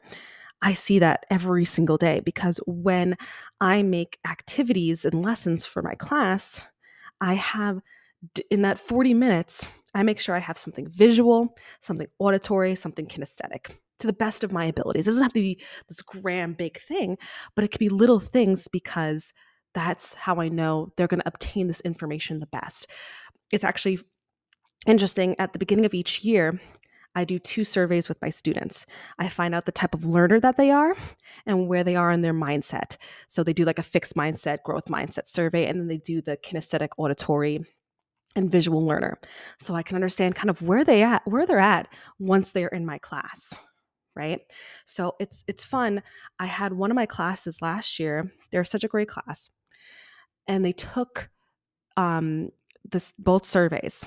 I 0.61 0.71
see 0.71 0.99
that 0.99 1.26
every 1.30 1.65
single 1.65 1.97
day 1.97 2.21
because 2.21 2.61
when 2.65 3.17
I 3.59 3.84
make 3.84 4.17
activities 4.26 5.03
and 5.03 5.21
lessons 5.21 5.65
for 5.65 5.82
my 5.82 5.95
class, 5.95 6.61
I 7.19 7.34
have 7.34 7.82
in 8.49 8.61
that 8.61 8.80
40 8.80 9.13
minutes, 9.13 9.67
I 9.95 10.03
make 10.03 10.19
sure 10.19 10.35
I 10.35 10.39
have 10.39 10.57
something 10.57 10.87
visual, 10.89 11.57
something 11.79 12.07
auditory, 12.19 12.75
something 12.75 13.07
kinesthetic 13.07 13.77
to 13.99 14.07
the 14.07 14.13
best 14.13 14.43
of 14.43 14.51
my 14.51 14.65
abilities. 14.65 15.07
It 15.07 15.11
doesn't 15.11 15.23
have 15.23 15.33
to 15.33 15.39
be 15.39 15.61
this 15.87 16.01
grand 16.01 16.57
big 16.57 16.77
thing, 16.77 17.17
but 17.55 17.63
it 17.63 17.69
could 17.69 17.79
be 17.79 17.89
little 17.89 18.19
things 18.19 18.67
because 18.67 19.33
that's 19.73 20.13
how 20.13 20.41
I 20.41 20.49
know 20.49 20.91
they're 20.97 21.07
going 21.07 21.21
to 21.21 21.27
obtain 21.27 21.67
this 21.67 21.79
information 21.81 22.39
the 22.39 22.47
best. 22.47 22.87
It's 23.51 23.63
actually 23.63 23.99
interesting 24.85 25.35
at 25.39 25.53
the 25.53 25.59
beginning 25.59 25.85
of 25.85 25.93
each 25.93 26.23
year, 26.23 26.59
I 27.17 27.23
do 27.23 27.39
two 27.39 27.63
surveys 27.63 28.09
with 28.09 28.21
my 28.21 28.29
students. 28.29 28.85
I 29.17 29.29
find 29.29 29.55
out 29.55 29.65
the 29.65 29.71
type 29.71 29.95
of 29.95 30.05
learner 30.05 30.39
that 30.41 30.57
they 30.57 30.69
are 30.71 30.93
and 31.45 31.69
where 31.69 31.83
they 31.83 31.95
are 31.95 32.11
in 32.11 32.21
their 32.21 32.33
mindset. 32.33 32.97
So 33.29 33.41
they 33.41 33.53
do 33.53 33.63
like 33.63 33.79
a 33.79 33.83
fixed 33.83 34.15
mindset, 34.15 34.63
growth 34.63 34.85
mindset 34.85 35.29
survey, 35.29 35.65
and 35.65 35.79
then 35.79 35.87
they 35.87 35.97
do 35.97 36.21
the 36.21 36.35
kinesthetic 36.35 36.89
auditory 36.97 37.63
and 38.36 38.51
visual 38.51 38.81
learner. 38.81 39.17
So 39.59 39.75
i 39.75 39.83
can 39.83 39.95
understand 39.95 40.36
kind 40.36 40.49
of 40.49 40.61
where 40.61 40.83
they 40.83 41.03
at 41.03 41.21
where 41.25 41.45
they're 41.45 41.59
at 41.59 41.88
once 42.19 42.51
they're 42.51 42.67
in 42.67 42.86
my 42.86 42.97
class 42.97 43.57
right? 44.15 44.39
So 44.86 45.15
it's 45.19 45.43
it's 45.47 45.63
fun. 45.63 46.01
I 46.39 46.45
had 46.45 46.73
one 46.73 46.91
of 46.91 46.95
my 46.95 47.05
classes 47.05 47.61
last 47.61 47.99
year. 47.99 48.31
They're 48.51 48.63
such 48.63 48.83
a 48.83 48.88
great 48.88 49.09
class. 49.09 49.49
And 50.47 50.63
they 50.63 50.71
took 50.71 51.29
um 51.97 52.49
this 52.89 53.13
both 53.17 53.45
surveys. 53.45 54.05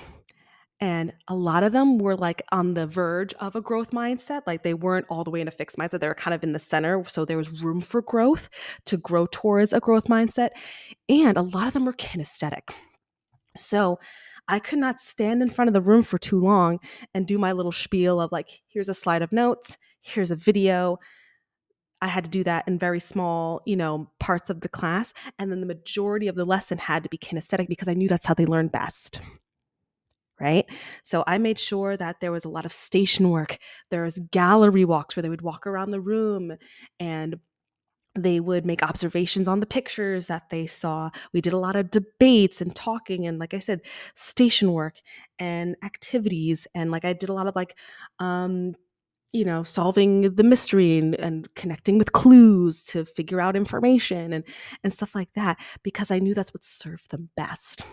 And 0.81 1.11
a 1.27 1.35
lot 1.35 1.63
of 1.63 1.73
them 1.73 1.97
were 1.97 2.15
like 2.15 2.41
on 2.53 2.73
the 2.73 2.87
verge 2.87 3.33
of 3.35 3.53
a 3.55 3.61
growth 3.61 3.91
mindset. 3.91 4.43
Like 4.47 4.63
they 4.63 4.73
weren't 4.73 5.05
all 5.09 5.25
the 5.25 5.29
way 5.29 5.41
in 5.41 5.47
a 5.49 5.51
fixed 5.51 5.77
mindset. 5.77 5.99
They 5.99 6.07
were 6.07 6.15
kind 6.15 6.33
of 6.33 6.41
in 6.41 6.53
the 6.53 6.59
center. 6.59 7.03
So 7.05 7.25
there 7.25 7.35
was 7.37 7.61
room 7.61 7.81
for 7.81 8.01
growth 8.01 8.49
to 8.85 8.95
grow 8.95 9.27
towards 9.29 9.73
a 9.73 9.81
growth 9.81 10.05
mindset. 10.05 10.51
And 11.09 11.37
a 11.37 11.41
lot 11.41 11.67
of 11.67 11.73
them 11.73 11.83
were 11.83 11.93
kinesthetic 11.93 12.69
so 13.57 13.99
I 14.47 14.59
could 14.59 14.79
not 14.79 14.99
stand 14.99 15.41
in 15.41 15.49
front 15.49 15.67
of 15.67 15.73
the 15.73 15.81
room 15.81 16.03
for 16.03 16.17
too 16.17 16.39
long 16.39 16.79
and 17.13 17.27
do 17.27 17.37
my 17.37 17.51
little 17.51 17.71
spiel 17.71 18.19
of 18.19 18.31
like, 18.31 18.61
here's 18.67 18.89
a 18.89 18.93
slide 18.93 19.21
of 19.21 19.31
notes, 19.31 19.77
here's 20.01 20.31
a 20.31 20.35
video. 20.35 20.97
I 22.01 22.07
had 22.07 22.23
to 22.23 22.29
do 22.29 22.43
that 22.45 22.67
in 22.67 22.79
very 22.79 22.99
small, 22.99 23.61
you 23.65 23.75
know, 23.75 24.09
parts 24.19 24.49
of 24.49 24.61
the 24.61 24.69
class. 24.69 25.13
And 25.37 25.51
then 25.51 25.59
the 25.59 25.67
majority 25.67 26.27
of 26.27 26.35
the 26.35 26.45
lesson 26.45 26.77
had 26.77 27.03
to 27.03 27.09
be 27.09 27.17
kinesthetic 27.17 27.67
because 27.67 27.87
I 27.87 27.93
knew 27.93 28.07
that's 28.07 28.25
how 28.25 28.33
they 28.33 28.45
learn 28.45 28.69
best. 28.69 29.21
Right. 30.39 30.65
So 31.03 31.25
I 31.27 31.37
made 31.37 31.59
sure 31.59 31.97
that 31.97 32.21
there 32.21 32.31
was 32.31 32.45
a 32.45 32.49
lot 32.49 32.65
of 32.65 32.71
station 32.71 33.29
work. 33.29 33.57
There 33.91 34.03
was 34.03 34.19
gallery 34.31 34.85
walks 34.85 35.15
where 35.15 35.21
they 35.21 35.29
would 35.29 35.41
walk 35.41 35.67
around 35.67 35.91
the 35.91 35.99
room 35.99 36.53
and 36.97 37.35
they 38.15 38.39
would 38.39 38.65
make 38.65 38.83
observations 38.83 39.47
on 39.47 39.59
the 39.59 39.65
pictures 39.65 40.27
that 40.27 40.49
they 40.49 40.65
saw. 40.65 41.09
We 41.33 41.41
did 41.41 41.53
a 41.53 41.57
lot 41.57 41.75
of 41.75 41.91
debates 41.91 42.61
and 42.61 42.75
talking, 42.75 43.27
and 43.27 43.39
like 43.39 43.53
I 43.53 43.59
said, 43.59 43.81
station 44.15 44.73
work 44.73 44.99
and 45.37 45.75
activities. 45.83 46.67
And 46.73 46.91
like 46.91 47.05
I 47.05 47.13
did 47.13 47.29
a 47.29 47.33
lot 47.33 47.47
of 47.47 47.55
like, 47.55 47.77
um, 48.19 48.75
you 49.31 49.45
know, 49.45 49.61
solving 49.63 50.35
the 50.35 50.43
mystery 50.43 50.97
and, 50.97 51.15
and 51.15 51.53
connecting 51.55 51.97
with 51.99 52.13
clues 52.13 52.83
to 52.83 53.05
figure 53.05 53.39
out 53.39 53.55
information 53.55 54.33
and 54.33 54.43
and 54.83 54.91
stuff 54.91 55.13
like 55.13 55.31
that 55.35 55.57
because 55.83 56.09
I 56.09 56.19
knew 56.19 56.33
that's 56.33 56.53
what 56.53 56.63
served 56.63 57.11
them 57.11 57.29
best. 57.37 57.83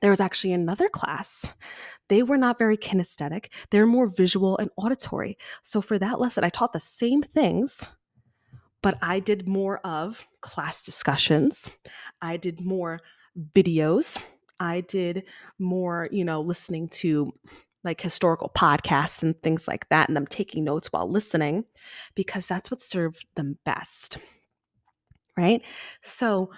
There 0.00 0.10
was 0.10 0.20
actually 0.20 0.52
another 0.52 0.88
class. 0.88 1.52
They 2.08 2.22
were 2.22 2.36
not 2.36 2.58
very 2.58 2.76
kinesthetic, 2.76 3.52
they're 3.70 3.86
more 3.86 4.08
visual 4.08 4.56
and 4.58 4.70
auditory. 4.76 5.38
So 5.62 5.80
for 5.80 5.98
that 5.98 6.20
lesson, 6.20 6.44
I 6.44 6.50
taught 6.50 6.72
the 6.72 6.80
same 6.80 7.22
things, 7.22 7.88
but 8.82 8.98
I 9.02 9.20
did 9.20 9.48
more 9.48 9.78
of 9.78 10.26
class 10.40 10.82
discussions. 10.82 11.70
I 12.22 12.36
did 12.36 12.60
more 12.60 13.00
videos. 13.54 14.20
I 14.60 14.80
did 14.80 15.24
more, 15.58 16.08
you 16.10 16.24
know, 16.24 16.40
listening 16.40 16.88
to 16.88 17.32
like 17.84 18.00
historical 18.00 18.50
podcasts 18.56 19.22
and 19.22 19.40
things 19.42 19.68
like 19.68 19.88
that, 19.88 20.08
and 20.08 20.16
them 20.16 20.26
taking 20.26 20.64
notes 20.64 20.88
while 20.92 21.10
listening 21.10 21.64
because 22.14 22.46
that's 22.46 22.70
what 22.70 22.80
served 22.80 23.24
them 23.36 23.58
best. 23.64 24.18
Right. 25.36 25.62
So 26.02 26.50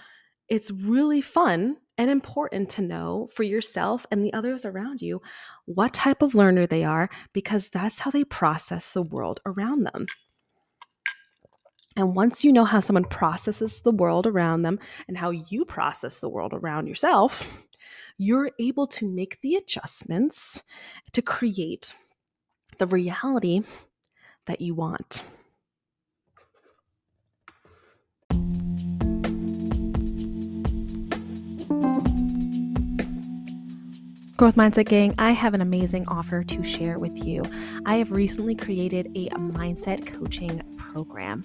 it's 0.48 0.70
really 0.70 1.20
fun 1.20 1.76
and 1.98 2.10
important 2.10 2.70
to 2.70 2.82
know 2.82 3.28
for 3.34 3.42
yourself 3.42 4.06
and 4.10 4.24
the 4.24 4.32
others 4.32 4.64
around 4.64 5.02
you 5.02 5.20
what 5.66 5.92
type 5.92 6.22
of 6.22 6.34
learner 6.34 6.66
they 6.66 6.82
are 6.82 7.10
because 7.34 7.68
that's 7.68 7.98
how 7.98 8.10
they 8.10 8.24
process 8.24 8.94
the 8.94 9.02
world 9.02 9.40
around 9.44 9.84
them. 9.84 10.06
And 12.00 12.16
once 12.16 12.42
you 12.44 12.50
know 12.50 12.64
how 12.64 12.80
someone 12.80 13.04
processes 13.04 13.82
the 13.82 13.90
world 13.90 14.26
around 14.26 14.62
them 14.62 14.78
and 15.06 15.18
how 15.18 15.32
you 15.32 15.66
process 15.66 16.18
the 16.18 16.30
world 16.30 16.54
around 16.54 16.86
yourself, 16.86 17.46
you're 18.16 18.52
able 18.58 18.86
to 18.86 19.06
make 19.06 19.38
the 19.42 19.56
adjustments 19.56 20.62
to 21.12 21.20
create 21.20 21.92
the 22.78 22.86
reality 22.86 23.60
that 24.46 24.62
you 24.62 24.74
want. 24.74 25.22
Growth 34.38 34.54
Mindset 34.54 34.88
Gang, 34.88 35.14
I 35.18 35.32
have 35.32 35.52
an 35.52 35.60
amazing 35.60 36.08
offer 36.08 36.44
to 36.44 36.64
share 36.64 36.98
with 36.98 37.22
you. 37.22 37.44
I 37.84 37.96
have 37.96 38.10
recently 38.10 38.54
created 38.54 39.08
a 39.14 39.28
mindset 39.32 40.06
coaching 40.06 40.62
program. 40.92 41.44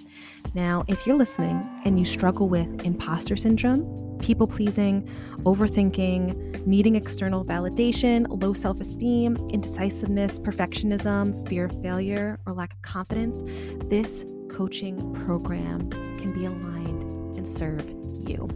Now, 0.53 0.83
if 0.87 1.05
you're 1.05 1.17
listening 1.17 1.63
and 1.85 1.99
you 1.99 2.05
struggle 2.05 2.49
with 2.49 2.83
imposter 2.83 3.35
syndrome, 3.35 4.17
people 4.19 4.47
pleasing, 4.47 5.07
overthinking, 5.43 6.65
needing 6.65 6.95
external 6.95 7.45
validation, 7.45 8.25
low 8.41 8.53
self 8.53 8.79
esteem, 8.79 9.35
indecisiveness, 9.51 10.39
perfectionism, 10.39 11.47
fear 11.47 11.65
of 11.65 11.81
failure, 11.81 12.39
or 12.45 12.53
lack 12.53 12.73
of 12.73 12.81
confidence, 12.81 13.43
this 13.89 14.25
coaching 14.49 15.13
program 15.13 15.89
can 16.17 16.33
be 16.33 16.45
aligned 16.45 17.03
and 17.37 17.47
serve 17.47 17.87
you 18.13 18.47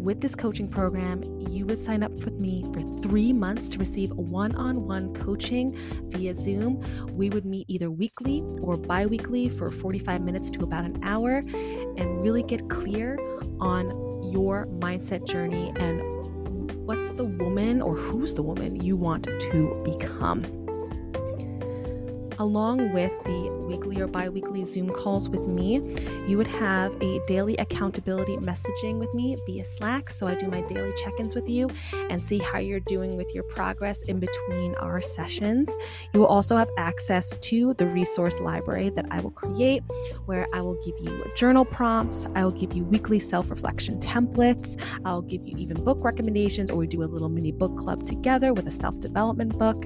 with 0.00 0.20
this 0.20 0.34
coaching 0.34 0.66
program, 0.66 1.22
you 1.50 1.66
would 1.66 1.78
sign 1.78 2.02
up 2.02 2.12
with 2.12 2.34
me 2.34 2.64
for 2.72 2.80
three 3.00 3.32
months 3.32 3.68
to 3.68 3.78
receive 3.78 4.10
one 4.12 4.54
on 4.56 4.86
one 4.86 5.12
coaching 5.14 5.76
via 6.08 6.34
Zoom. 6.34 6.82
We 7.16 7.28
would 7.28 7.44
meet 7.44 7.66
either 7.68 7.90
weekly 7.90 8.42
or 8.62 8.76
bi 8.76 9.06
weekly 9.06 9.50
for 9.50 9.70
45 9.70 10.22
minutes 10.22 10.50
to 10.52 10.60
about 10.60 10.84
an 10.84 11.00
hour 11.02 11.38
and 11.38 12.22
really 12.22 12.42
get 12.42 12.68
clear 12.70 13.18
on 13.60 13.90
your 14.32 14.66
mindset 14.78 15.26
journey 15.26 15.72
and 15.76 16.00
what's 16.86 17.12
the 17.12 17.24
woman 17.24 17.82
or 17.82 17.94
who's 17.94 18.34
the 18.34 18.42
woman 18.42 18.82
you 18.82 18.96
want 18.96 19.24
to 19.24 19.82
become 19.84 20.59
along 22.40 22.90
with 22.92 23.12
the 23.24 23.50
weekly 23.68 24.00
or 24.00 24.06
bi 24.06 24.28
weekly 24.28 24.64
Zoom 24.64 24.88
calls 24.88 25.28
with 25.28 25.46
me, 25.46 25.74
you 26.26 26.38
would 26.38 26.46
have 26.46 26.90
a 27.02 27.20
daily 27.26 27.54
accountability 27.58 28.36
messaging 28.38 28.98
with 28.98 29.12
me 29.14 29.36
via 29.46 29.62
Slack. 29.62 30.08
So 30.08 30.26
I 30.26 30.34
do 30.34 30.48
my 30.48 30.62
daily 30.62 30.92
check 30.96 31.20
ins 31.20 31.34
with 31.34 31.48
you 31.48 31.68
and 32.08 32.20
see 32.20 32.38
how 32.38 32.58
you're 32.58 32.80
doing 32.80 33.16
with 33.16 33.32
your 33.34 33.44
progress 33.44 34.02
in 34.02 34.18
between 34.18 34.74
our 34.76 35.02
sessions. 35.02 35.70
You 36.14 36.20
will 36.20 36.28
also 36.28 36.56
have 36.56 36.70
access 36.78 37.36
to 37.36 37.74
the 37.74 37.86
resource 37.86 38.40
library 38.40 38.88
that 38.90 39.04
I 39.10 39.20
will 39.20 39.30
create, 39.30 39.82
where 40.24 40.48
I 40.54 40.62
will 40.62 40.80
give 40.82 40.94
you 40.98 41.30
journal 41.36 41.66
prompts, 41.66 42.26
I 42.34 42.44
will 42.44 42.52
give 42.52 42.72
you 42.72 42.84
weekly 42.84 43.18
self 43.18 43.50
reflection 43.50 44.00
templates, 44.00 44.80
I'll 45.04 45.22
give 45.22 45.46
you 45.46 45.58
even 45.58 45.84
book 45.84 45.98
recommendations, 46.02 46.70
or 46.70 46.78
we 46.78 46.86
do 46.86 47.02
a 47.02 47.04
little 47.04 47.28
mini 47.28 47.52
book 47.52 47.76
club 47.76 48.06
together 48.06 48.54
with 48.54 48.66
a 48.66 48.72
self 48.72 48.98
development 48.98 49.58
book. 49.58 49.84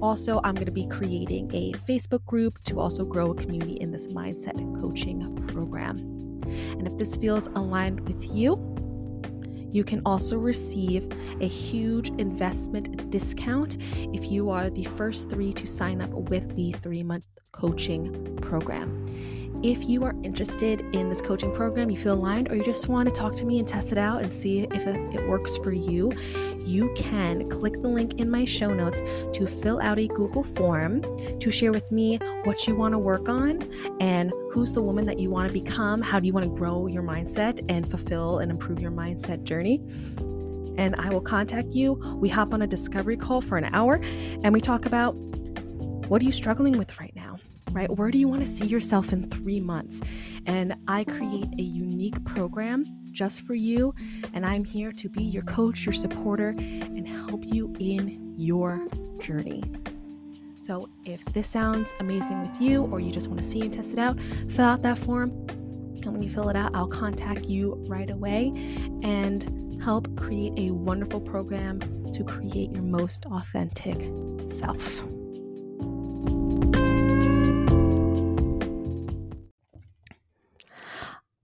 Also, 0.00 0.40
I'm 0.44 0.54
going 0.54 0.66
to 0.66 0.72
be 0.72 0.86
creating 0.86 1.50
a 1.54 1.72
Facebook 1.72 2.24
group 2.26 2.62
to 2.64 2.80
also 2.80 3.04
grow 3.04 3.30
a 3.30 3.34
community 3.34 3.74
in 3.74 3.90
this 3.90 4.08
mindset 4.08 4.58
coaching 4.80 5.36
program. 5.48 5.98
And 6.72 6.86
if 6.86 6.96
this 6.98 7.16
feels 7.16 7.48
aligned 7.48 8.00
with 8.00 8.24
you, 8.34 8.56
you 9.72 9.84
can 9.84 10.02
also 10.04 10.36
receive 10.36 11.08
a 11.40 11.48
huge 11.48 12.10
investment 12.18 13.10
discount 13.10 13.78
if 14.12 14.30
you 14.30 14.50
are 14.50 14.68
the 14.68 14.84
first 14.84 15.30
three 15.30 15.52
to 15.54 15.66
sign 15.66 16.02
up 16.02 16.10
with 16.10 16.54
the 16.54 16.72
three 16.72 17.02
month 17.02 17.24
coaching 17.52 18.36
program. 18.42 19.06
If 19.62 19.88
you 19.88 20.02
are 20.04 20.14
interested 20.24 20.80
in 20.92 21.08
this 21.08 21.20
coaching 21.20 21.54
program, 21.54 21.88
you 21.88 21.96
feel 21.96 22.14
aligned, 22.14 22.50
or 22.50 22.56
you 22.56 22.64
just 22.64 22.88
want 22.88 23.08
to 23.08 23.14
talk 23.14 23.36
to 23.36 23.44
me 23.44 23.60
and 23.60 23.68
test 23.68 23.92
it 23.92 23.98
out 23.98 24.22
and 24.22 24.32
see 24.32 24.64
if 24.64 24.86
it 24.86 25.28
works 25.28 25.56
for 25.58 25.70
you, 25.70 26.12
you 26.64 26.92
can 26.96 27.48
click 27.48 27.74
the 27.80 27.88
link 27.88 28.14
in 28.20 28.28
my 28.28 28.44
show 28.44 28.72
notes 28.72 29.02
to 29.32 29.46
fill 29.46 29.80
out 29.80 29.98
a 29.98 30.08
Google 30.08 30.42
form 30.42 31.02
to 31.38 31.50
share 31.50 31.70
with 31.70 31.92
me 31.92 32.18
what 32.44 32.66
you 32.66 32.74
want 32.74 32.92
to 32.92 32.98
work 32.98 33.28
on 33.28 33.62
and 34.00 34.32
who's 34.50 34.72
the 34.72 34.82
woman 34.82 35.06
that 35.06 35.18
you 35.18 35.30
want 35.30 35.46
to 35.48 35.52
become. 35.52 36.00
How 36.00 36.18
do 36.18 36.26
you 36.26 36.32
want 36.32 36.46
to 36.46 36.54
grow 36.54 36.86
your 36.88 37.02
mindset 37.02 37.64
and 37.68 37.88
fulfill 37.88 38.40
and 38.40 38.50
improve 38.50 38.80
your 38.80 38.92
mindset 38.92 39.44
journey? 39.44 39.80
And 40.76 40.96
I 40.96 41.10
will 41.10 41.20
contact 41.20 41.74
you. 41.74 41.94
We 42.16 42.28
hop 42.28 42.52
on 42.52 42.62
a 42.62 42.66
discovery 42.66 43.16
call 43.16 43.40
for 43.40 43.58
an 43.58 43.72
hour 43.74 44.00
and 44.42 44.52
we 44.52 44.60
talk 44.60 44.86
about 44.86 45.12
what 46.08 46.20
are 46.20 46.24
you 46.24 46.32
struggling 46.32 46.78
with 46.78 46.98
right 46.98 47.12
now? 47.14 47.31
Right? 47.70 47.90
Where 47.96 48.10
do 48.10 48.18
you 48.18 48.28
want 48.28 48.42
to 48.42 48.48
see 48.48 48.66
yourself 48.66 49.12
in 49.12 49.30
three 49.30 49.60
months? 49.60 50.00
And 50.46 50.74
I 50.88 51.04
create 51.04 51.48
a 51.58 51.62
unique 51.62 52.22
program 52.24 52.84
just 53.12 53.42
for 53.42 53.54
you. 53.54 53.94
And 54.34 54.44
I'm 54.44 54.64
here 54.64 54.92
to 54.92 55.08
be 55.08 55.22
your 55.22 55.42
coach, 55.44 55.86
your 55.86 55.92
supporter, 55.92 56.48
and 56.58 57.06
help 57.08 57.44
you 57.44 57.74
in 57.78 58.34
your 58.36 58.86
journey. 59.18 59.62
So 60.58 60.88
if 61.04 61.24
this 61.26 61.48
sounds 61.48 61.92
amazing 61.98 62.46
with 62.46 62.60
you, 62.60 62.84
or 62.84 63.00
you 63.00 63.10
just 63.10 63.28
want 63.28 63.40
to 63.40 63.44
see 63.44 63.62
and 63.62 63.72
test 63.72 63.92
it 63.92 63.98
out, 63.98 64.18
fill 64.48 64.64
out 64.64 64.82
that 64.82 64.98
form. 64.98 65.30
And 66.04 66.12
when 66.12 66.22
you 66.22 66.30
fill 66.30 66.48
it 66.48 66.56
out, 66.56 66.74
I'll 66.74 66.86
contact 66.86 67.46
you 67.46 67.74
right 67.88 68.10
away 68.10 68.52
and 69.02 69.80
help 69.82 70.16
create 70.16 70.52
a 70.56 70.70
wonderful 70.70 71.20
program 71.20 71.80
to 72.12 72.24
create 72.24 72.70
your 72.70 72.82
most 72.82 73.26
authentic 73.26 74.10
self. 74.52 75.04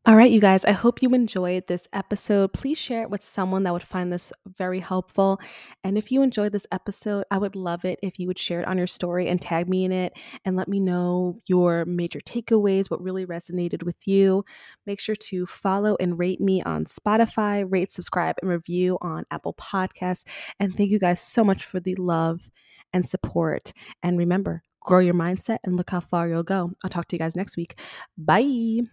All 0.09 0.17
right, 0.17 0.33
you 0.33 0.41
guys, 0.41 0.65
I 0.65 0.73
hope 0.73 1.03
you 1.03 1.11
enjoyed 1.11 1.67
this 1.67 1.87
episode. 1.93 2.55
Please 2.55 2.79
share 2.79 3.03
it 3.03 3.11
with 3.11 3.23
someone 3.23 3.65
that 3.65 3.75
would 3.75 3.83
find 3.83 4.11
this 4.11 4.33
very 4.47 4.81
helpful. 4.81 5.39
And 5.85 5.99
if 5.99 6.11
you 6.11 6.23
enjoyed 6.23 6.53
this 6.53 6.67
episode, 6.73 7.25
I 7.31 7.37
would 7.37 7.55
love 7.55 7.85
it 7.85 7.99
if 8.03 8.19
you 8.19 8.27
would 8.27 8.39
share 8.39 8.61
it 8.61 8.67
on 8.67 8.79
your 8.79 8.87
story 8.87 9.29
and 9.29 9.39
tag 9.39 9.69
me 9.69 9.85
in 9.85 9.93
it 9.93 10.15
and 10.47 10.57
let 10.57 10.67
me 10.67 10.81
know 10.81 11.43
your 11.47 11.85
major 11.85 12.21
takeaways, 12.21 12.91
what 12.91 13.03
really 13.03 13.27
resonated 13.27 13.83
with 13.83 14.09
you. 14.09 14.47
Make 14.87 14.99
sure 14.99 15.15
to 15.15 15.45
follow 15.45 15.95
and 16.01 16.19
rate 16.19 16.41
me 16.41 16.63
on 16.63 16.87
Spotify, 16.87 17.67
rate, 17.71 17.93
subscribe, 17.93 18.37
and 18.41 18.51
review 18.51 18.97
on 19.03 19.25
Apple 19.31 19.57
Podcasts. 19.61 20.25
And 20.59 20.75
thank 20.75 20.91
you 20.91 20.99
guys 20.99 21.21
so 21.21 21.45
much 21.45 21.67
for 21.67 21.81
the 21.81 21.97
love 21.97 22.51
and 22.95 23.07
support. 23.07 23.75
And 24.03 24.17
remember, 24.17 24.63
grow 24.81 25.01
your 25.01 25.13
mindset 25.13 25.59
and 25.65 25.77
look 25.77 25.91
how 25.91 26.01
far 26.01 26.31
you'll 26.31 26.45
go. 26.45 26.71
I'll 26.83 26.89
talk 26.89 27.09
to 27.09 27.17
you 27.17 27.21
guys 27.21 27.37
next 27.37 27.59
week. 27.59 27.79
Bye. 28.17 28.85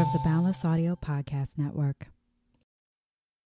Of 0.00 0.12
the 0.14 0.18
Boundless 0.20 0.64
Audio 0.64 0.96
Podcast 0.96 1.58
Network. 1.58 2.06